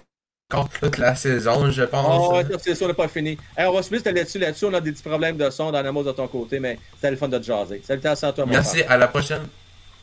[0.50, 2.28] encore toute la saison, je pense.
[2.32, 3.38] Oh, c'est sûr, on n'a pas fini.
[3.56, 4.64] Hey, on va se mettre là-dessus, là-dessus.
[4.64, 7.16] On a des petits problèmes de son dans Anamos de ton côté, mais c'était le
[7.16, 7.80] fun de te jaser.
[7.84, 8.90] Salutations à toi, mon Merci, frère.
[8.90, 9.46] à la prochaine.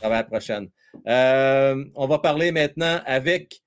[0.00, 0.68] À la prochaine.
[1.06, 3.60] Euh, on va parler maintenant avec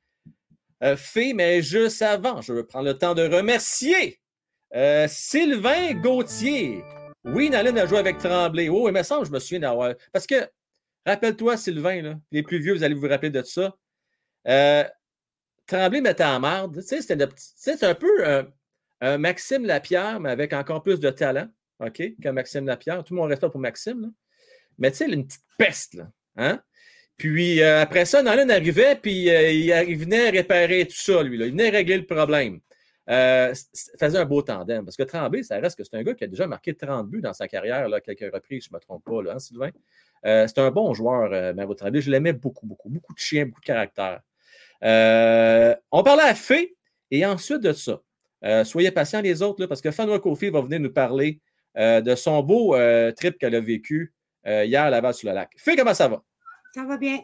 [0.83, 4.19] euh, Fé, mais juste avant, je veux prendre le temps de remercier
[4.75, 6.83] euh, Sylvain Gauthier.
[7.25, 8.69] Oui, Naline a joué avec Tremblay.
[8.69, 9.93] Oh, il me semble, je me souviens d'avoir.
[10.11, 10.49] Parce que,
[11.05, 13.75] rappelle-toi, Sylvain, là, les plus vieux, vous allez vous rappeler de ça.
[15.73, 16.81] Euh, Tremblay mettait en marde.
[16.81, 18.47] Tu sais, c'est un peu un,
[19.01, 21.47] un Maxime Lapierre, mais avec encore plus de talent,
[21.79, 23.03] OK, que Maxime Lapierre.
[23.03, 24.07] Tout le monde respect pour Maxime, là.
[24.77, 26.09] Mais tu sais, une petite peste, là.
[26.37, 26.61] Hein?
[27.17, 31.37] Puis euh, après ça, Nolan arrivait, puis euh, il, venait réparer tout ça, lui.
[31.37, 32.59] Il venait régler le problème.
[33.09, 33.53] euh,
[33.99, 34.85] faisait un beau tandem.
[34.85, 37.21] Parce que Tremblay, ça reste que c'est un gars qui a déjà marqué 30 buts
[37.21, 39.71] dans sa carrière, là, quelques reprises, je ne me trompe pas, là, hein, Sylvain?
[40.25, 42.01] Euh, c'est un bon joueur, euh, Mario Tremblay.
[42.01, 42.89] Je l'aimais beaucoup, beaucoup.
[42.89, 44.21] Beaucoup de chien, beaucoup de caractère.
[44.83, 46.75] Euh, on parlait à Fé,
[47.09, 48.01] et ensuite de ça,
[48.43, 51.39] euh, soyez patients les autres, là, parce que Fanwa Kofi va venir nous parler
[51.77, 52.75] euh, de son beau
[53.15, 54.13] trip qu'elle a vécu
[54.45, 55.51] hier à Laval-sur-le-Lac.
[55.57, 56.23] Fé, comment ça va?
[56.73, 57.19] Ça va bien.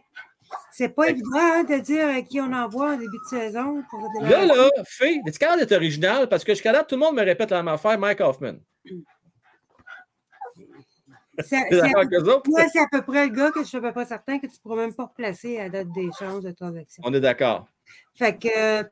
[0.71, 3.83] C'est pas évident hein, de dire à qui on envoie en début de saison.
[3.89, 6.29] Pour de Là, là, Fé, es-tu capable d'être original?
[6.29, 8.53] Parce que jusqu'à là, tout le monde me répète la même affaire, Mike Hoffman.
[11.43, 11.57] C'est
[12.79, 14.59] à peu près le gars que je suis à peu près certain que tu ne
[14.59, 17.03] pourras même pas replacer à date d'échange de transaction.
[17.05, 17.67] On est d'accord.
[18.15, 18.83] Fait que euh,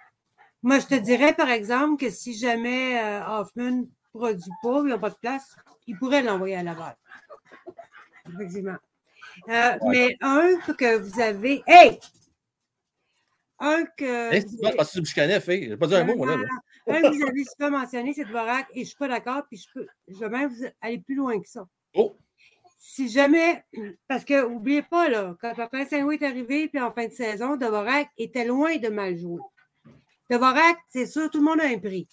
[0.62, 4.90] moi, je te dirais, par exemple, que si jamais euh, Hoffman ne produit pas, ils
[4.90, 5.56] n'ont pas de place,
[5.88, 6.96] il pourrait l'envoyer à Laval.
[8.34, 8.78] Effectivement.
[9.50, 11.64] Euh, Mais un que vous avez.
[11.68, 12.00] Hey!
[13.60, 14.34] Un que.
[14.34, 15.06] Hey, c'est pas parce que tu.
[15.06, 16.38] J'ai pas dit un mot, moi, là.
[16.38, 16.48] là.
[16.88, 19.58] Un que vous avez super mentionné, c'est Dvorak, et je ne suis pas d'accord, puis
[19.58, 21.66] je, peux, je vais même vous aller plus loin que ça.
[21.94, 22.18] Oh!
[22.88, 23.64] Si jamais,
[24.08, 27.56] parce que n'oubliez pas, là, quand Martin Saint-Louis est arrivé, puis en fin de saison,
[27.56, 29.42] Dvorak était loin de mal jouer.
[30.30, 32.08] Dvorak, c'est sûr, tout le monde a un prix.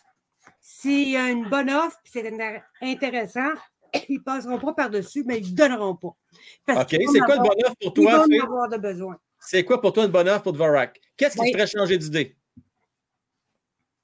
[0.63, 3.51] S'il y a une bonne offre, puis c'est intér- intéressant,
[4.09, 6.17] ils ne passeront pas par-dessus, mais ils ne donneront pas.
[6.65, 8.41] Parce OK, c'est quoi une bonne offre pour Ils toi, vont Fé?
[8.41, 9.19] en avoir de besoin.
[9.41, 10.99] C'est quoi pour toi une bonne offre pour Dvorak?
[11.19, 11.53] Qu'est-ce qui Oui.
[11.53, 12.35] te ferait changer d'idée?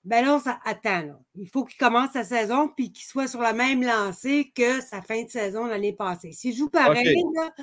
[0.05, 1.03] Ben là, ça attend.
[1.03, 1.21] là.
[1.35, 5.03] Il faut qu'il commence sa saison puis qu'il soit sur la même lancée que sa
[5.03, 6.33] fin de saison l'année passée.
[6.33, 7.35] S'il joue pareil, OK.
[7.35, 7.55] là,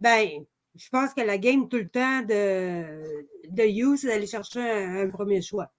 [0.00, 0.28] ben,
[0.74, 5.06] je pense que la game tout le temps de, de You, c'est d'aller chercher un,
[5.06, 5.70] un premier choix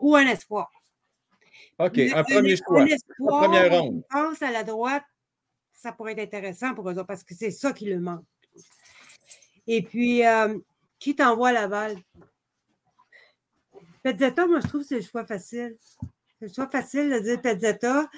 [0.00, 0.70] ou un espoir.
[1.78, 2.82] OK, Le- un premier choix.
[2.82, 4.02] Un La espoir, première ronde.
[4.02, 5.04] défense à la droite,
[5.72, 8.24] ça pourrait être intéressant pour eux autres parce que c'est ça qui le manque.
[9.66, 10.58] Et puis, euh,
[10.98, 11.96] qui t'envoie à Laval?
[14.02, 15.76] Pezzetta, moi, je trouve que c'est le choix facile.
[16.38, 18.08] C'est le choix facile de dire Pezzetta.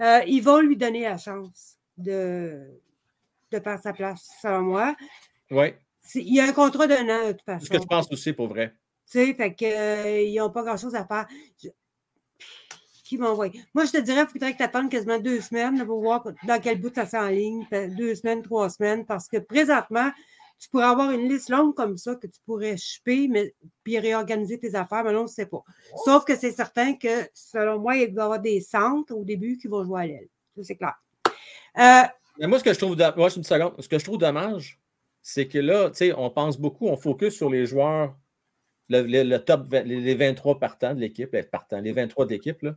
[0.00, 2.66] Euh, ils vont lui donner la chance de,
[3.50, 4.96] de faire sa place, selon moi.
[5.50, 5.74] Oui.
[6.14, 7.74] Il y a un contrat d'un an, de toute C'est ce façon.
[7.74, 8.74] que tu penses aussi, pour vrai.
[9.10, 11.26] Tu sais, fait que, euh, n'ont pas grand-chose à faire.
[11.62, 11.68] Je-
[13.04, 13.62] Qui va envoyer?
[13.74, 16.60] Moi, je te dirais qu'il faudrait que tu attendes quasiment deux semaines pour voir dans
[16.60, 17.64] quel bout ça s'enligne.
[17.68, 20.10] Fait Deux semaines, trois semaines, parce que présentement,
[20.62, 23.52] tu pourrais avoir une liste longue comme ça que tu pourrais choper, mais
[23.82, 25.64] puis réorganiser tes affaires, mais non, on ne sait pas.
[26.04, 29.56] Sauf que c'est certain que, selon moi, il va y avoir des centres au début
[29.58, 30.28] qui vont jouer à l'aile.
[30.56, 30.94] Ça, c'est clair.
[31.78, 32.06] Euh,
[32.38, 33.74] Mais moi, ce que je trouve, une seconde.
[33.80, 34.78] Ce que je trouve dommage,
[35.20, 38.16] c'est que là, tu sais, on pense beaucoup, on focus sur les joueurs,
[38.88, 42.30] le, le- top, 20 les les 23 partants de l'équipe, les partants, les 23 de
[42.30, 42.76] l'équipe, là.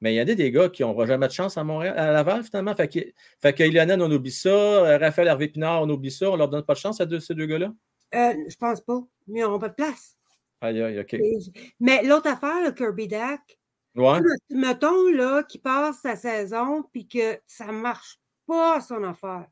[0.00, 2.44] Mais il y a des, gars qui n'auront jamais de chance à Montréal, à Laval,
[2.44, 2.74] finalement.
[2.74, 3.00] Fait que,
[3.40, 4.48] fait que on oublie ça.
[4.50, 6.30] euh, Raphaël Hervé Pinard, on oublie ça.
[6.30, 7.72] On leur donne pas de chance à deux- ces deux gars-là?
[8.14, 9.00] euh, je pense pas.
[9.26, 10.16] Ils n'auront pas de place.
[10.60, 11.16] Aïe, aïe, OK.
[11.80, 13.58] Mais l'autre affaire, le Kirby Dak,
[13.96, 14.20] Ouais.
[14.50, 19.46] mettons là, qu'il passe sa saison puis que ça ne marche pas son affaire.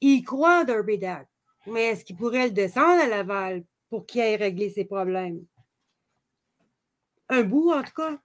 [0.00, 1.28] Il croit en Derby Dak.
[1.66, 5.44] Mais est-ce qu'il pourrait le descendre à Laval pour qu'il aille régler ses problèmes?
[7.28, 8.18] Un bout, en tout cas.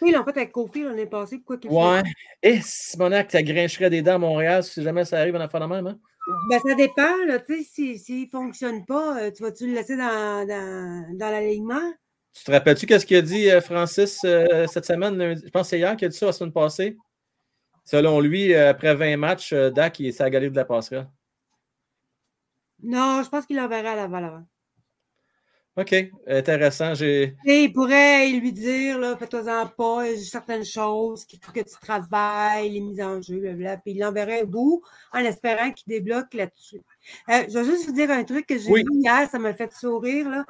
[0.00, 1.38] Oui, ils l'ont fait avec Kofi l'année passée.
[1.38, 2.02] Pourquoi qu'il le Ouais.
[2.42, 5.66] Et Simonac, ça grincherait des dents à Montréal si jamais ça arrive en affaire de
[5.66, 5.98] même, hein?
[6.50, 7.24] Ben, ça dépend.
[7.26, 11.16] Là, tu sais, si- s'il ne fonctionne pas, euh, tu vas-tu le laisser dans, dans,
[11.18, 11.92] dans l'alignement?
[12.34, 15.18] Tu te rappelles-tu qu'est-ce qu'il a dit euh, Francis euh, cette semaine?
[15.42, 16.96] Je pense que c'est hier qu'il a dit ça la semaine passée.
[17.84, 21.08] Selon lui, après 20 matchs, Dak, il est à la de la passerelle.
[22.82, 24.46] Non, je pense qu'il l'enverrait à Laval avant.
[25.78, 25.94] OK,
[26.26, 26.94] intéressant.
[26.94, 27.36] J'ai.
[27.46, 32.70] Sais, il pourrait lui dire, là, fais-toi-en pas, certaines choses qu'il faut que tu travailles,
[32.70, 34.82] les mises en jeu, blablabla, puis il l'enverrait au bout
[35.12, 36.80] en espérant qu'il débloque là-dessus.
[37.28, 38.82] Euh, je vais juste vous dire un truc que j'ai Oui.
[38.82, 40.28] vu hier, ça m'a fait sourire.
[40.28, 40.44] Là.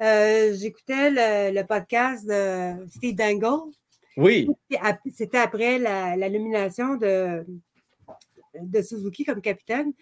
[0.00, 3.72] Euh, J'écoutais le, le podcast de Steve Dangle.
[4.16, 4.48] Oui.
[5.12, 7.44] C'était après la, la nomination de,
[8.60, 9.92] de Suzuki comme capitaine.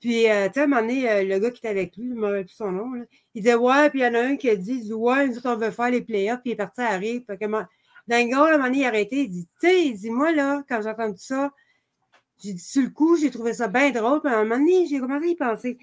[0.00, 2.10] Puis, euh, tu sais, à un moment donné, euh, le gars qui était avec lui,
[2.10, 2.92] je me plus son nom,
[3.34, 5.50] il disait Ouais, puis il y en a un qui a dit, Ouais, nous autres,
[5.50, 7.22] on veut faire les playoffs, puis il est parti à rire.
[7.28, 7.68] Que, moi-
[8.06, 10.32] Dingo, à un moment donné, il a arrêté, il dit Tu sais, il dit Moi,
[10.32, 11.50] là, quand j'ai entendu ça,
[12.42, 14.86] j'ai dit Sur le coup, j'ai trouvé ça bien drôle, puis à un moment donné,
[14.86, 15.78] j'ai commencé à y penser.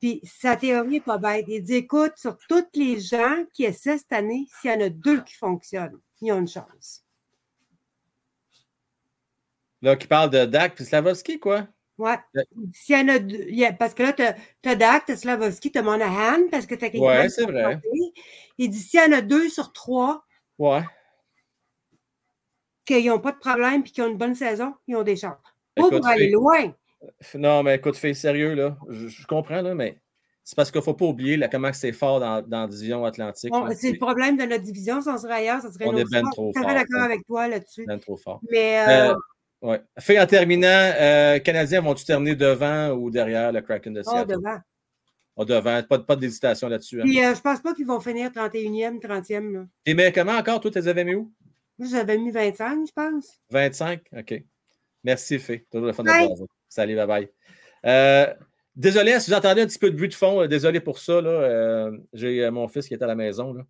[0.00, 1.44] Puis sa théorie n'est pas bête.
[1.48, 4.88] Il dit Écoute, sur tous les gens qui essaient cette année, s'il y en a
[4.88, 7.04] deux qui fonctionnent, ils ont une chance.
[9.82, 11.66] Là, qui parle de Dak puis Slavovski, quoi.
[12.00, 12.16] Ouais.
[12.72, 15.12] S'il y en a deux, il y a- parce que là, tu as, Dak, tu
[15.12, 17.78] as Slavovski, tu as Monahan, parce que tu as Ouais, c'est vrai.
[18.58, 20.24] Il dit s'il y en a deux sur trois
[20.58, 20.82] Ouais.
[22.84, 25.36] qui n'ont pas de problème et qui ont une bonne saison, ils ont des chances.
[25.76, 26.74] Pas pour aller loin.
[27.34, 28.76] Non, mais écoute, fais sérieux, là.
[28.88, 29.98] Je, je comprends, là, mais
[30.44, 33.04] c'est parce qu'il ne faut pas oublier là, comment c'est fort dans, dans la division
[33.04, 33.50] Atlantique.
[33.50, 35.00] Bon, c'est le problème de notre division.
[35.00, 36.22] Si on serait ailleurs, ça serait On est chose.
[36.32, 37.84] trop Je suis fort, d'accord avec toi là-dessus.
[37.86, 38.40] Ben trop fort.
[38.50, 39.14] Mais euh, Euh,
[39.62, 39.80] ouais.
[39.98, 44.36] Fait en terminant, euh, Canadiens vont-tu terminer devant ou derrière le Kraken de oh, Seattle?
[44.36, 44.58] devant.
[45.36, 45.82] Oh, devant.
[45.82, 47.00] Pas, de- pas d'hésitation là-dessus.
[47.00, 47.04] hein?
[47.04, 49.52] Puis euh, je pense pas qu'ils vont finir 31e, 30e.
[49.52, 49.64] Là.
[49.86, 51.32] Et mais comment encore, toi, tu les avais mis où?
[51.78, 53.40] Moi, j'avais mis 25, je pense.
[53.50, 54.02] 25?
[54.18, 54.42] OK.
[55.02, 55.66] Merci, Fé.
[55.70, 56.44] Toujours le fun de jaser.
[56.68, 57.28] Salut, bye bye.
[57.86, 58.26] Euh,
[58.76, 61.22] désolé si vous entendez un petit peu de bruit de fond, désolé pour ça.
[61.22, 61.30] là.
[61.30, 63.54] Euh, J'ai mon fils qui est à la maison.
[63.54, 63.62] Là.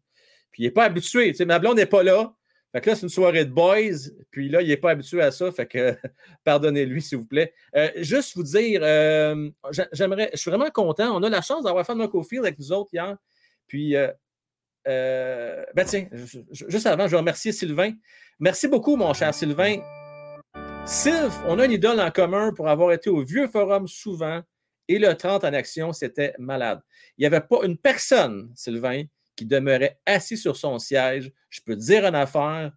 [0.50, 1.28] Puis il n'est pas habitué.
[1.30, 2.34] tu sais, Ma blonde n'est pas là.
[2.72, 4.10] Fait que là, c'est une soirée de boys.
[4.30, 5.50] Puis là, il n'est pas habitué à ça.
[5.52, 5.96] Fait que
[6.44, 7.52] pardonnez-lui, s'il vous plaît.
[7.76, 11.16] Euh, juste vous dire, euh, j'a- j'aimerais, je suis vraiment content.
[11.16, 13.16] On a la chance d'avoir fait Marco Field avec nous autres hier.
[13.66, 17.92] Puis, euh, ben tiens, ju- ju- juste avant, je veux remercier Sylvain.
[18.38, 19.80] Merci beaucoup, mon cher Sylvain.
[20.86, 24.40] Sylv, on a une idole en commun pour avoir été au vieux forum souvent
[24.88, 26.80] et le 30 en action, c'était malade.
[27.16, 29.04] Il n'y avait pas une personne, Sylvain,
[29.40, 31.32] qui demeurait assis sur son siège.
[31.48, 32.72] Je peux te dire une affaire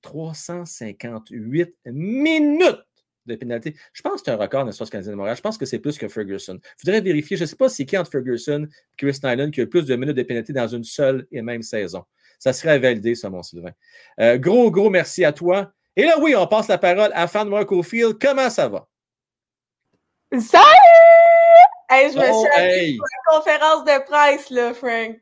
[0.00, 2.80] 358 minutes
[3.26, 3.76] de pénalité.
[3.92, 5.36] Je pense que c'est un record dans l'histoire du Canadien de Montréal.
[5.36, 6.58] Je pense que c'est plus que Ferguson.
[6.62, 7.36] Il faudrait vérifier.
[7.36, 9.84] Je ne sais pas c'est qui entre Ferguson et Chris Nyland qui a le plus
[9.84, 12.04] de minutes de pénalité dans une seule et même saison.
[12.38, 13.72] Ça serait à valider, ça, mon Sylvain.
[14.18, 15.72] Euh, gros, gros merci à toi.
[15.94, 18.16] Et là, oui, on passe la parole à Fan Marco Field.
[18.18, 18.88] Comment ça va?
[20.32, 20.64] Salut!
[21.90, 22.96] Hey, je me Oh, suis hey!
[22.96, 25.20] pour la conférence de presse, là, Frank.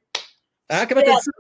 [0.70, 1.31] Hein, comment t'as dit ça?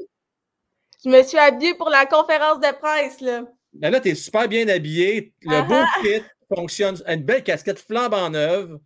[1.04, 3.42] Je me suis habillée pour la conférence de presse, là.
[3.72, 5.34] Ben là, tu es super bien habillé.
[5.42, 6.00] Le Ah beau ah.
[6.02, 6.22] kit
[6.54, 6.96] fonctionne.
[7.06, 8.78] Une belle casquette flambant neuve.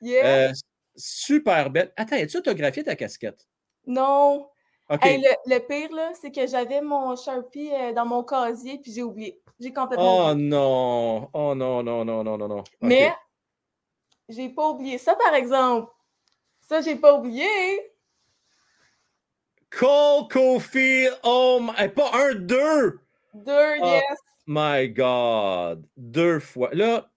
[0.00, 0.48] Yeah.
[0.48, 0.52] Euh,
[0.94, 1.92] super belle.
[1.96, 3.46] Attends, as-tu autographié ta casquette?
[3.86, 4.48] Non.
[4.88, 5.04] OK.
[5.04, 8.92] Hey, le, le pire, là, c'est que j'avais mon Sharpie euh, dans mon casier, puis
[8.92, 9.42] j'ai oublié.
[9.58, 10.48] J'ai complètement Oh oublié.
[10.48, 11.28] non.
[11.32, 12.64] Oh non, non, non, non, non, non.
[12.82, 13.12] Mais
[14.28, 15.90] j'ai pas oublié ça, par exemple.
[16.68, 17.48] Ça, j'ai pas oublié.
[19.78, 21.18] Cole Caulfield.
[21.22, 21.88] Oh my.
[21.88, 23.00] Pas un, deux.
[23.34, 24.18] Deux, Oh yes.
[24.46, 25.86] my God.
[25.96, 26.70] Deux fois.
[26.72, 27.10] Là,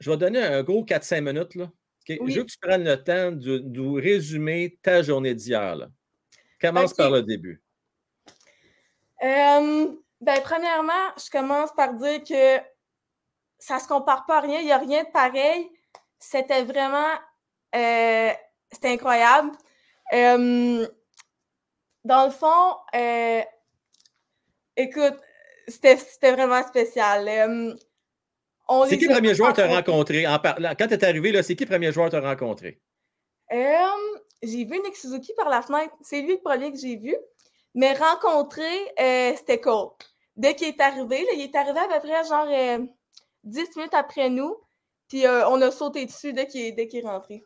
[0.00, 1.54] je vais donner un gros 4-5 minutes.
[1.56, 1.70] Là.
[2.08, 2.18] Oui.
[2.32, 5.76] Je veux que tu prennes le temps de, de résumer ta journée d'hier.
[5.76, 5.88] là.
[6.60, 7.62] Commence par le début.
[9.22, 12.58] Euh, ben, premièrement, je commence par dire que
[13.58, 14.60] ça se compare pas à rien.
[14.60, 15.68] Il n'y a rien de pareil.
[16.18, 17.10] C'était vraiment.
[17.74, 18.30] euh,
[18.70, 19.50] c'était incroyable.
[20.12, 20.86] Euh,
[22.08, 23.42] dans le fond, euh,
[24.76, 25.16] écoute,
[25.68, 27.28] c'était vraiment spécial.
[27.28, 27.74] Euh,
[28.88, 30.26] C'est qui le premier joueur que tu as rencontré?
[30.26, 32.80] En Quand tu es arrivé, c'est qui le premier joueur que tu as rencontré?
[33.52, 33.76] Euh,
[34.42, 35.94] j'ai vu Nick Suzuki par la fenêtre.
[36.00, 37.14] C'est lui le premier que j'ai vu.
[37.74, 38.68] Mais rencontré,
[38.98, 39.90] euh, c'était Cole.
[40.36, 42.78] Dès qu'il est arrivé, là, il est arrivé à peu près genre euh,
[43.44, 44.56] 10 minutes après nous.
[45.08, 47.42] Puis on a sauté dessus dès qu'il est, est rentré.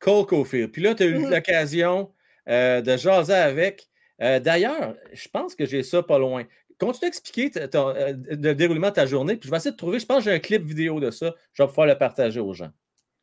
[0.00, 0.70] Cole Caulfield.
[0.72, 1.30] Puis là, tu as eu Mhm.
[1.30, 2.12] l'occasion
[2.48, 3.88] euh, de jaser avec.
[4.22, 6.44] Euh, D'ailleurs, je pense que j'ai ça pas loin.
[6.78, 9.98] Continue d'expliquer euh, le déroulement de ta journée, puis je vais essayer de trouver.
[9.98, 11.32] Je pense que j'ai un clip vidéo de ça.
[11.52, 12.70] Je vais pouvoir le partager aux gens.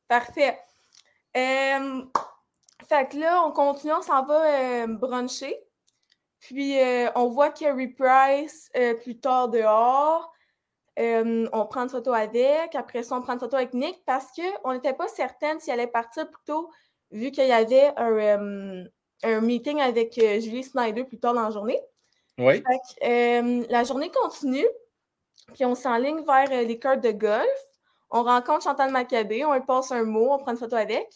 [0.07, 0.57] Parfait.
[1.38, 2.03] Euh,
[2.88, 5.56] fait que là, on continue, on s'en va bruncher.
[6.39, 6.76] Puis
[7.15, 8.72] on voit Carey Price
[9.03, 10.34] plus tard dehors.
[10.98, 12.73] On prend une photo avec.
[12.73, 15.88] Après ça, on prend une photo avec Nick parce qu'on n'était pas certaine s'il allait
[15.88, 16.72] partir plus tôt,
[17.11, 18.85] vu qu'il y avait un,
[19.23, 21.80] un meeting avec euh, Julie Snyder plus tard dans la journée.
[22.38, 22.56] Oui.
[22.56, 24.68] Fait que, euh, la journée continue,
[25.53, 27.48] puis on s'enligne vers euh, les cartes de golf.
[28.10, 31.07] On rencontre Chantal Maccabé, on lui passe un mot, on prend une photo avec.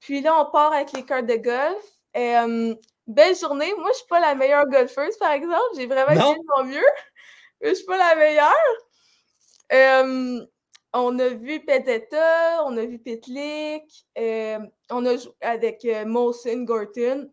[0.00, 1.84] Puis là, on part avec les cartes de golf.
[2.16, 2.74] Euh,
[3.06, 3.72] belle journée.
[3.78, 5.62] Moi, je suis pas la meilleure golfeuse, par exemple.
[5.76, 6.86] J'ai vraiment essayé de mon mieux.
[7.60, 8.52] Mais je suis pas la meilleure.
[9.72, 10.44] Euh,
[10.94, 14.58] on a vu Peteta, on a vu Pitlick, euh,
[14.90, 17.30] on a joué avec euh, Molson, Gorton.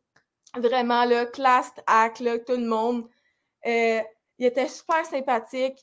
[0.58, 3.08] Vraiment, là, class act, là, tout le monde.
[3.66, 4.02] Euh,
[4.38, 5.78] il était super sympathique.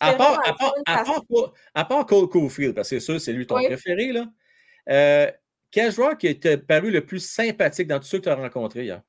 [0.00, 3.20] À part, à part, à part Cole- à part Cole Caulfield, parce que c'est sûr,
[3.20, 3.66] c'est lui ton Oui.
[3.66, 5.32] préféré, là.
[5.70, 8.84] Quel joueur qui t'a paru le plus sympathique dans tous ceux que tu as rencontrés
[8.84, 9.02] hier?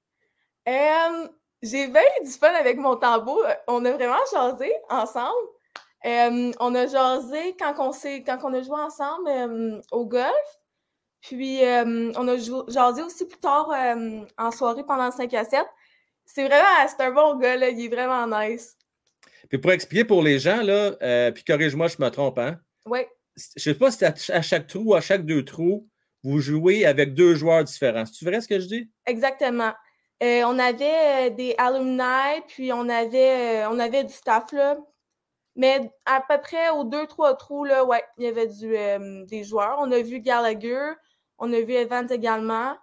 [1.64, 3.44] J'ai eu du fun avec mon tambour.
[3.68, 5.48] On a vraiment jasé ensemble.
[6.08, 7.92] Euh, on a jasé quand on,
[8.26, 10.32] quand on a joué ensemble euh, au golf.
[11.22, 13.70] Puis euh, on a jasé aussi plus tard
[14.38, 15.66] en soirée pendant le 5 à 7.
[16.26, 18.78] C'est vraiment, c'est un bon gars, là, il est vraiment nice.
[19.50, 22.60] Puis pour expliquer pour les gens, là, puis corrige-moi, je me trompe, hein?
[22.86, 23.00] Oui,
[23.56, 25.88] Je sais pas si à, ch- à chaque trou, à chaque deux trous,
[26.24, 28.06] vous jouez avec deux joueurs différents.
[28.06, 28.92] C'est vrai ce que je dis?
[29.06, 29.74] exactement.
[30.22, 34.78] On avait des alumni, puis on avait, on avait du staff, là.
[35.58, 39.26] Mais à peu près aux deux, trois trous, là, ouais, il y avait du, euh,
[39.26, 39.78] des joueurs.
[39.80, 40.92] On a vu Gallagher,
[41.40, 42.78] On a vu Evans également.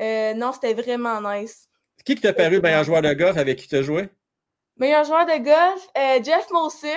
[0.00, 1.68] Euh, non, c'était vraiment nice.
[2.04, 4.10] Qui t'a paru meilleur joueur de golf avec qui tu as joué?
[4.76, 6.88] Meilleur joueur de golf, euh, Jeff Molson,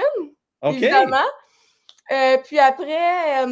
[0.62, 1.18] évidemment.
[2.44, 3.46] Puis après,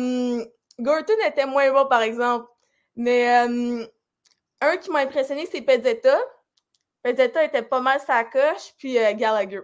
[0.80, 2.48] Gorton était moins bon, par exemple.
[2.98, 6.19] Mais un qui m'a impressionné, c'est Pezzetta.
[7.02, 9.61] Pezzetta était pas mal sa coche, puis Gallagher.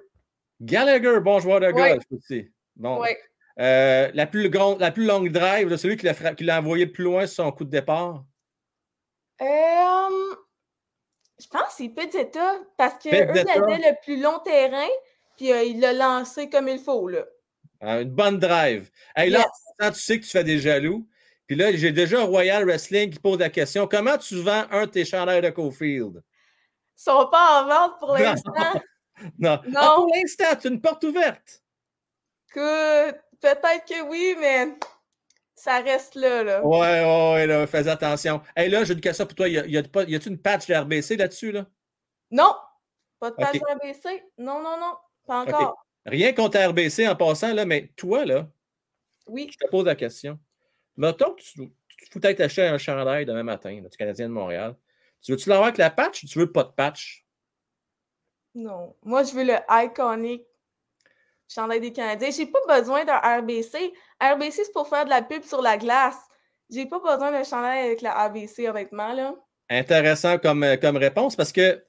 [0.61, 1.91] Gallagher, bon joueur de Ouais.
[1.91, 2.49] golf aussi.
[2.75, 2.99] Bon.
[3.01, 3.17] Ouais.
[3.59, 6.05] Euh, la, plus grande, la plus longue drive, là, celui qui
[6.45, 8.23] l'a, envoyé le plus loin sur son coup de départ?
[9.41, 10.35] Euh,
[11.39, 13.55] je pense que c'est Pezzetta, parce que eux, Pezzetta.
[13.55, 14.88] ils avaient le plus long terrain,
[15.38, 17.25] puis euh, il l'a lancé comme il faut, là.
[17.84, 18.89] Euh, une bonne drive.
[19.15, 19.39] Hey, là,
[19.79, 19.93] Yes.
[19.93, 21.07] tu sais que tu fais des jaloux.
[21.45, 24.91] Puis là, j'ai déjà Royal Wrestling qui pose la question comment tu vends un de
[24.91, 26.21] tes chandails de Cofield?
[26.97, 28.81] Ils sont pas en vente pour l'instant.
[29.39, 29.60] Non.
[29.68, 29.80] Non.
[29.81, 31.64] Ah, pour l'instant, tu as une porte ouverte.
[32.53, 34.76] Que peut-être que oui, mais
[35.56, 36.65] ça reste là, là.
[36.65, 38.41] Ouais, ouais, ouais, là, fais attention.
[38.56, 39.48] Hey, là, j'ai une question pour toi.
[39.49, 41.52] Y a- y a y une patch de RBC là-dessus?
[41.52, 41.65] Là?
[42.31, 42.56] Non,
[43.19, 43.41] pas de Ok.
[43.41, 44.23] page ABC.
[44.38, 44.94] Non, non, non,
[45.26, 45.84] pas encore.
[46.06, 48.48] Rien contre RBC en passant, là, mais toi, là,
[49.27, 49.49] Oui.
[49.52, 50.39] je te pose la question.
[50.95, 51.69] Mettons que tu,
[52.11, 54.76] tu peut-être acheter un chandail demain matin, là, du Canadien de Montréal.
[55.22, 57.26] Tu veux-tu l'avoir avec la patch ou tu veux pas de patch?
[58.57, 58.95] Non.
[59.03, 60.43] Moi, je veux le iconic
[61.47, 62.31] chandail des Canadiens.
[62.31, 63.93] J'ai pas besoin d'un RBC.
[64.19, 66.17] RBC, c'est pour faire de la pub sur la glace.
[66.69, 69.35] J'ai pas besoin d'un chandail avec la ABC, honnêtement, là.
[69.69, 71.84] Intéressant comme, euh, comme réponse parce que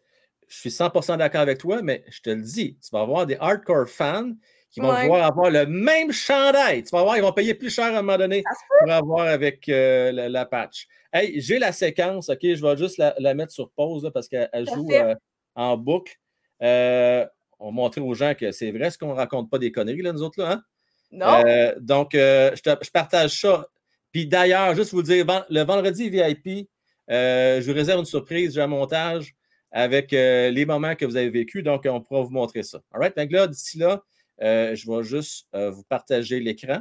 [0.47, 3.37] je suis 100% d'accord avec toi, mais je te le dis, tu vas avoir des
[3.41, 4.33] hardcore fans
[4.71, 5.03] qui vont Ouais.
[5.03, 6.83] vouloir avoir le même chandail.
[6.85, 8.45] Tu vas voir, ils vont payer plus cher à un moment donné
[8.81, 10.87] pour avoir avec euh, la, la patch.
[11.13, 12.41] Hey, j'ai la séquence, OK?
[12.43, 15.15] Je vais juste la, la mettre sur pause là, parce qu'elle elle joue euh,
[15.55, 16.15] en boucle.
[16.63, 17.27] Euh,
[17.61, 20.13] on montrer aux gens que c'est vrai ce qu'on ne raconte pas des conneries, là,
[20.13, 20.53] nous autres, là.
[20.53, 20.63] Hein?
[21.11, 21.45] Non.
[21.47, 23.67] Euh, donc, euh, je, te- je partage ça.
[24.13, 26.69] Puis d'ailleurs, juste vous dire, le vendredi VIP,
[27.09, 29.35] je vous réserve une surprise, j'ai un montage
[29.71, 32.81] avec les moments que vous avez vécus, donc on pourra vous montrer ça.
[32.93, 33.17] All right?
[33.17, 34.03] Donc là, d'ici là,
[34.41, 36.81] je vais juste vous partager l'écran.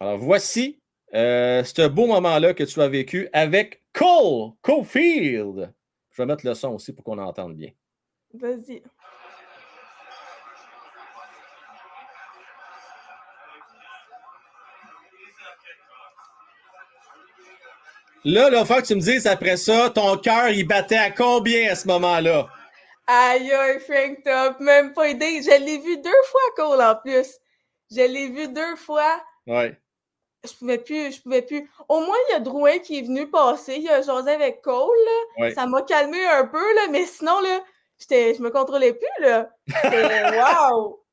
[0.00, 0.80] Alors, voici
[1.12, 5.72] ce beau moment-là que tu as vécu avec Cole Cofield.
[6.18, 7.70] Je vais mettre le son aussi pour qu'on entende bien.
[8.34, 8.82] Vas-y.
[18.24, 21.12] Là, là, il faut que tu me dises après ça, ton cœur, il battait à
[21.12, 22.48] combien à ce moment-là?
[23.06, 25.40] Aïe, aïe, Frank Top, même pas idée.
[25.40, 27.28] Je l'ai vu deux fois, Cole, en plus.
[27.92, 29.22] Je l'ai vu deux fois.
[29.46, 29.80] Ouais.
[30.44, 31.68] Je pouvais plus, je pouvais plus.
[31.88, 33.76] Au moins, il y a Drouin qui est venu passer.
[33.76, 35.42] Il a jasé avec Cole, là.
[35.44, 35.54] Ouais.
[35.54, 36.82] Ça m'a calmé un peu, là.
[36.90, 37.60] Mais sinon, là,
[38.08, 39.50] je me contrôlais plus, là.
[40.70, 41.04] Wow!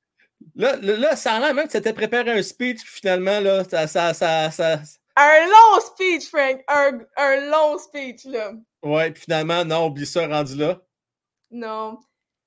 [0.56, 3.64] Là, là, ça a l'air même que tu t'étais préparé un speech, puis finalement, là,
[3.64, 4.80] ça, ça, ça, ça-
[5.18, 6.64] Un long speech, Frank.
[6.68, 8.52] Un, un long speech, là.
[8.84, 10.80] Ouais, puis finalement, non, oublie ça, rendu là.
[11.52, 11.98] Non.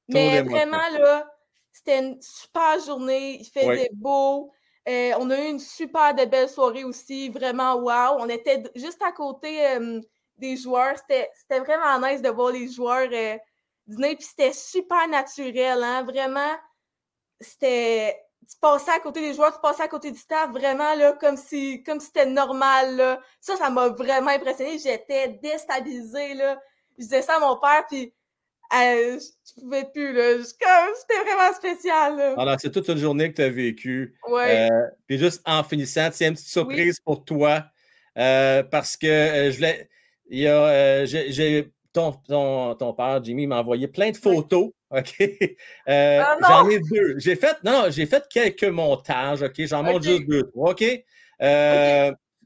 [0.09, 1.29] Mais vraiment, là,
[1.73, 3.39] c'était une super journée.
[3.41, 3.91] Il faisait Ouais.
[3.93, 4.53] beau.
[4.89, 7.29] Euh, on a eu une super de belle soirée aussi.
[7.29, 8.19] Vraiment, wow.
[8.21, 10.01] On était juste à côté euh,
[10.39, 10.97] des joueurs.
[10.99, 13.37] C'était vraiment nice de voir les joueurs euh,
[13.87, 14.17] dîner.
[14.17, 16.05] Puis c'était super naturel, hein.
[16.05, 16.57] Vraiment,
[17.41, 18.19] c'était.
[18.51, 21.37] Tu passais à côté des joueurs, tu passais à côté du staff, vraiment, là, comme
[21.37, 23.21] si comme c'était normal, là.
[23.41, 24.79] Ça, ça m'a vraiment impressionné.
[24.79, 26.59] J'étais déstabilisée, là.
[26.97, 28.15] Je disais ça à mon père, puis
[28.75, 30.35] euh, je pouvais plus, là.
[30.45, 32.35] C'était vraiment spécial, là.
[32.39, 34.15] Alors, c'est toute une journée que tu as vécue.
[34.29, 34.69] Ouais.
[34.71, 37.65] Euh, puis juste en finissant, tiens, une petite surprise pour toi.
[38.19, 39.89] euh, parce que euh, je l'ai.
[40.29, 41.05] Il y a.
[41.07, 44.71] j'ai- ton, ton, ton père, Jimmy, m'a envoyé plein de photos.
[44.91, 45.31] OK?
[45.87, 46.37] Ah!
[46.47, 47.19] J'en ai deux.
[47.19, 47.57] J'ai fait.
[47.65, 49.43] Non, non, j'ai fait quelques montages.
[49.43, 49.55] OK?
[49.65, 50.03] J'en montre OK.
[50.05, 50.73] juste deux, trois.
[50.73, 50.85] OK?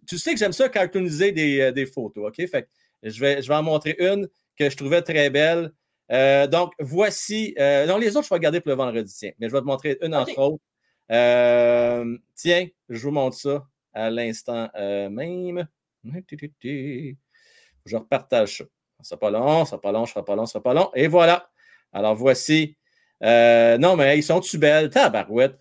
[0.09, 2.29] Tu sais que j'aime ça cartooniser des, des photos.
[2.29, 2.37] OK?
[2.49, 2.69] Fait que
[3.03, 4.29] je vais, je vais en montrer une
[4.59, 5.73] que je trouvais très belle.
[6.13, 7.55] Euh, donc, voici.
[7.59, 9.33] euh, non, les autres, je vais regarder pour le vendredi, tiens.
[9.39, 10.63] Mais je vais te montrer une entre autres.
[11.11, 15.67] Euh, tiens, je vous montre ça à l'instant même.
[16.05, 18.65] Je repartage ça.
[18.99, 20.75] Ça sera pas long, ça sera pas long, ça sera pas long, ça sera pas
[20.75, 20.91] long.
[20.95, 21.51] Et voilà.
[21.93, 22.77] Alors, voici.
[23.21, 24.91] Non, mais ils sont-tu belles?
[24.91, 25.59] Tabarouette.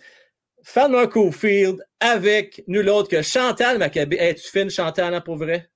[0.76, 4.18] Un Cofield avec nul autre que Chantal Maccabé.
[4.18, 5.69] Hey, tu fines Chantal, hein, pour vrai?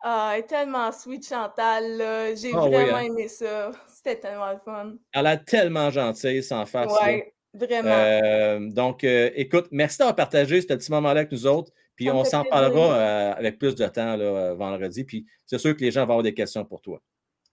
[0.00, 2.36] Ah, elle est tellement sweet, Chantal.
[2.36, 3.02] J'ai Ah oui, vraiment hein?
[3.02, 3.72] aimé ça.
[4.04, 4.92] C'était tellement le fun.
[5.12, 6.86] Elle a tellement gentille, sans face.
[6.86, 7.04] là.
[7.06, 7.90] Ouais, vraiment.
[7.90, 11.72] Euh, donc, euh, écoute, merci d'avoir partagé ce petit moment-là avec nous autres.
[11.96, 15.02] Puis Ça on s'en parlera euh, avec plus de temps là, vendredi.
[15.02, 17.00] Puis c'est sûr que les gens vont avoir des questions pour toi.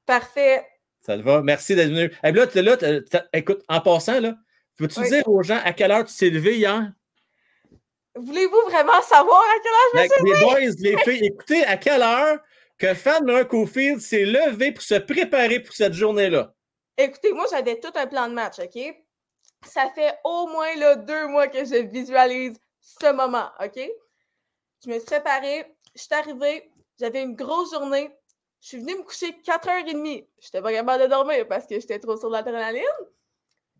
[0.05, 0.63] Parfait.
[1.01, 1.41] Ça te va?
[1.41, 2.11] Merci d'être venu.
[2.23, 4.35] Eh, là, t'es là, t'as- écoute, en passant, là,
[4.77, 5.09] peux-tu Oui.
[5.09, 6.91] dire aux gens à quelle heure tu t'es levé hier?
[8.15, 10.45] Voulez-vous vraiment savoir à quelle heure je me suis que Les levée?
[10.45, 12.37] boys, les filles, écoutez à quelle heure
[12.77, 16.53] que Fan Cofield s'est levé pour se préparer pour cette journée-là.
[16.97, 18.79] Écoutez, moi, j'avais tout un plan de match, OK?
[19.65, 23.79] Ça fait au moins là, deux mois que je visualise ce moment, OK?
[24.83, 25.65] Je me suis préparée,
[25.95, 26.69] je suis arrivée,
[26.99, 28.11] j'avais une grosse journée.
[28.61, 29.93] Je suis venue me coucher 4h30.
[30.41, 32.83] Je n'étais pas capable de dormir parce que j'étais trop sur l'adrénaline.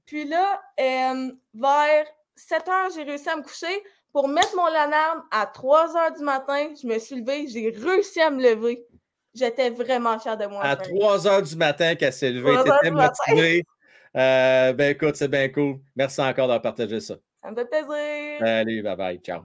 [0.05, 2.05] Puis là, euh, vers
[2.38, 3.84] 7h, j'ai réussi à me coucher
[4.15, 6.69] pour mettre mon alarme à 3h du matin.
[6.81, 8.87] Je me suis levée, j'ai réussi à me lever.
[9.33, 10.63] J'étais vraiment fière de moi.
[10.63, 10.87] À Frank.
[10.97, 13.13] 3 heures du matin qu'elle s'est levée, 3 heures t'étais du matin.
[13.27, 13.63] motivé.
[14.15, 15.81] Euh, ben écoute, c'est bien cool.
[15.97, 17.15] Merci encore d'avoir partagé ça.
[17.43, 18.39] Ça me fait plaisir.
[18.39, 19.41] Salut, bye bye, ciao.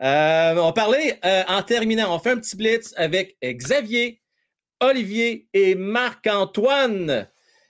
[0.00, 4.22] Euh, on parlait euh, en terminant, on fait un petit blitz avec Xavier,
[4.80, 7.28] Olivier et Marc-Antoine.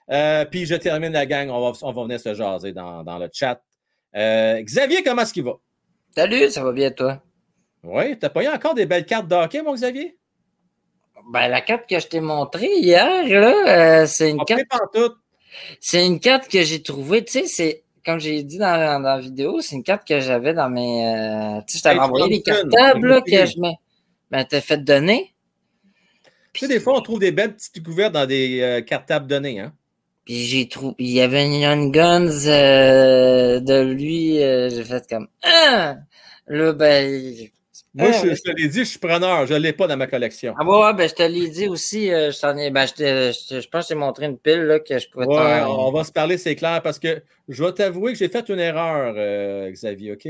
[0.08, 3.18] Euh, puis je termine la gang, on va, on va venir se jaser dans, dans
[3.18, 3.60] le chat.
[4.14, 5.54] Euh, Xavier, comment est-ce qu'il va?
[6.14, 7.22] Salut, ça va bien toi?
[7.84, 10.18] Oui, t'as pas eu encore des belles cartes de hockey, mon Xavier?
[11.32, 14.66] Ben, la carte que je t'ai montrée hier, là, euh, c'est une carte.
[15.80, 17.84] C'est une carte que j'ai trouvée, tu sais, c'est.
[18.04, 21.06] Comme j'ai dit dans, dans la vidéo, c'est une carte que j'avais dans mes.
[21.06, 23.76] euh, tu sais, je t'avais Hey, envoyé des Thompson, cartables là, que je mets.
[24.30, 25.34] Ben, t'as fait donner.
[26.52, 29.60] Tu sais, des fois, on trouve des belles petites couvertes dans des euh, cartables donnés,
[29.60, 29.74] hein?
[30.24, 30.94] Puis j'ai trouvé.
[30.98, 34.42] Il y avait une Young Guns euh, de lui.
[34.42, 35.28] euh, j'ai fait comme.
[35.42, 35.96] Ah!
[36.46, 37.48] Là, ben.
[37.94, 39.46] Moi, Ah, je, te l'ai dit, je suis preneur.
[39.46, 40.54] Je ne l'ai pas dans ma collection.
[40.58, 43.68] Ah ouais, ben je te l'ai dit aussi, euh, je ai, ben je, te- je,
[43.68, 46.38] pense que j'ai montré une pile là, que je pouvais Ouais, on va se parler,
[46.38, 50.26] c'est clair, parce que je vais t'avouer que j'ai fait une erreur, euh, Xavier, OK?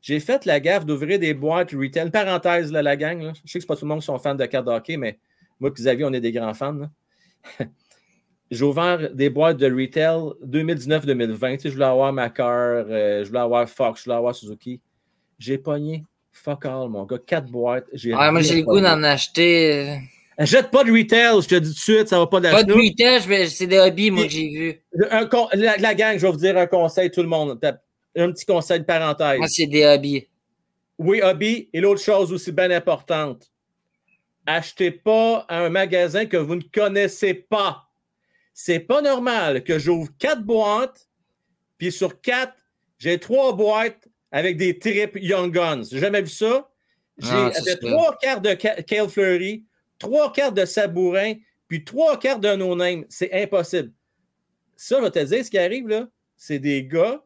[0.00, 2.10] J'ai fait la gaffe d'ouvrir des boîtes retail.
[2.10, 3.20] Parenthèse, là, la gang.
[3.20, 3.32] là.
[3.44, 4.96] Je sais que c'est pas tout le monde qui sont fans de cartes de hockey,
[4.96, 5.18] mais
[5.60, 6.88] moi et Xavier, on est des grands fans.
[8.50, 11.56] j'ai ouvert des boîtes de retail 2019-2020.
[11.56, 14.80] Tu sais, je voulais avoir ma euh, je voulais avoir Fox, je voulais avoir Suzuki.
[15.38, 17.18] J'ai pogné fuck all, mon gars.
[17.26, 17.86] Quatre boîtes.
[17.92, 19.88] J'ai Ouais, moi j'ai le goût d'en acheter.
[20.38, 22.62] euh, Jette pas de retail, je te dis tout de suite, ça va pas Pas
[22.62, 22.88] de d'acheter.
[22.90, 24.82] retail, vais- c'est des hobbies, moi, que j'ai vu.
[25.10, 27.58] Un con- la, la gang, je vais vous dire un conseil, tout le monde.
[28.18, 29.38] Un petit conseil de parenthèse.
[29.38, 30.26] Moi, c'est des hobbies.
[30.98, 31.68] Oui, hobby.
[31.72, 33.50] Et l'autre chose aussi bien importante,
[34.46, 37.85] achetez pas à un magasin que vous ne connaissez pas.
[38.58, 41.10] C'est pas normal que j'ouvre quatre boîtes,
[41.76, 42.56] puis sur quatre,
[42.96, 45.82] j'ai trois boîtes avec des tripes Young Guns.
[45.90, 46.66] J'ai jamais vu ça.
[47.18, 47.78] J'ai Non, sûr.
[47.80, 49.66] trois cartes de Cale Fleury,
[49.98, 51.34] trois cartes de Sabourin,
[51.68, 53.04] puis trois cartes de No Name.
[53.10, 53.92] C'est impossible.
[54.74, 56.08] Ça, je vais te dire, ce qui arrive là,
[56.38, 57.22] c'est des gars,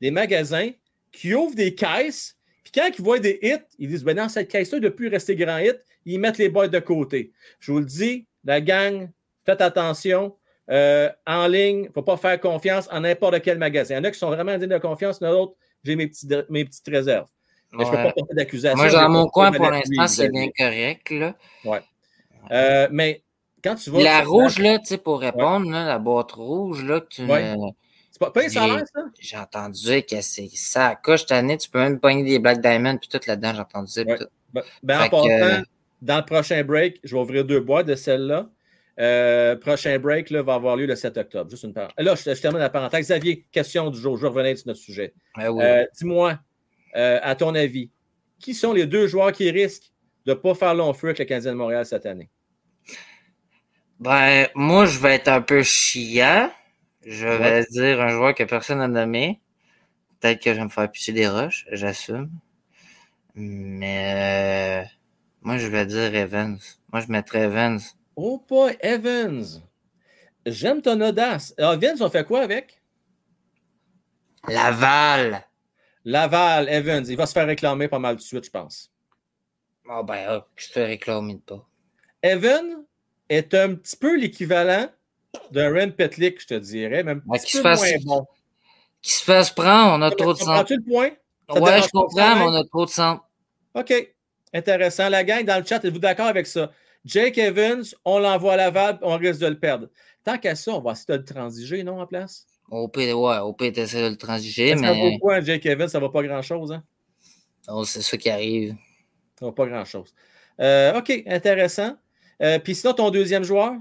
[0.00, 0.70] des magasins
[1.12, 4.48] qui ouvrent des caisses, puis quand ils voient des hits, ils disent ben dans cette
[4.48, 5.76] caisse-là, il ne doit plus rester grand hit,
[6.06, 7.30] ils mettent les boîtes de côté.
[7.58, 9.10] Je vous le dis, la gang,
[9.50, 10.36] faites attention.
[10.70, 13.94] Euh, en ligne, il ne faut pas faire confiance en n'importe quel magasin.
[13.94, 15.54] Il y en a qui sont vraiment dignes de confiance, il y en a d'autres,
[15.82, 17.26] j'ai mes, petits- mes petites réserves.
[17.72, 18.04] Mais je ne peux Ouais.
[18.08, 18.76] pas porter d'accusation.
[18.78, 21.10] Moi, dans pas mon coin, pour l'instant, c'est bien correct.
[21.10, 21.34] Là.
[21.64, 21.80] Ouais.
[22.52, 23.22] Euh, mais
[23.62, 24.02] quand tu vas.
[24.02, 27.56] La rouge, là, tu sais, pour répondre, là, la boîte rouge, là, que tu Ouais.
[27.56, 27.70] me-
[28.12, 29.00] C'est pas J'ai- l'air, ça?
[29.18, 32.98] J'ai entendu dire que c'est ça coche année, tu peux même pogner des Black Diamond
[32.98, 34.18] puis tout là-dedans, j'ai entendu dire.
[34.18, 34.26] tout.
[34.52, 35.64] Ben, ben, en que,
[36.02, 38.46] dans le prochain break, je vais ouvrir deux boîtes de celle-là.
[39.00, 41.50] Euh, prochain break là, va avoir lieu le 7 octobre.
[41.50, 42.04] Juste une parenthèse.
[42.04, 43.06] Là, je, je termine la parenthèse.
[43.06, 44.18] Xavier, question du jour.
[44.18, 45.14] Je vais revenir sur notre sujet.
[45.38, 45.64] Oui.
[45.64, 46.38] Euh, Dis-moi,
[46.96, 47.90] euh, à ton avis,
[48.38, 49.90] qui sont les deux joueurs qui risquent
[50.26, 52.28] de ne pas faire long feu avec le Canadien de Montréal cette année?
[54.00, 56.50] Ben, moi, je vais être un peu chiant.
[57.06, 59.40] Je vais dire un joueur que personne n'a nommé.
[60.20, 62.30] Peut-être que je vais me faire pisser des roches, j'assume.
[63.34, 64.84] Mais
[65.40, 66.58] moi, je vais dire Evans.
[66.92, 67.80] Moi, je mettrais Evans.
[68.16, 69.44] Oh, pas Evans.
[70.46, 71.54] J'aime ton audace.
[71.58, 72.80] Ah, Evans, on fait quoi avec?
[74.48, 75.46] Laval.
[76.04, 77.04] Laval, Evans.
[77.08, 78.90] Il va se faire réclamer pas mal de suite, je pense.
[79.88, 81.66] Oh ben, hop, je te réclame pas.
[82.22, 82.84] Evan
[83.28, 84.88] est un petit peu l'équivalent
[85.50, 88.26] d'un Ren Petlick, je te dirais, même un petit peu fasse- moins bon.
[89.02, 90.46] Qui se fasse prendre, on a trop de sang.
[90.46, 91.10] Comprends-tu le point?
[91.48, 93.20] Ça Ouais, je comprends, mais on a trop de sang.
[93.74, 94.14] OK.
[94.52, 95.08] Intéressant.
[95.08, 96.70] La gang dans le chat, êtes-vous d'accord avec ça?
[97.04, 99.88] Jake Evans, on l'envoie à Laval, on risque de le perdre.
[100.24, 102.46] Tant qu'à ça, on va essayer de le transiger, non, en place?
[102.70, 105.88] Au ouais, au P, t'essaies de le transiger, Ça mais vaut quoi, un Jake Evans?
[105.88, 106.84] Ça va pas grand-chose, hein?
[107.68, 108.76] oh, c'est ça qui arrive.
[109.38, 110.14] Ça va pas grand-chose.
[110.60, 111.96] Euh, OK, intéressant.
[112.42, 113.72] Euh, Puis sinon, ton deuxième joueur?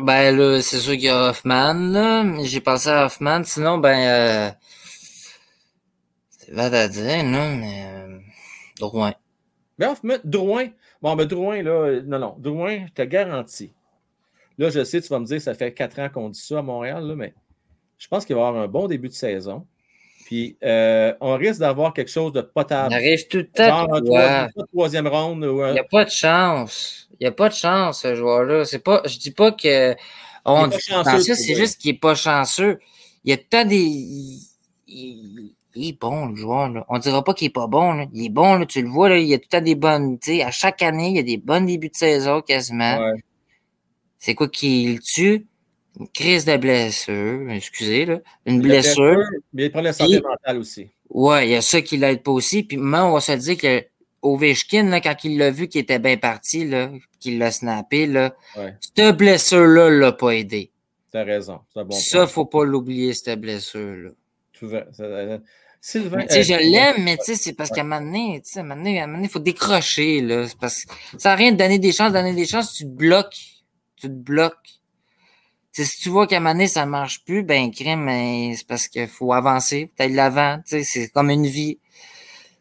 [0.00, 3.42] Ben là, c'est sûr qu'il y a Hoffman, J'ai pensé à Hoffman.
[3.44, 4.50] Sinon, ben euh,
[6.30, 8.18] c'est bad à dire, là, mais euh,
[8.78, 9.14] Drouin.
[9.78, 10.68] Ben, Hoffman- Drouin.
[11.00, 12.34] Bon, ben Drouin, là, euh, non, non.
[12.38, 13.72] Drouin, je te garantis.
[14.58, 16.62] Là, je sais, tu vas me dire, ça fait quatre ans qu'on dit ça à
[16.62, 17.34] Montréal, là, mais
[17.98, 19.66] je pense qu'il va avoir un bon début de saison.
[20.26, 22.92] Puis euh, on risque d'avoir quelque chose de potable.
[22.92, 23.66] Il arrive tout le temps.
[23.86, 25.42] Genre un trois- troisième round.
[25.44, 27.08] ou un- Il n'y a pas de chance.
[27.12, 28.64] Il n'y a pas de chance, ce joueur-là.
[28.66, 29.94] C'est pas, je dis pas que
[30.44, 32.78] on dit chanceux, c'est juste qu'il n'est pas chanceux.
[33.24, 33.76] Il y a temps des.
[34.86, 36.68] Il, il- est bon, le joueur.
[36.70, 36.84] Là.
[36.88, 37.92] On dira pas qu'il est pas bon.
[37.92, 38.06] Là.
[38.12, 39.74] Il est bon, là, tu le vois, là, il y a tout le temps des
[39.74, 40.18] bonnes.
[40.44, 42.98] À chaque année, il y a des bons débuts de saison quasiment.
[42.98, 43.22] Ouais.
[44.18, 45.46] C'est quoi qui le tue?
[45.98, 47.50] Une crise de blessure.
[47.50, 48.18] Excusez, là.
[48.46, 49.22] Une blessure.
[49.52, 50.88] Mais il prend la santé Et- mentale aussi.
[51.10, 52.62] Ouais, il y a ça qui l'aide pas aussi.
[52.62, 53.84] Puis moi, on va se dire que
[54.20, 56.68] Ovechkin, là, quand il l'a vu qu'il était bien parti,
[57.20, 58.74] qu'il l'a snappé, là, Ouais.
[58.80, 60.70] cette blessure-là l'a pas aidé.
[61.12, 61.60] T'as raison.
[61.76, 62.26] Un bon ça, point.
[62.26, 64.10] faut pas l'oublier, cette blessure-là.
[65.78, 66.26] Euh, Sylvain.
[66.28, 69.28] Sais, je euh, l'aime, mais c'est parce qu'à un moment donné, à un moment donné,
[69.28, 70.46] faut décrocher, là.
[70.60, 73.38] Parce que ça à rien de donner des chances, donner des chances, tu te bloques.
[73.96, 74.80] Tu te bloques.
[75.72, 78.54] Tu sais, si tu vois qu'à un moment donné, ça marche plus, ben, crème, mais
[78.56, 81.78] c'est parce qu'il faut avancer, peut-être l'avant, c'est comme une vie.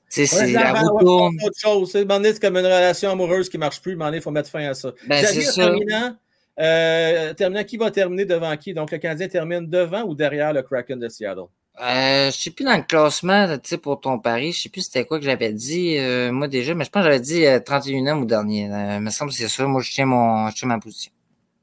[0.10, 0.56] C'est ouais,
[0.91, 1.95] autre chose.
[1.95, 3.91] À un moment donné, c'est comme une relation amoureuse qui ne marche plus.
[3.91, 4.94] À un moment donné, il faut mettre fin à ça.
[5.06, 5.64] Ben, Xavier, c'est ça.
[5.65, 6.15] terminant,
[6.60, 8.73] euh, terminant, qui va terminer devant qui?
[8.73, 11.48] Donc, le Canadien termine devant ou derrière le Kraken de Seattle?
[11.80, 14.82] Euh, je sais plus dans le classement, tu sais, pour ton pari, je sais plus
[14.82, 17.60] c'était quoi que j'avais dit, euh, moi déjà, mais je pense que j'avais dit euh,
[17.60, 18.72] 31e ou dernier.
[18.72, 19.68] Euh, il me semble que c'est ça.
[19.68, 21.12] Moi, je tiens mon, je tiens ma position.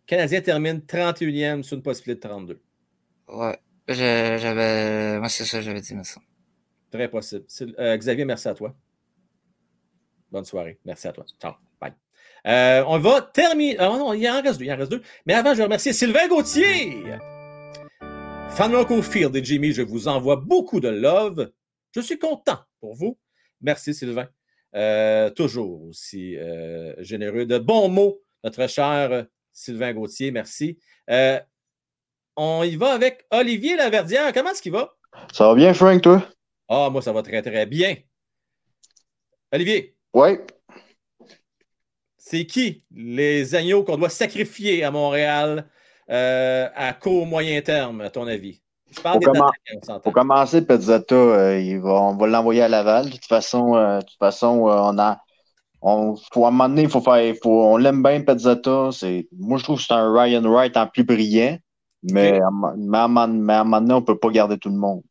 [0.05, 2.61] Le Canadien termine 31e sur une possibilité de 32.
[3.29, 3.59] Ouais.
[3.89, 6.27] J'avais, moi, c'est ça, que j'avais dit, il me semble.
[6.91, 7.45] Très possible.
[7.81, 8.73] Euh, Xavier, merci à toi.
[10.31, 10.79] Bonne soirée.
[10.85, 11.25] Merci à toi.
[11.41, 11.55] Ciao.
[11.81, 11.93] Bye.
[12.47, 13.77] Euh, on va terminer.
[13.79, 14.65] Ah non, il en reste deux.
[14.65, 15.03] Il en reste deux.
[15.27, 17.03] Mais avant, je vais remercier Sylvain Gauthier.
[18.57, 21.51] Fan Local Field et Jimmy, je vous envoie beaucoup de love.
[21.93, 23.19] Je suis content pour vous.
[23.61, 24.29] Merci, Sylvain.
[24.77, 27.47] Euh, toujours aussi euh, généreux.
[27.47, 30.31] De bons mots, notre cher Sylvain Gauthier.
[30.31, 30.79] Merci.
[31.11, 31.41] Euh,
[32.37, 34.33] on y va avec Olivier Laverdière.
[34.33, 34.97] Comment est-ce qu'il va?
[35.33, 36.29] Ça va bien, Frank, toi?
[36.69, 37.97] Ah, moi, ça va très, très bien.
[39.53, 40.39] Olivier, Oui.
[42.17, 45.69] c'est qui les agneaux qu'on doit sacrifier à Montréal
[46.11, 48.61] euh, à court moyen terme, à ton avis?
[48.91, 50.01] Je parle Faut des commen- attaquants, on s'entend.
[50.01, 53.07] Pour commencer, Pezzetta, euh, il va, on va l'envoyer à Laval.
[53.07, 55.21] De toute façon, euh, de toute façon euh, on a.
[55.87, 57.35] On, faut, à un moment donné, il faut faire.
[57.43, 58.91] Faut, on l'aime bien, Pezzetta.
[59.39, 61.59] Moi, je trouve que c'est un Ryan Wright en plus brillant.
[62.11, 64.69] Mais, à, mais, à mais à un moment donné, on ne peut pas garder tout
[64.71, 65.03] le monde.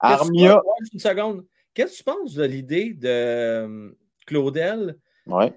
[0.00, 0.60] Armia.
[0.92, 1.44] une seconde.
[1.74, 3.90] Qu'est-ce que tu penses de l'idée de euh,
[4.26, 4.96] Claudel?
[5.26, 5.52] Ouais.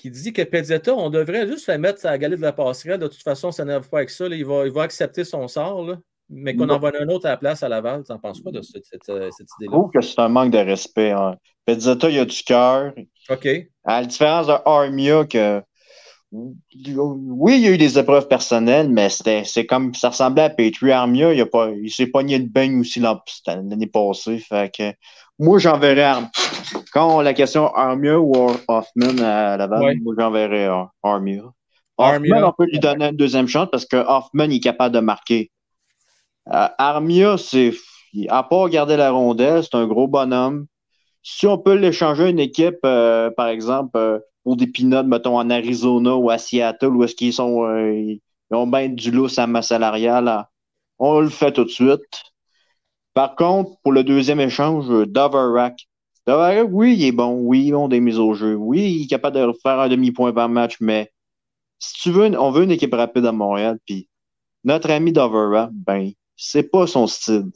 [0.00, 2.98] Qui dit que Pezzetta, on devrait juste la mettre à la galette de la passerelle.
[2.98, 4.28] De toute façon, ça n'arrive pas avec ça.
[4.28, 4.34] là.
[4.36, 5.98] Il, va, il va accepter son sort, là.
[6.28, 8.02] mais qu'on envoie un autre à la place à Laval.
[8.04, 9.72] Tu n'en penses pas de cette, cette- cette Je idée-là?
[9.72, 11.10] trouve que c'est un manque de respect.
[11.10, 11.36] Hein.
[11.66, 12.92] Pezzetta, il a du cœur.
[13.28, 13.46] OK.
[13.84, 15.62] À la différence de Armia, que
[16.32, 20.50] oui, il y a eu des épreuves personnelles, mais c'était, c'est comme ça ressemblait à
[20.50, 20.92] Petrie.
[20.92, 24.38] Armia, il, a pas, il s'est pogné de beigne aussi l'année passée.
[24.38, 24.92] Fait que
[25.40, 26.30] moi, j'enverrais Armia.
[26.92, 28.32] Quand la question Armia ou
[28.68, 29.94] Hoffman à Laval, Ouais.
[30.02, 31.42] moi, j'enverrais Ar- Armia.
[31.98, 32.36] Armia.
[32.36, 35.00] Hoffman, on peut lui donner une deuxième chance parce que Hoffman il est capable de
[35.00, 35.50] marquer.
[36.52, 37.72] Euh, Armia, c'est.
[38.28, 40.66] À part garder la rondelle, c'est un gros bonhomme.
[41.22, 45.38] Si on peut l'échanger à une équipe, euh, par exemple, euh, pour des peanuts, mettons,
[45.38, 47.64] en Arizona ou à Seattle, où est-ce qu'ils sont.
[47.64, 50.44] euh, ils ont bien du lousse à masse salariale,
[50.98, 52.29] on le fait tout de suite.
[53.14, 55.88] Par contre, pour le deuxième échange, Doverack.
[56.26, 57.40] Doverack, oui, il est bon.
[57.40, 58.54] Oui, ils ont des mises au jeu.
[58.54, 61.10] Oui, il est capable de faire un demi-point par match, mais
[61.78, 64.08] si tu veux, une- on veut une équipe rapide à Montréal, puis
[64.64, 67.50] notre ami Doverack, ben, c'est pas son style.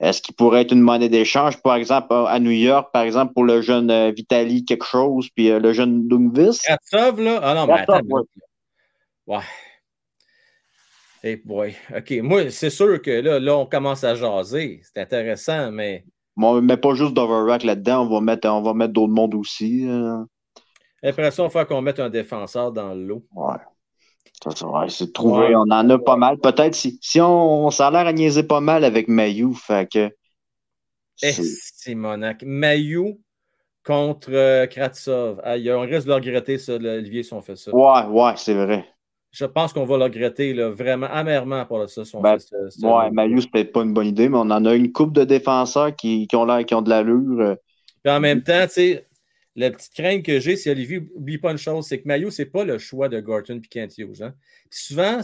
[0.00, 3.44] Est-ce qu'il pourrait être une monnaie d'échange, par exemple, à New York, par exemple, pour
[3.44, 6.08] le jeune euh, Vitali quelque chose, puis euh, le jeune?
[6.08, 7.38] Kratsov, là?
[7.40, 8.06] Ah non, mais Kratsov, attends.
[8.08, 8.22] ouais.
[9.28, 9.42] Ouais.
[11.44, 11.76] Boy.
[11.96, 12.10] OK.
[12.22, 14.80] Moi, c'est sûr que là, là, on commence à jaser.
[14.82, 16.04] C'est intéressant, mais
[16.36, 19.86] Bon, mais pas juste Doverack là-dedans, on va mettre, on va mettre d'autres mondes aussi.
[19.88, 20.24] euh.
[21.02, 23.24] l'impression qu'il faut qu'on mette un défenseur dans l'eau.
[23.34, 23.56] Ouais.
[24.42, 25.54] Ça, ça, ouais, c'est trouvé, Ouais.
[25.54, 26.38] on en a pas mal.
[26.38, 29.88] Peut-être si, si on, on ça a l'air à niaiser pas mal avec Mayu, fait
[29.92, 30.10] que.
[31.22, 31.42] Eh, c'est-
[31.76, 32.42] c'est Monac.
[32.42, 33.18] Mayu
[33.84, 35.40] contre euh, Kratsov.
[35.44, 37.72] Aïe, on risque de le regretter, ça, Olivier, si on fait ça.
[37.72, 38.86] Ouais, ouais, c'est vrai.
[39.32, 43.10] Je pense qu'on va le regretter là, vraiment amèrement pour ça, si Ben, ce- Ouais,
[43.10, 45.96] Mayu, c'est peut-être pas une bonne idée, mais on en a une coupe de défenseurs
[45.96, 47.40] qui, qui ont l'air, qui ont de l'allure.
[47.40, 47.54] euh.
[48.04, 49.06] Puis en même temps, tu sais,
[49.56, 52.42] la petite crainte que j'ai, si Olivier n'oublie pas une chose, c'est que Mayo, ce
[52.42, 54.22] n'est pas le choix de Gorton et Kent Hughes.
[54.22, 54.34] hein.
[54.70, 55.20] Souvent,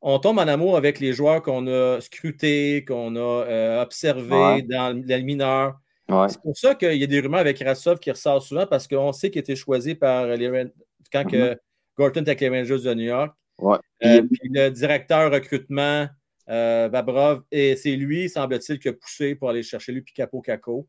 [0.00, 4.62] on tombe en amour avec les joueurs qu'on a scrutés, qu'on a euh, observés Ouais.
[4.62, 5.74] dans le- dans le mineur.
[6.08, 6.28] Ouais.
[6.28, 9.12] C'est pour ça qu'il y a des rumeurs avec Rassov qui ressortent souvent parce qu'on
[9.12, 10.66] sait qu'il a été choisi par les
[11.12, 11.56] quand que Mhm.
[11.96, 13.34] Gorton était avec les Rangers de New York.
[13.58, 13.78] Ouais.
[14.04, 16.08] Euh, Puis- le directeur recrutement
[16.48, 20.40] Euh, Babrov, et c'est lui, semble-t-il, qui a poussé pour aller chercher lui, puis Capo
[20.40, 20.88] Caco.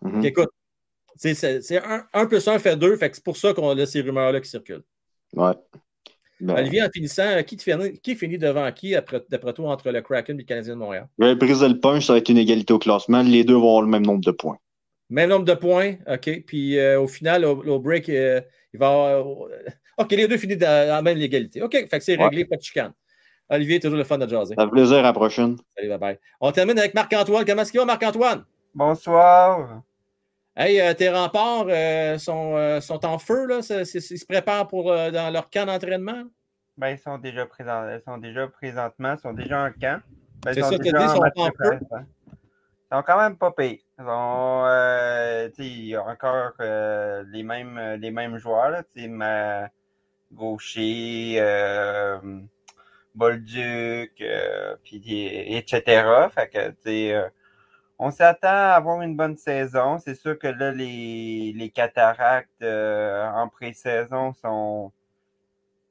[0.00, 0.24] Mhm.
[0.24, 0.48] Écoute,
[1.14, 4.00] c'est un, un plus un fait deux, fait que c'est pour ça qu'on a ces
[4.00, 4.82] rumeurs-là qui circulent.
[5.34, 5.52] Ouais.
[6.40, 8.92] Ben, Olivier, en finissant, qui, finit, qui finit devant qui,
[9.28, 11.06] d'après toi, entre le Kraken et le Canadien de Montréal?
[11.18, 13.22] vais briser le punch, ça va être une égalité au classement.
[13.22, 14.58] Les deux vont avoir le même nombre de points.
[15.10, 16.44] Même nombre de points, OK.
[16.46, 18.40] Puis euh, au final, au, au break, euh,
[18.72, 18.86] il va
[19.18, 19.48] avoir.
[19.98, 21.62] OK, les deux finissent dans la même égalité.
[21.62, 22.44] OK, fait que c'est réglé, Ouais.
[22.48, 22.92] pas de chicane.
[23.50, 24.54] Olivier, toujours le fun de jaser.
[24.56, 25.56] Ça fait plaisir, à la prochaine.
[25.76, 26.18] Salut, bye bye.
[26.40, 27.44] On termine avec Marc-Antoine.
[27.44, 28.44] Comment est-ce qu'il va, Marc-Antoine?
[28.74, 29.82] Bonsoir.
[30.56, 33.60] Hey, euh, tes remparts euh, sont, euh, sont en feu, là?
[33.60, 36.22] C'est- c'est- ils se préparent pour euh, dans leur camp d'entraînement?
[36.76, 40.00] Ben, ils sont déjà présents, ils sont déjà présentement, ils sont déjà en camp.
[40.44, 41.52] Ben, ils C'est sont ça, t'as déjà dit, ils en sont en feu.
[41.54, 42.06] préparation.
[42.92, 43.84] Ils sont quand même pas payés.
[43.98, 48.70] Ils ont, euh, tu sais, il y a encore euh, les, mêmes, les mêmes joueurs,
[48.70, 49.68] là, tu sais, ma...
[50.32, 52.18] Gaucher, euh,
[53.14, 55.00] Bolduc, euh, puis
[55.56, 56.28] etc.
[56.34, 57.28] Fait que, euh,
[57.98, 59.98] on s'attend à avoir une bonne saison.
[59.98, 64.92] C'est sûr que là, les, les cataractes euh, en pré-saison sont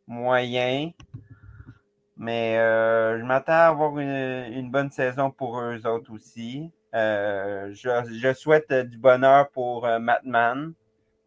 [0.07, 0.91] moyens.
[2.17, 6.71] Mais je m'attends à avoir une, une bonne saison pour eux autres aussi.
[6.93, 10.73] Je, je souhaite du bonheur pour Matman.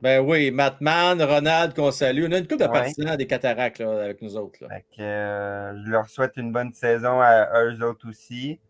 [0.00, 2.24] Ben oui, Mattman, Ronald, qu'on salue.
[2.28, 2.72] On a une couple de Ouais.
[2.72, 4.58] partisans des cataractes là, avec nous autres.
[4.62, 4.68] Là.
[4.68, 8.60] Fait que, euh, je leur souhaite une bonne saison à, eux autres aussi.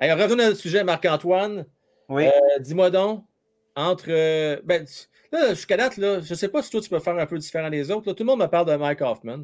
[0.00, 1.66] Hey, revenons à notre sujet, Marc-Antoine.
[2.08, 2.26] Oui.
[2.26, 2.30] Euh,
[2.60, 3.24] Dis-moi donc,
[3.74, 4.06] entre.
[4.10, 4.86] euh, ben,
[5.32, 7.36] là, jusqu'à date, là, je ne sais pas si toi tu peux faire un peu
[7.38, 8.06] différent des autres.
[8.08, 8.14] là.
[8.14, 9.40] Tout le monde me parle de Mike Hoffman.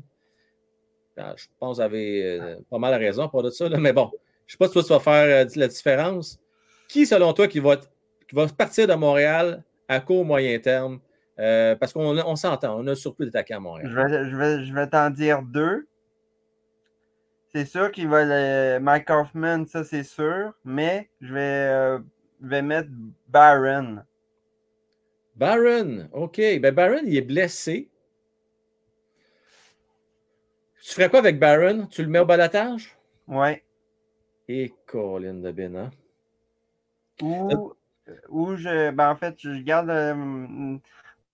[1.16, 3.92] Ah, je pense que vous avez euh, pas mal raison pour de ça, là, mais
[3.92, 4.10] bon,
[4.46, 6.38] je ne sais pas si toi tu vas faire la différence.
[6.88, 11.00] Qui, selon toi, qui va, qui va partir de Montréal à court moyen terme?
[11.38, 13.90] Euh, parce qu'on on s'entend, on a surplus d'attaquants à Montréal.
[13.90, 15.86] Je vais, je vais, je vais t'en dire deux.
[17.54, 21.98] C'est sûr qu'il va le Mike Hoffman, ça c'est sûr, mais je vais, euh,
[22.42, 22.88] je vais mettre
[23.28, 24.02] Barron.
[25.36, 26.36] Baron, OK.
[26.36, 27.88] Ben Baron, il est blessé.
[30.82, 31.86] Tu ferais quoi avec Baron?
[31.86, 32.96] Tu le mets au balatage?
[33.26, 33.62] Ouais.
[34.48, 35.90] Et Colin de Bena.
[37.22, 37.72] Ou,
[38.28, 39.90] ou je, ben en fait, je garde.
[39.90, 40.76] euh,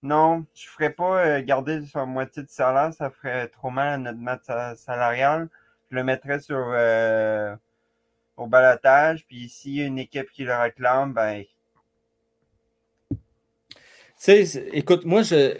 [0.01, 3.93] non, je ne ferais pas euh, garder sa moitié de salaire, ça ferait trop mal
[3.93, 5.49] à notre masse sa- salariale.
[5.91, 7.55] Je le mettrais sur euh,
[8.37, 11.43] au balotage, puis s'il y a une équipe qui le réclame, ben
[13.09, 13.17] Tu
[14.45, 15.57] sais, écoute, moi, je.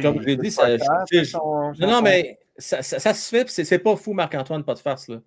[0.00, 0.66] Comme je l'ai dit, ça.
[0.66, 0.78] faire,
[1.10, 1.36] je- je-
[1.82, 4.74] non, non, mais ça, ça- ça se fait, puis c'est c'est pas fou, Marc-Antoine, pas
[4.74, 5.20] de farce, là.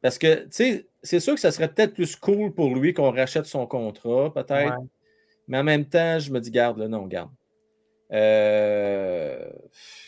[0.00, 3.10] Parce que, tu sais, c'est sûr que ça serait peut-être plus cool pour lui qu'on
[3.10, 4.76] rachète son contrat, peut-être.
[4.78, 4.86] Ouais.
[5.48, 7.30] Mais en même temps, je me dis, garde, là, non, garde.
[8.12, 9.50] Euh,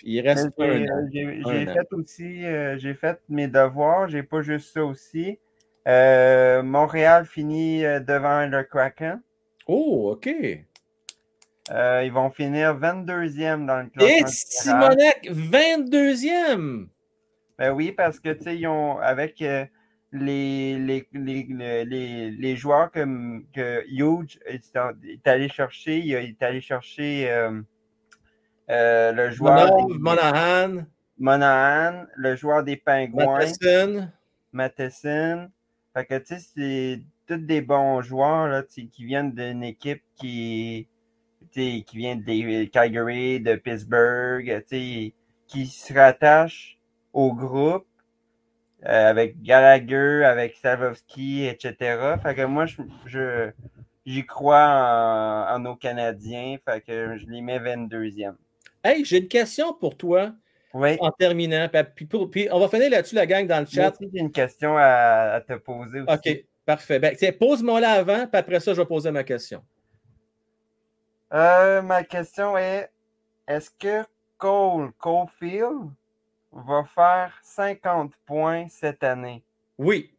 [0.02, 1.72] il reste un J'ai an.
[1.72, 5.38] fait aussi, euh, j'ai fait mes devoirs, j'ai pas juste ça aussi.
[5.86, 9.20] Euh, Montréal finit devant le Kraken.
[9.66, 10.30] Oh, OK.
[11.72, 15.14] Ils vont finir 22e dans le Et classement général.
[15.22, 16.88] Simonac, 22e!
[17.58, 19.44] Ben oui, parce que tu sais, ils ont avec
[20.12, 24.62] les, les, les, les, joueurs que, que Huge est,
[25.04, 27.60] est allé chercher, il est allé chercher euh,
[28.70, 30.86] euh, le joueur Monov, des- Monahan,
[31.18, 33.38] Monahan, le joueur des Pingouins.
[33.38, 34.08] Matheson.
[34.52, 35.50] Matheson.
[35.94, 40.88] Fait que, tu sais, c'est tous des bons joueurs là, qui viennent d'une équipe qui,
[41.52, 44.64] qui vient de Calgary, de Pittsburgh,
[45.46, 46.78] qui se rattachent
[47.12, 47.86] au groupe
[48.86, 52.16] euh, avec Gallagher, avec Savovski, etc.
[52.22, 52.76] Fait que moi, je,
[53.06, 53.50] je-
[54.06, 56.56] j'y crois en, en nos Canadiens.
[56.64, 58.34] Fait que je les mets 22e.
[58.82, 60.32] Hey, j'ai une question pour toi.
[60.72, 60.96] Oui.
[61.00, 61.68] En terminant.
[61.68, 63.92] Puis, puis pour- puis on va finir là-dessus, la gang, dans le chat.
[64.00, 66.12] j'ai une question à, à te poser aussi.
[66.12, 66.98] OK, parfait.
[66.98, 69.62] Ben, pose-moi là avant, puis après ça, je vais poser ma question.
[71.32, 72.90] Euh, ma question est
[73.46, 74.04] est-ce que
[74.38, 75.90] Cole Caulfield
[76.52, 79.42] va faire 50 points cette année?
[79.78, 80.12] Oui.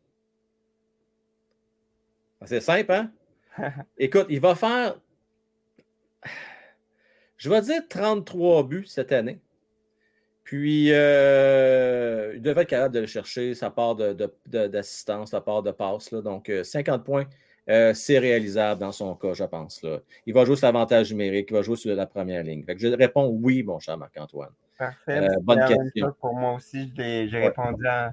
[2.45, 3.11] C'est simple, hein?
[3.97, 4.95] Écoute, il va faire,
[7.37, 9.39] je vais dire 33 buts cette année.
[10.43, 15.31] Puis, euh, il devrait être capable de le chercher, sa part de- de- de- d'assistance,
[15.31, 16.11] sa part de passe.
[16.11, 16.21] là.
[16.21, 17.25] Donc, euh, 50 points,
[17.69, 19.81] euh, c'est réalisable dans son cas, je pense.
[19.83, 19.99] Là.
[20.25, 22.63] Il va jouer sur l'avantage numérique, il va jouer sur la première ligne.
[22.65, 24.51] Fait que je réponds oui, mon cher Marc-Antoine.
[24.77, 25.19] Parfait.
[25.29, 26.13] Euh, bonne question.
[26.19, 27.47] pour moi aussi, j'ai Ouais.
[27.47, 28.11] répondu en,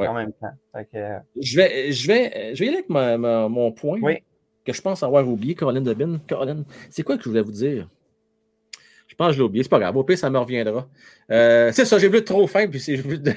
[0.00, 0.06] Ouais.
[0.06, 0.52] en même temps.
[0.74, 3.98] Que, euh, Je vais, je vais, je vais y aller avec ma- ma- mon point
[4.64, 6.18] que je pense avoir oublié, Caroline Debin.
[6.26, 7.88] Caroline, c'est quoi que je voulais vous dire?
[9.06, 9.62] Je pense que je l'ai oublié.
[9.62, 9.96] C'est pas grave.
[9.96, 10.88] Au pire, ça me reviendra.
[11.30, 13.32] Euh, c'est ça, j'ai vu trop fin, puis j'ai de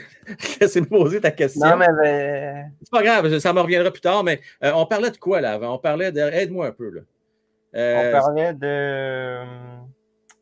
[0.62, 1.68] laisser me poser ta question.
[1.68, 1.88] Non, mais.
[2.02, 2.72] Ben...
[2.82, 5.54] C'est pas grave, ça me reviendra plus tard, mais euh, on parlait de quoi là
[5.54, 5.76] avant?
[5.76, 6.20] On parlait de.
[6.22, 7.02] Aide-moi un peu là.
[7.76, 9.44] Euh, on parlait de.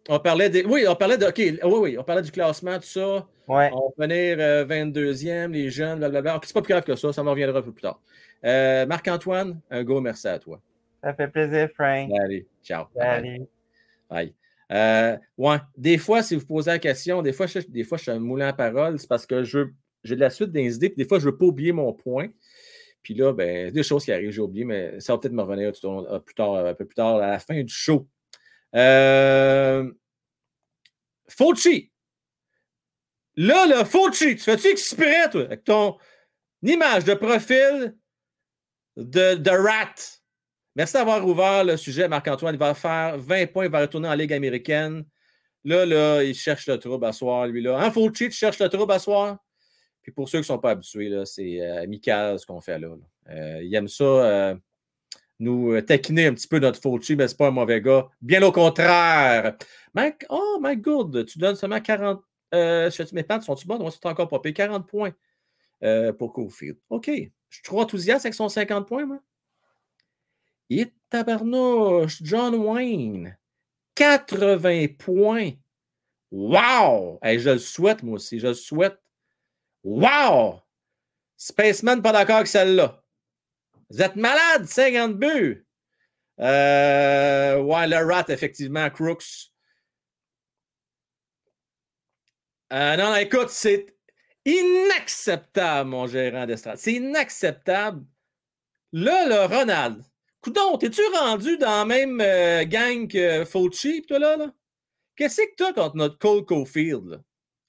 [0.07, 0.63] On parlait de.
[0.67, 1.25] Oui, on parlait de.
[1.25, 3.27] OK, oui, oui, on parlait du classement, tout ça.
[3.47, 3.71] Ouais.
[3.73, 6.37] On va venir 22e, les jeunes, blablabla.
[6.37, 7.99] OK, c'est pas plus grave que ça, ça me reviendra un peu plus tard.
[8.87, 10.59] Marc-Antoine, un gros merci à toi.
[11.03, 12.09] Ça fait plaisir, Frank.
[12.19, 12.85] Allez, ciao.
[12.99, 13.41] Allez.
[14.09, 14.33] Bye.
[14.71, 18.03] Euh, ouais, des fois, si vous posez la question, des fois, je, des fois, je
[18.03, 20.97] suis un moulin à parole, c'est parce que j'ai de la suite des idées, puis
[20.97, 22.29] des fois, je ne veux pas oublier mon point.
[23.03, 25.71] Puis là, ben, des choses qui arrivent, j'ai oublié, mais ça va peut-être me revenir
[25.83, 28.07] euh, plus tard, un peu plus tard, à la fin du show.
[28.75, 29.91] Euh,
[31.27, 31.91] Fauci.
[33.35, 35.97] Là, là, Fauci, tu fais-tu exprès, toi, avec ton
[36.63, 37.95] image de profil
[38.95, 39.95] de, de rat?
[40.75, 42.55] Merci d'avoir ouvert le sujet, Marc-Antoine.
[42.55, 45.05] Il va faire 20 points, il va retourner en Ligue américaine.
[45.63, 47.61] Là, là, il cherche le trouble à soir, lui.
[47.61, 47.77] là.
[47.79, 49.39] Un faux cheat, tu cherches le trouble à soir?
[50.05, 52.89] Puis pour ceux qui ne sont pas habitués, c'est euh, amical ce qu'on fait là.
[53.29, 54.55] Euh, il aime ça, euh,
[55.39, 58.07] nous taquiner un petit peu notre cheat, mais ce n'est pas un mauvais gars.
[58.21, 59.57] Bien au contraire.
[59.93, 62.21] Mike, oh my god, tu donnes seulement 40.
[62.53, 63.81] mes pattes sont-tu bonnes?
[63.81, 64.53] Moi, c'est encore pas payé.
[64.53, 65.13] 40 points
[66.17, 66.77] pour Cofield.
[66.89, 67.09] OK.
[67.49, 69.19] Je suis trop enthousiaste avec son 50 points, moi.
[70.69, 73.37] Et tabarnouche, John Wayne,
[73.93, 75.51] 80 points.
[76.31, 77.19] Wow!
[77.23, 78.97] je le souhaite, moi aussi, je le souhaite.
[79.83, 80.59] Wow!
[81.37, 83.04] Spaceman, pas d'accord avec celle-là.
[83.89, 85.65] Vous êtes malade, 50 buts.
[86.39, 89.51] Euh, ouais, le rat, effectivement, Crooks.
[92.73, 93.95] Euh, non, écoute, c'est
[94.43, 96.77] inacceptable, mon gérant d'estrade.
[96.77, 98.05] C'est inacceptable.
[98.91, 100.03] Là, le Ronald,
[100.41, 104.37] Coudon, t'es-tu rendu dans la même euh, gang que Fauci, toi, là?
[104.37, 104.53] là?
[105.15, 107.17] Qu'est-ce que t'as contre notre Cole Cofield, là?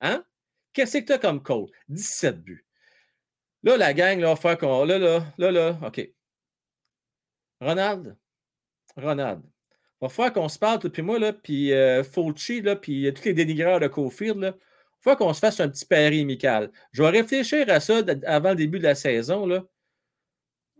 [0.00, 0.24] Hein?
[0.72, 1.68] Qu'est-ce que t'as comme Cole?
[1.88, 2.65] 17 buts.
[3.66, 4.84] Là, la gang, là, faire qu'on.
[4.84, 6.10] Là, là, là, là, OK.
[7.60, 8.16] Ronald,
[8.96, 9.42] Ronald,
[10.00, 13.34] va falloir qu'on se parle, puis moi, là, puis euh, Fauci, là, puis tous les
[13.34, 14.50] dénigreurs de Cofield, là.
[14.52, 14.56] Va
[15.12, 16.72] falloir qu'on se fasse un petit pari amical.
[16.92, 19.64] Je vais réfléchir à ça avant le début de la saison, là.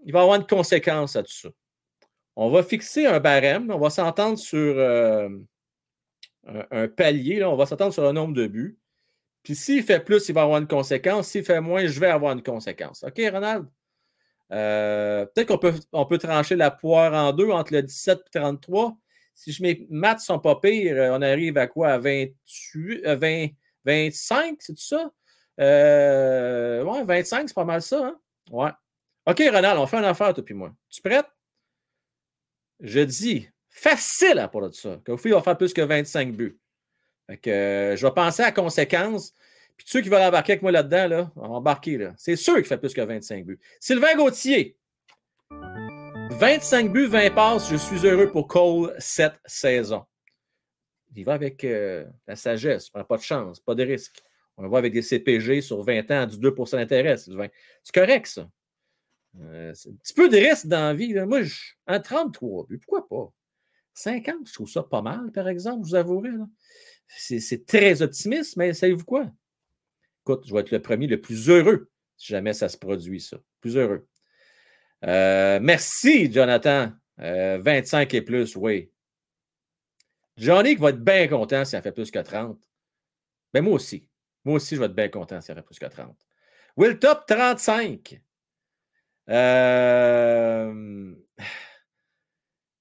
[0.04, 1.48] Il va y avoir une conséquence à tout ça
[2.36, 5.28] on va fixer un barème, on va s'entendre sur euh,
[6.70, 8.78] un, palier, on va s'entendre sur un nombre de buts.
[9.46, 11.28] Puis s'il fait plus, il va avoir une conséquence.
[11.28, 13.04] S'il fait moins, je vais avoir une conséquence.
[13.04, 13.68] OK, Ronald?
[14.50, 18.38] Euh, peut-être qu'on peut, on peut trancher la poire en deux entre le 17 et
[18.40, 18.96] 33.
[19.36, 21.92] Si je mes maths sont pas pires, on arrive à quoi?
[21.92, 23.46] À 28, 20,
[23.84, 25.12] 25, c'est tout ça?
[25.60, 28.04] Euh, ouais, 25, c'est pas mal ça.
[28.04, 28.18] Hein?
[28.50, 28.72] Ouais.
[29.26, 30.74] OK, Ronald, on fait une affaire, toi puis moi.
[30.90, 31.26] Tu prête?
[32.80, 35.00] je dis facile à parler de ça.
[35.06, 36.58] Kofi va faire plus que 25 buts.
[37.42, 39.32] Que, euh, je vais penser à conséquences.
[39.76, 41.98] Puis ceux qui veulent embarquer avec moi là-dedans, là, embarquer.
[41.98, 42.14] Là.
[42.16, 43.60] C'est sûr qu'il fait plus que 25 buts.
[43.78, 44.76] Sylvain Gauthier,
[46.30, 47.70] 25 buts, 20 passes.
[47.70, 50.04] Je suis heureux pour Cole cette saison.
[51.14, 52.90] Il va avec euh, la sagesse.
[52.90, 54.22] Pas de chance, pas de risque.
[54.58, 57.16] On va avec des CPG sur 20 ans du 2% d'intérêt.
[57.16, 58.48] C'est correct, ça.
[59.40, 61.14] Euh, c'est un petit peu de risque dans la vie.
[61.26, 61.54] Moi, je,
[61.86, 63.32] un 33 buts, pourquoi pas?
[63.94, 66.30] 50, je trouve ça pas mal, par exemple, je vous avouerai.
[67.08, 69.30] C'est très optimiste, mais savez-vous quoi?
[70.22, 73.38] Écoute, je vais être le premier, le plus heureux, si jamais ça se produit, ça.
[73.60, 74.06] Plus heureux.
[75.04, 76.92] Euh, merci, Jonathan.
[77.18, 78.90] 25 euh, et plus, oui.
[80.36, 82.60] Johnny va être bien content si ça fait plus que 30.
[83.54, 84.06] Ben, moi aussi.
[84.44, 86.14] Moi aussi, je vais être bien content si ça fait plus que 30.
[86.76, 88.20] Will Top, 35.
[89.30, 91.14] Euh...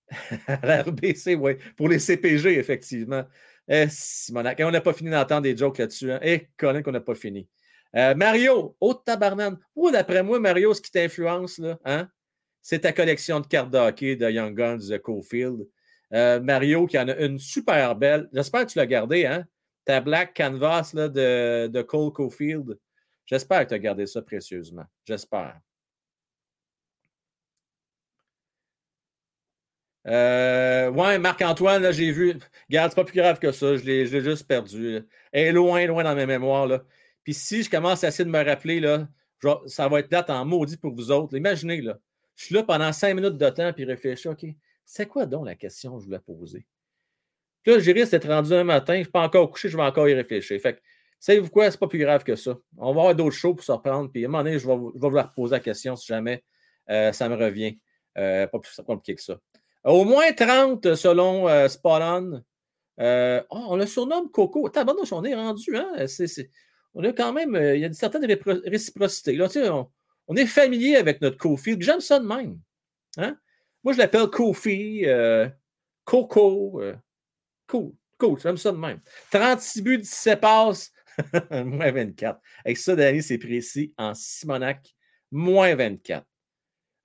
[0.47, 1.55] RBC, oui.
[1.77, 3.25] Pour les CPG, effectivement.
[3.67, 4.59] Eh, Simonac.
[4.61, 6.11] On n'a pas fini d'entendre des jokes là-dessus.
[6.11, 6.19] Hein?
[6.21, 7.47] Eh, Colin, qu'on n'a pas fini.
[7.95, 9.57] Euh, Mario, haute tabarnane.
[9.75, 12.09] Oh, d'après moi, Mario, ce qui t'influence, là, hein?
[12.61, 15.67] c'est ta collection de cartes d'hockey de Young Guns de Cofield.
[16.13, 18.29] Euh, Mario, qui en a une super belle.
[18.33, 19.45] J'espère que tu l'as gardé, hein?
[19.85, 22.77] Ta black canvas là, de, de Cole Cofield.
[23.25, 24.85] J'espère que tu as gardé ça précieusement.
[25.05, 25.59] J'espère.
[30.07, 32.37] Euh, ouais, Marc-Antoine, là, j'ai vu.
[32.69, 33.75] Regarde, c'est pas plus grave que ça.
[33.75, 34.99] Je l'ai juste perdu.
[35.31, 36.67] Elle est loin, loin dans mes mémoires.
[36.67, 36.83] Là.
[37.23, 39.07] Puis si je commence à essayer de me rappeler, là,
[39.67, 41.35] ça va être date en maudit pour vous autres.
[41.35, 41.97] Imaginez, là,
[42.35, 44.45] je suis là pendant cinq minutes de temps, puis réfléchis, OK,
[44.85, 46.65] c'est quoi donc la question que je voulais poser?
[47.63, 49.77] Puis là, j'ai risque d'être rendu un matin, je ne suis pas encore couché, je
[49.77, 50.59] vais encore y réfléchir.
[50.61, 50.81] Fait que,
[51.19, 52.57] savez-vous quoi, c'est pas plus grave que ça.
[52.77, 54.75] On va avoir d'autres choses pour se reprendre, puis à un moment donné, je vais,
[54.95, 56.43] je vais vous poser la question si jamais
[56.91, 57.79] euh, ça me revient.
[58.17, 59.37] Euh, pas plus compliqué que ça.
[59.85, 61.67] Au moins 30 selon euh,
[62.99, 64.67] Euh, oh, on le surnomme Coco.
[64.69, 66.05] Tabarnouche, on est rendu, hein?
[66.95, 68.25] On a quand même, il y a une certaine
[68.65, 69.35] réciprocité.
[69.35, 69.87] Là, on,
[70.27, 71.75] on, est familier avec notre Kofi.
[71.79, 72.59] J'aime ça de même.
[73.17, 73.37] Hein?
[73.83, 75.05] Moi, je l'appelle Kofi,
[76.03, 76.81] Coco.
[77.67, 78.99] cool, cool, j'aime ça de même.
[79.29, 80.91] 36 buts, 17 passes,
[81.51, 82.39] moins 24.
[82.63, 84.95] Avec ça, Danny, c'est précis en Simonac,
[85.31, 86.25] moins 24.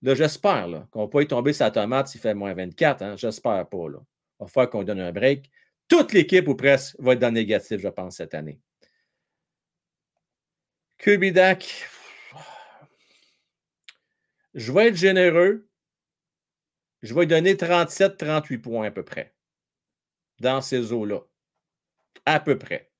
[0.02, 3.02] Là, j'espère qu'on pas y tomber sa tomate s'il fait moins 24.
[3.02, 3.16] Hein?
[3.16, 3.89] J'espère pas.
[3.89, 3.98] Là.
[4.40, 5.51] Il va falloir qu'on donne un break.
[5.89, 8.60] Toute l'équipe ou presque va être dans le négatif, je pense, cette année.
[10.98, 11.89] Kubidak,
[14.55, 15.68] je vais être généreux.
[17.02, 19.35] Je vais donner 37-38 points à peu près
[20.40, 21.20] dans ces eaux-là.
[22.27, 22.90] À peu près.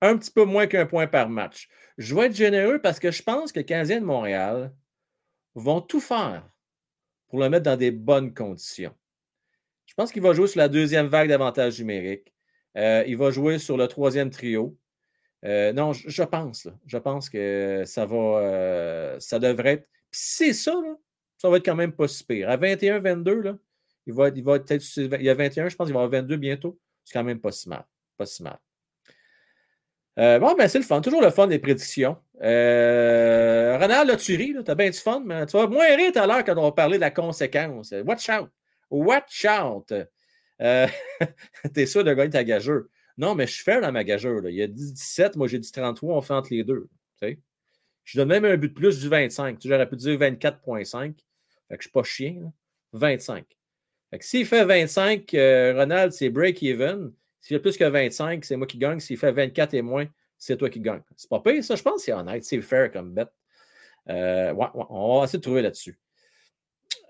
[0.00, 1.68] Un petit peu moins qu'un point par match.
[1.98, 3.64] Je vais être généreux parce que je pense que le
[4.00, 4.74] de Montréal
[5.54, 6.48] vont tout faire
[7.28, 8.94] pour le mettre dans des bonnes conditions.
[9.86, 12.32] Je pense qu'il va jouer sur la deuxième vague d'avantages numériques.
[12.76, 14.76] Euh, il va jouer sur le troisième trio.
[15.44, 16.68] Euh, non, je, pense.
[16.86, 18.16] Je pense que ça va.
[18.16, 19.88] Euh, ça devrait être.
[20.10, 20.74] Puis c'est ça,
[21.36, 22.48] ça va être quand même pas si pire.
[22.48, 23.58] À 21-22,
[24.06, 24.70] il va, il va être.
[24.96, 26.78] Il y a 21, je pense qu'il va avoir 22 bientôt.
[27.04, 27.84] C'est quand même pas si mal.
[28.16, 28.58] Pas si mal.
[30.18, 31.00] Euh, bon, ben c'est le fun.
[31.00, 32.16] Toujours le fun des prédictions.
[32.42, 36.18] Euh, Ronald, là, tu ris, t'as bien du fun, mais tu vas moins rire tout
[36.18, 37.94] à l'heure quand on va parler de la conséquence.
[38.04, 38.50] Watch out.
[38.90, 39.92] Watch out.
[40.60, 40.86] Euh,
[41.74, 42.84] T'es sûr de gagner ta gageure.
[43.16, 44.46] Non, mais je suis fair dans ma gageure.
[44.48, 46.88] Il y a 17, moi j'ai dit 33, on fait entre les deux.
[48.04, 49.60] Je donne même un but de plus du 25.
[49.64, 51.14] J'aurais pu dire 24,5.
[51.68, 52.52] Fait que je suis pas chien.
[52.94, 53.44] 25.
[54.20, 55.30] s'il fait 25,
[55.76, 57.12] Ronald, c'est break-even.
[57.42, 59.00] S'il y a plus que 25, c'est moi qui gagne.
[59.00, 60.06] S'il fait 24 et moins,
[60.38, 61.02] c'est toi qui gagne.
[61.16, 62.44] C'est pas pire, ça, je pense c'est honnête.
[62.44, 63.32] C'est fair comme bête.
[64.08, 65.98] Euh, on va essayer de trouver là-dessus.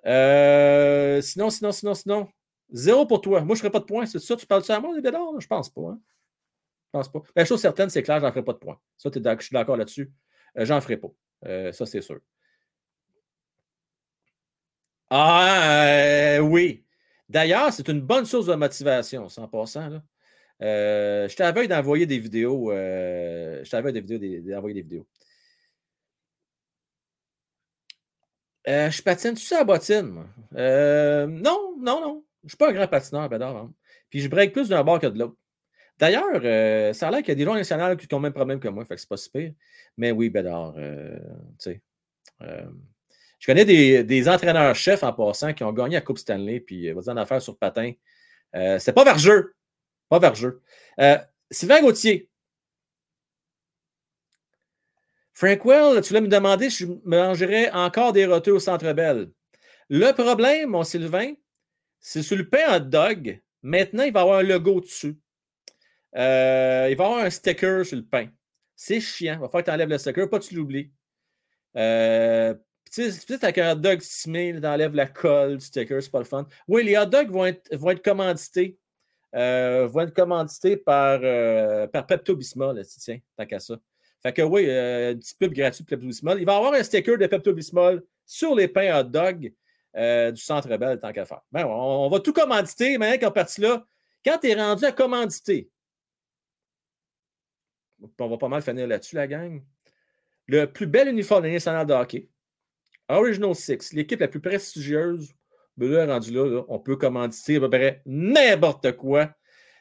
[0.07, 2.29] Euh, sinon, sinon, sinon, sinon.
[2.73, 3.43] Zéro pour toi.
[3.43, 4.07] Moi, je ne ferai pas de points.
[4.07, 5.39] C'est ça, tu parles ça à moi, les bédards?
[5.39, 5.83] Je pense pas.
[5.83, 6.01] Hein?
[6.87, 7.23] Je pense pas.
[7.37, 8.81] La chose certaine, c'est clair, je n'en ferai pas de points.
[8.97, 10.11] Ça, je suis d'accord là-dessus.
[10.59, 11.09] Euh, j'en ferai pas.
[11.73, 12.21] ça, c'est sûr.
[15.11, 16.87] Ah, oui.
[17.29, 19.89] D'ailleurs, c'est une bonne source de motivation, en passant.
[19.91, 20.03] Là.
[20.61, 22.71] Euh, je t'avais d'envoyer des vidéos.
[22.71, 25.07] Euh, je t'avais des vidéos, d'envoyer des vidéos.
[28.69, 32.25] Euh, je patine tu sais la bottine, non, non, non.
[32.43, 33.57] Je ne suis pas un grand patineur, Bédard.
[33.57, 33.73] Hein.
[34.09, 35.37] Puis je break plus d'un bord que de l'autre.
[35.99, 38.61] D'ailleurs, ça a l'air qu'il y a des gens nationaux qui ont le même problème
[38.61, 39.53] que moi, fait que c'est pas super.
[39.97, 40.81] Mais oui, Bédard, tu
[41.59, 41.83] sais.
[42.41, 47.17] je connais des, entraîneurs-chefs en passant qui ont gagné la Coupe Stanley, puis vas-y en
[47.17, 47.93] affaire sur patin.
[48.53, 49.55] c'est pas vergeux.
[50.19, 50.61] Vers jeu.
[51.01, 51.19] Euh,
[51.51, 52.29] Sylvain Gauthier.
[55.33, 59.31] Frank Well, tu voulais me demander si je mangerais encore des roteux au Centre Bell.
[59.89, 61.33] Le problème, mon Sylvain,
[62.01, 63.41] c'est sur le pain hot dog.
[63.63, 65.19] Maintenant, il va y avoir un logo dessus.
[66.17, 68.29] Euh, il va y avoir un sticker sur le pain.
[68.77, 69.35] C'est chiant.
[69.35, 70.93] Il va falloir que tu enlèves le sticker, pas que tu l'oublies.
[71.77, 72.55] Euh,
[72.91, 76.25] sais, avec un hot dog stimé, tu enlèves la colle du sticker, c'est pas le
[76.25, 76.47] fun.
[76.69, 78.79] Oui, les hot dogs vont être commandités
[79.35, 83.79] euh, vont être commandités par, euh, par Pepto-Bismol, tiens, tant qu'à ça.
[84.23, 86.41] Fait que oui, euh, une petite pub gratuite de Pepto-Bismol.
[86.41, 89.53] Il va y avoir un sticker de Pepto-Bismol sur les pains hot dog
[89.95, 91.43] du Centre Bell, tant qu'à faire.
[91.51, 93.85] Ben, on, va tout commanditer, mais quand parti là,
[94.25, 95.71] quand tu es rendu à commanditer,
[98.19, 99.63] on va pas mal finir là-dessus, la gang.
[100.47, 102.29] Le plus bel uniforme de national de hockey,
[103.09, 105.35] Original Six, l'équipe la plus prestigieuse
[105.77, 109.31] mais là, rendu là, on peut commanditer à peu n'importe quoi.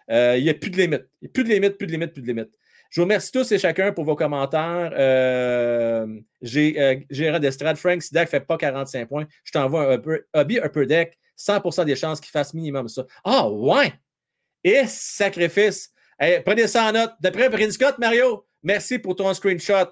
[0.09, 1.07] Euh, il n'y a plus de limite.
[1.21, 2.49] Il n'y a plus de limite, plus de limite, plus de limite.
[2.89, 4.91] Je vous remercie tous et chacun pour vos commentaires.
[4.93, 6.05] Euh,
[6.41, 9.25] j'ai euh, Gérard d'Estrade, Frank Sidak ne fait pas 45 points.
[9.45, 13.05] Je t'envoie un peu Hobby Upper Deck, 100% des chances qu'il fasse minimum ça.
[13.23, 13.93] Ah, ouais!
[14.63, 15.93] Et sacrifice!
[16.45, 17.13] prenez ça en note.
[17.21, 19.87] D'après Prince Scott, Mario, merci pour ton screenshot.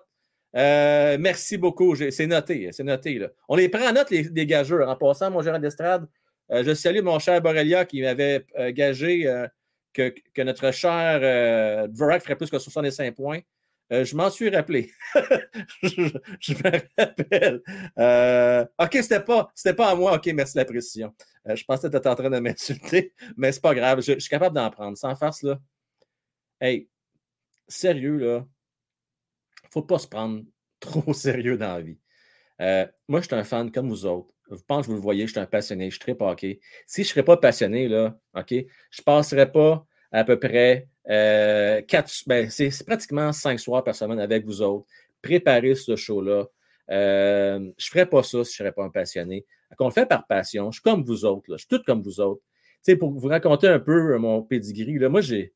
[0.55, 1.95] Euh, merci beaucoup.
[1.95, 2.69] C'est noté.
[2.71, 3.19] C'est noté.
[3.19, 3.29] Là.
[3.47, 4.87] On les prend en note, les, gageurs.
[4.87, 6.07] En passant, mon gérant d'estrade,
[6.51, 9.31] euh, je salue mon cher Borrelia qui m'avait euh, gagé
[9.93, 13.39] que, notre cher euh, ferait plus que 65 points.
[13.91, 14.91] je m'en suis rappelé.
[15.83, 18.71] je, me rappelle.
[18.79, 20.15] OK, c'était pas, pas à moi.
[20.15, 21.13] OK, merci de la précision.
[21.45, 24.01] je pensais que tu étais en train de m'insulter, mais c'est pas grave.
[24.01, 24.97] Je, suis capable d'en prendre.
[24.97, 25.59] Sans farce, là.
[26.61, 26.89] Hey,
[27.67, 28.45] sérieux, là
[29.71, 30.43] faut pas se prendre
[30.79, 31.97] trop sérieux dans la vie.
[32.61, 34.29] Euh, moi, je suis un fan comme vous autres.
[34.51, 36.59] Je pense que vous le voyez, je suis un passionné, je suis très hockey.
[36.87, 40.87] Si je ne serais pas passionné, là, OK, je ne passerais pas à peu près
[41.09, 44.87] euh, quatre, ben, c'est pratiquement cinq soirs par semaine avec vous autres.
[45.21, 46.47] Préparer ce show-là.
[46.89, 49.45] Euh, je ne ferais pas ça si je ne serais pas un passionné.
[49.79, 50.71] On le fait par passion.
[50.71, 51.45] Je suis comme vous autres.
[51.51, 52.41] Je suis tout comme vous autres.
[52.99, 55.53] pour vous raconter un peu mon pedigree, là, moi, j'ai.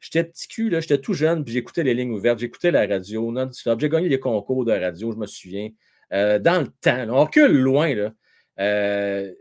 [0.00, 3.32] J'étais petit cul, là, j'étais tout jeune, puis j'écoutais les lignes ouvertes, j'écoutais la radio
[3.32, 3.80] non-stop.
[3.80, 5.70] J'ai gagné des concours de radio, je me souviens.
[6.12, 8.12] Euh, dans le temps, on recule loin, là.
[8.60, 9.32] Euh,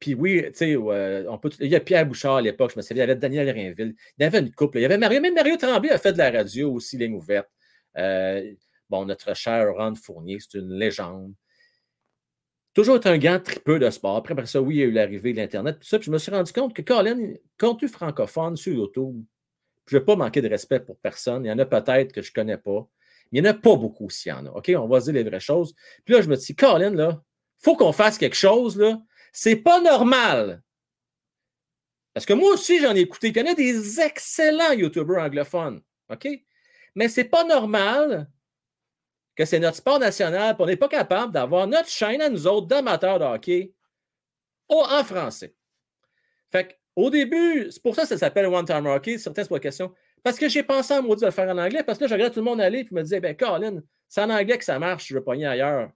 [0.00, 3.04] puis oui, tu sais, on il y a Pierre Bouchard à l'époque, je me souviens,
[3.04, 5.34] il y avait Daniel Rainville, il y avait une couple, il y avait Mario, même
[5.34, 7.48] Mario Tremblay a fait de la radio aussi, ligne ouverte.
[8.90, 11.34] bon, notre cher Ron Fournier, c'est une légende
[12.74, 14.16] toujours été un grand tripeux de sport.
[14.16, 15.98] Après, ça, oui, il y a eu l'arrivée de l'Internet, tout ça.
[15.98, 19.24] Puis je me suis rendu compte que Colin, contenu francophone sur YouTube,
[19.86, 21.44] je ne vais pas manquer de respect pour personne.
[21.44, 22.88] Il y en a peut-être que je ne connais pas.
[23.32, 24.50] Il n'y en a pas beaucoup s'il y en a.
[24.50, 24.70] OK?
[24.76, 25.74] On va dire les vraies choses.
[26.04, 27.22] Puis là, je me dis, Colin, là,
[27.58, 29.00] faut qu'on fasse quelque chose, là.
[29.32, 30.62] C'est pas normal.
[32.12, 33.28] Parce que moi aussi, j'en ai écouté.
[33.28, 35.82] Il y en a des excellents YouTubers anglophones.
[36.10, 36.28] OK?
[36.94, 38.30] Mais c'est pas normal
[39.34, 42.68] que c'est notre sport national, on n'est pas capable d'avoir notre chaîne à nous autres
[42.68, 43.74] d'amateurs de hockey
[44.68, 45.54] en français.
[46.50, 49.92] Fait au début, c'est pour ça que ça s'appelle One Time Hockey, certaines c'est question.
[50.22, 52.14] Parce que j'ai pensé à maudit de le faire en anglais, parce que là, je
[52.14, 54.78] regardais tout le monde aller et me disait, ben, Colin, c'est en anglais que ça
[54.78, 55.90] marche, je veux pogner ailleurs.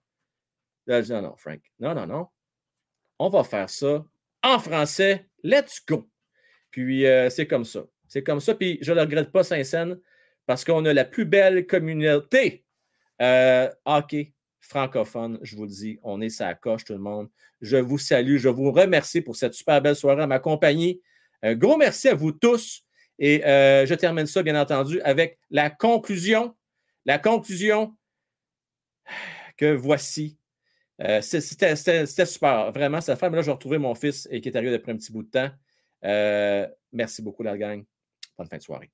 [0.86, 2.26] Je dis, non, non, Frank, non, non, non.
[3.18, 4.04] On va faire ça
[4.42, 5.26] en français.
[5.42, 6.08] Let's go.
[6.70, 7.84] Puis, euh, c'est comme ça.
[8.08, 8.54] C'est comme ça.
[8.54, 9.98] Puis, je ne le regrette pas, Saint-Saëns,
[10.46, 12.64] parce qu'on a la plus belle communauté
[13.20, 14.32] euh, hockey
[14.68, 17.28] francophone, je vous le dis, on est sa coche, tout le monde.
[17.60, 21.00] Je vous salue, je vous remercie pour cette super belle soirée à ma compagnie.
[21.42, 22.84] Un gros merci à vous tous.
[23.18, 26.54] Et euh, je termine ça, bien entendu, avec la conclusion.
[27.04, 27.96] La conclusion
[29.56, 30.38] que voici.
[31.00, 31.76] Euh, c'était
[32.26, 33.30] super, vraiment, fait.
[33.30, 35.22] Mais là, je vais retrouver mon fils et qui est arrivé depuis un petit bout
[35.22, 35.50] de temps.
[36.04, 37.84] Euh, merci beaucoup, la gang.
[38.36, 38.90] Bonne fin de soirée.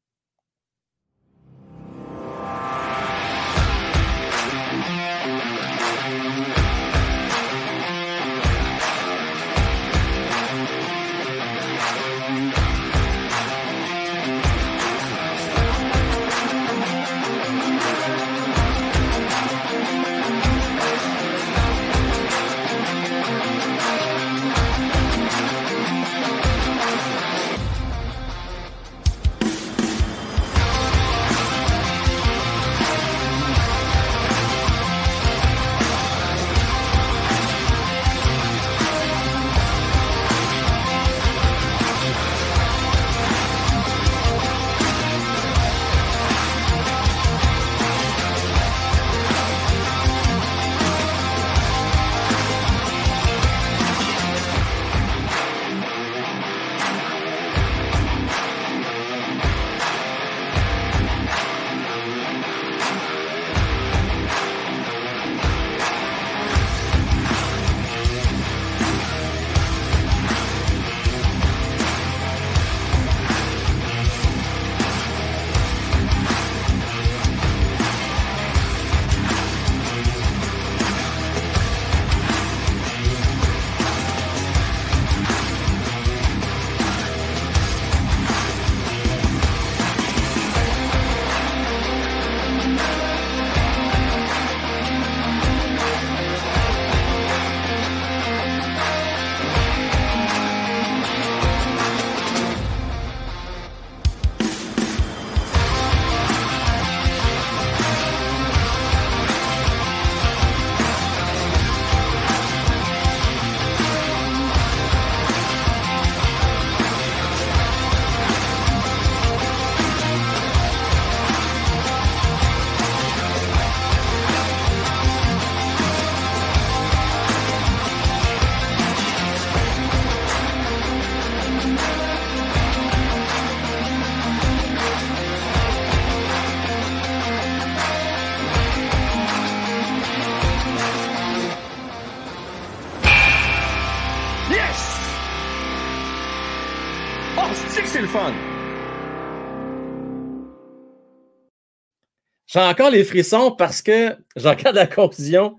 [152.54, 155.58] J'ai encore les frissons parce que j'en regarde la conclusion.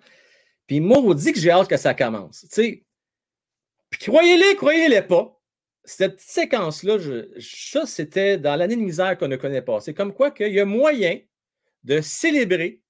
[0.66, 2.46] Puis dit que j'ai hâte que ça commence.
[2.56, 5.38] Puis croyez-les, croyez-les pas.
[5.84, 6.98] Cette séquence-là,
[7.38, 9.82] ça, c'était dans l'année de misère qu'on ne connaît pas.
[9.82, 11.20] C'est comme quoi qu'il y a moyen
[11.84, 12.82] de célébrer.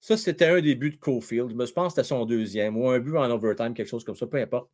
[0.00, 1.50] Ça, c'était un des buts de Cofield.
[1.50, 4.26] Je pense que c'était son deuxième ou un but en overtime, quelque chose comme ça,
[4.26, 4.70] peu importe.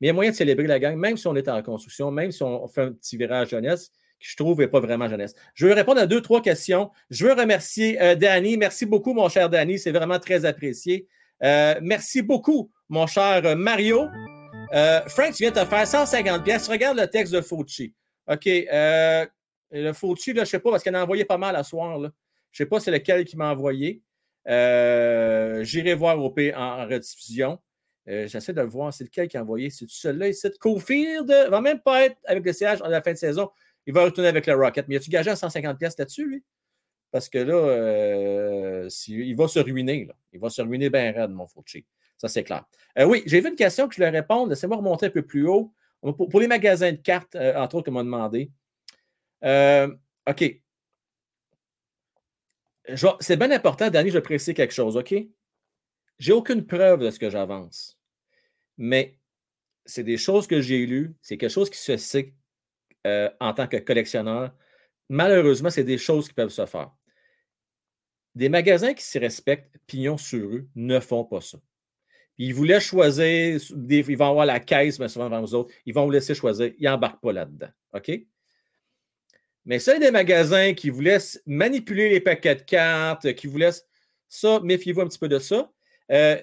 [0.00, 2.10] Mais il y a moyen de célébrer la gang, même si on est en construction,
[2.10, 5.34] même si on fait un petit virage jeunesse je trouve n'est pas vraiment jeunesse.
[5.54, 6.90] Je veux répondre à deux, trois questions.
[7.08, 8.56] Je veux remercier euh, Danny.
[8.56, 9.78] Merci beaucoup, mon cher Danny.
[9.78, 11.08] C'est vraiment très apprécié.
[11.42, 14.08] Euh, merci beaucoup, mon cher Mario.
[14.72, 16.68] Euh, Frank, tu viens de te faire 150 pièces.
[16.68, 17.94] Regarde le texte de Fauci.
[18.28, 18.46] OK.
[18.46, 19.26] Euh,
[19.70, 21.62] le Fauci, là, je ne sais pas, parce qu'il en a envoyé pas mal à
[21.62, 21.98] soir.
[21.98, 22.10] Je ne
[22.52, 24.02] sais pas c'est lequel qui m'a envoyé.
[24.46, 27.58] J'irai voir au P en, rediffusion.
[28.06, 28.92] J'essaie de le voir.
[28.92, 29.70] C'est lequel qui a envoyé.
[29.70, 30.48] C'est celui-là ici?
[30.58, 33.50] Cofield ne va même pas être avec le CH à la fin de saison.
[33.86, 34.86] Il va retourner avec le Rocket.
[34.88, 36.44] Mais as-tu gagé à 150 pièces là-dessus, lui?
[37.10, 40.04] Parce que là, il va se ruiner.
[40.04, 40.14] Là.
[40.32, 41.84] Il va se ruiner bien raide, mon Fauci.
[42.20, 42.66] Ça, c'est clair.
[42.98, 44.44] Euh, oui, j'ai vu une question que je leur réponds.
[44.44, 45.72] Laissez-moi remonter un peu plus haut.
[46.02, 48.50] Pour, les magasins de cartes, euh, entre autres, qu'on m'a demandé.
[49.42, 49.88] Euh,
[50.28, 50.44] OK.
[53.20, 55.14] C'est bien important, Danny, je vais préciser quelque chose, OK?
[56.18, 57.98] J'ai aucune preuve de ce que j'avance.
[58.76, 59.18] Mais
[59.86, 62.34] c'est des choses que j'ai lues, c'est quelque chose qui se sait
[63.04, 64.52] en tant que collectionneur.
[65.08, 66.92] Malheureusement, c'est des choses qui peuvent se faire.
[68.34, 71.58] Des magasins qui s'y respectent, pignon sur eux, ne font pas ça.
[72.38, 73.60] Ils voulaient choisir,
[73.90, 76.72] ils vont avoir la caisse, mais souvent devant vous autres, ils vont vous laisser choisir.
[76.78, 77.68] Ils n'embarquent pas là-dedans.
[77.92, 78.10] OK?
[79.66, 83.86] Mais ça, des magasins qui vous laissent manipuler les paquets de cartes, qui vous laissent
[84.28, 85.70] ça, méfiez-vous un petit peu de ça.
[86.10, 86.40] Euh,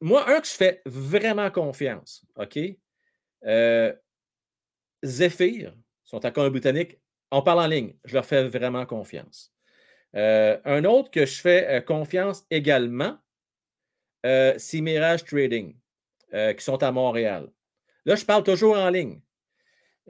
[0.00, 2.58] moi, un que je fais vraiment confiance, OK?
[3.44, 3.92] Euh,
[5.04, 6.98] Zephyr, sont encore en britannique,
[7.30, 9.52] on parle en ligne, je leur fais vraiment confiance.
[10.16, 13.18] Euh, un autre que je fais confiance également,
[14.26, 15.74] euh, c'est Mirage Trading,
[16.34, 17.48] euh, qui sont à Montréal.
[18.04, 19.20] Là, je parle toujours en ligne.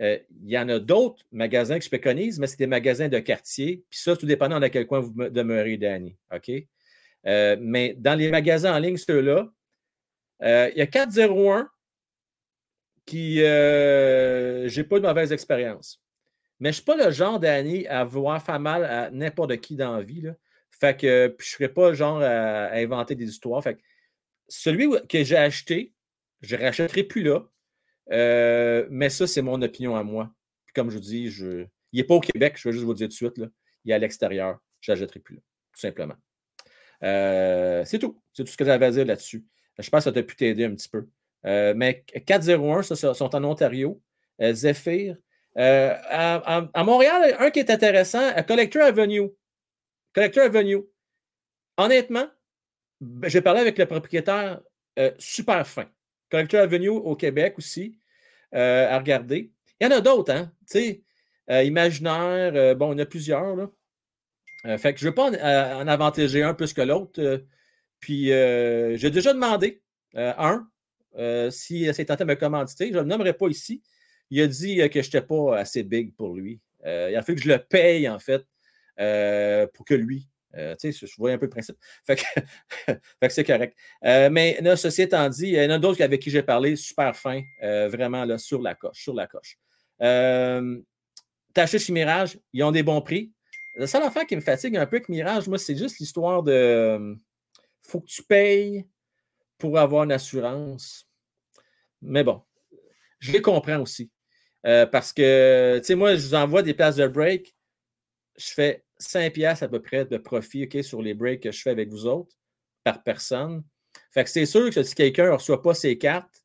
[0.00, 3.18] Euh, il y en a d'autres magasins que je préconise, mais c'est des magasins de
[3.18, 3.84] quartier.
[3.90, 6.16] Puis ça, tout dépendant de quel coin vous demeurez, Danny.
[6.34, 6.50] OK?
[7.60, 9.50] mais dans les magasins en ligne, ceux-là,
[10.40, 11.68] il y a 401
[13.08, 16.00] qui j'ai pas de mauvaise expérience.
[16.60, 19.76] Mais je ne suis pas le genre, Danny, à voir faire mal à n'importe qui
[19.76, 20.24] dans la vie.
[20.70, 23.62] Fait que je ne serais pas genre à, inventer des histoires.
[24.48, 25.92] Celui que j'ai acheté,
[26.40, 27.48] je ne rachèterai plus là.
[28.10, 30.32] Euh, mais ça, c'est mon opinion à moi.
[30.74, 31.66] comme je vous dis, je...
[31.92, 33.38] il n'est pas au Québec, je vais juste vous dire tout de suite.
[33.38, 33.46] Là.
[33.84, 34.58] Il est à l'extérieur.
[34.80, 35.40] Je n'achèterai plus là,
[35.72, 36.14] tout simplement.
[37.02, 38.20] Euh, c'est tout.
[38.32, 39.44] C'est tout ce que j'avais à dire là-dessus.
[39.78, 41.06] Je pense que ça t'a pu t'aider un petit peu.
[41.46, 44.00] Euh, mais 401, ça, sont en Ontario.
[44.40, 45.16] Zephyr.
[45.56, 49.30] À, à, Montréal, un qui est intéressant, Collector Avenue.
[50.14, 50.82] Collector Avenue.
[51.76, 52.26] Honnêtement,
[53.00, 54.60] ben, j'ai parlé avec le propriétaire
[54.98, 55.86] euh, super fin.
[56.30, 57.98] Collector Avenue au Québec aussi,
[58.54, 59.52] euh, à regarder.
[59.80, 60.52] Il y en a d'autres, hein?
[60.68, 61.02] Tu sais,
[61.50, 63.70] euh, Imaginaire, bon, il y en a plusieurs, là.
[64.78, 67.44] fait que je ne veux pas en, avantager un plus que l'autre.
[68.00, 69.82] puis, j'ai déjà demandé
[70.14, 70.68] un,
[71.50, 72.88] si c'est tenté de me commanditer.
[72.88, 73.82] Je ne le nommerai pas ici.
[74.30, 76.60] Il a dit que je n'étais pas assez big pour lui.
[76.84, 78.44] il a fallu que je le paye, en fait,
[79.72, 81.76] pour que lui euh, tu sais, je vois un peu le principe.
[82.06, 83.76] Fait que, c'est correct.
[84.04, 87.14] Euh, mais ceci étant dit, il y en a d'autres avec qui j'ai parlé, super
[87.16, 89.58] fin, euh, vraiment là, sur la coche, sur la coche.
[90.02, 90.80] Euh,
[91.56, 93.32] chez Mirage, ils ont des bons prix.
[93.76, 97.16] La seule affaire qui me fatigue un peu avec Mirage, moi, c'est juste l'histoire de
[97.82, 98.86] faut que tu payes
[99.56, 101.07] pour avoir une assurance.
[102.02, 102.42] Mais bon,
[103.20, 104.10] je les comprends aussi.
[104.62, 107.54] parce que, tu sais, moi, je vous envoie des places de break,
[108.36, 111.70] je fais 5 piastres à peu près de profit sur les breaks que je fais
[111.70, 112.34] avec vous autres
[112.84, 113.64] par personne.
[114.12, 116.44] Fait que c'est sûr que si quelqu'un ne reçoit pas ses cartes,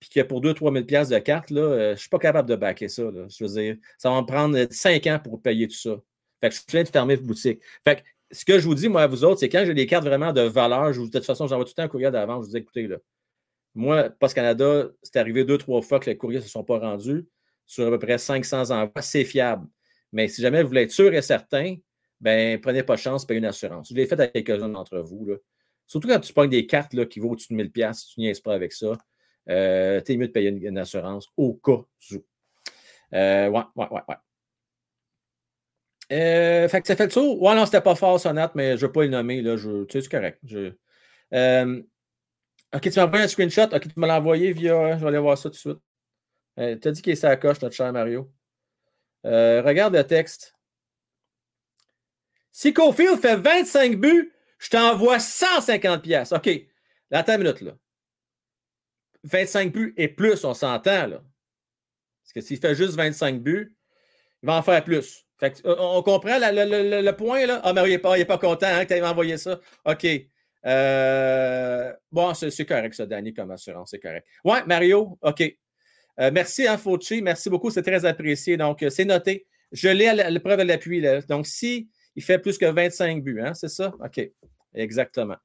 [0.00, 2.56] puis que pour 2-3 000 de cartes, là, euh, je ne suis pas capable de
[2.56, 3.04] backer ça.
[3.28, 5.96] Je veux dire, ça va me prendre 5 ans pour payer tout ça.
[6.40, 7.62] Fait que je viens de fermer boutique.
[7.84, 9.86] Fait que ce que je vous dis, moi, à vous autres, c'est quand j'ai des
[9.86, 12.10] cartes vraiment de valeur, je vous, de toute façon, j'envoie tout le temps un courrier
[12.10, 12.44] d'avance.
[12.44, 12.96] Je vous dis, écoutez, là,
[13.74, 16.78] moi, Post Canada, c'est arrivé deux, trois fois que les courriers ne se sont pas
[16.78, 17.26] rendus.
[17.66, 19.66] Sur à peu près 500 envois, c'est fiable.
[20.12, 21.76] Mais si jamais vous voulez être sûr et certain,
[22.20, 23.88] ben prenez pas chance, payez une assurance.
[23.90, 25.26] Je l'ai fait avec quelques-uns d'entre vous.
[25.26, 25.36] Là.
[25.86, 28.40] Surtout quand tu prends des cartes là, qui vaut au-dessus de 1000$, si tu niaises
[28.40, 28.92] pas avec ça,
[29.48, 31.82] euh, t'es mieux de payer une, assurance au cas
[32.12, 32.24] où.
[33.14, 34.16] Euh, ouais, ouais, ouais, ouais.
[36.12, 37.40] Euh, fait que ça fait le tour.
[37.42, 39.42] Ouais, non, c'était pas fort, Sonate, mais je ne vais pas le nommer.
[39.42, 39.58] Tu
[39.90, 40.40] sais, c'est correct.
[41.32, 41.82] Euh,
[42.74, 43.68] ok, tu m'as envoyé un screenshot.
[43.72, 44.96] Ok, tu me l'as envoyé via.
[44.96, 45.78] Je vais aller voir ça tout de suite.
[46.58, 48.32] Euh, tu as dit qu'il est sa coche, notre cher Mario.
[49.26, 50.54] Euh, regarde le texte.
[52.52, 56.32] Si Cofield fait 25 buts, je t'envoie 150 pièces.
[56.32, 56.48] OK.
[57.10, 57.72] Attends une minute, là.
[59.24, 61.22] 25 buts et plus, on s'entend, là.
[62.22, 63.76] Parce que s'il fait juste 25 buts,
[64.42, 65.24] il va en faire plus.
[65.42, 67.60] Euh, on comprend le, point, là?
[67.64, 69.60] Ah, mais il n'est pas, pas, content hein, que tu aies envoyé ça.
[69.84, 70.06] OK.
[70.66, 74.26] Euh, bon, c'est correct, ça, Danny, comme assurance, c'est correct.
[74.44, 75.42] Ouais, Mario, OK.
[76.20, 76.78] Euh, merci, hein.
[77.22, 77.70] Merci beaucoup.
[77.70, 78.56] C'est très apprécié.
[78.56, 79.46] Donc, euh, c'est noté.
[79.72, 81.02] Je l'ai à l'épreuve de l'appui.
[81.28, 83.92] Donc, si il fait plus que 25 buts, hein, c'est ça?
[84.02, 84.30] OK.
[84.74, 85.36] Exactement.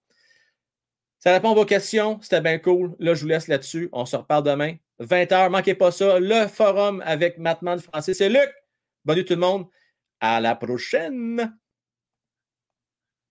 [1.19, 2.19] Ça répond à vos questions.
[2.21, 2.95] C'était bien cool.
[2.99, 3.89] Là, je vous laisse là-dessus.
[3.91, 4.75] On se reparle demain.
[4.99, 6.19] 20h, manquez pas ça.
[6.19, 8.13] Le forum avec Matman Français.
[8.13, 8.49] C'est Luc.
[9.03, 9.65] Bonne nuit tout le monde.
[10.19, 11.51] À la prochaine.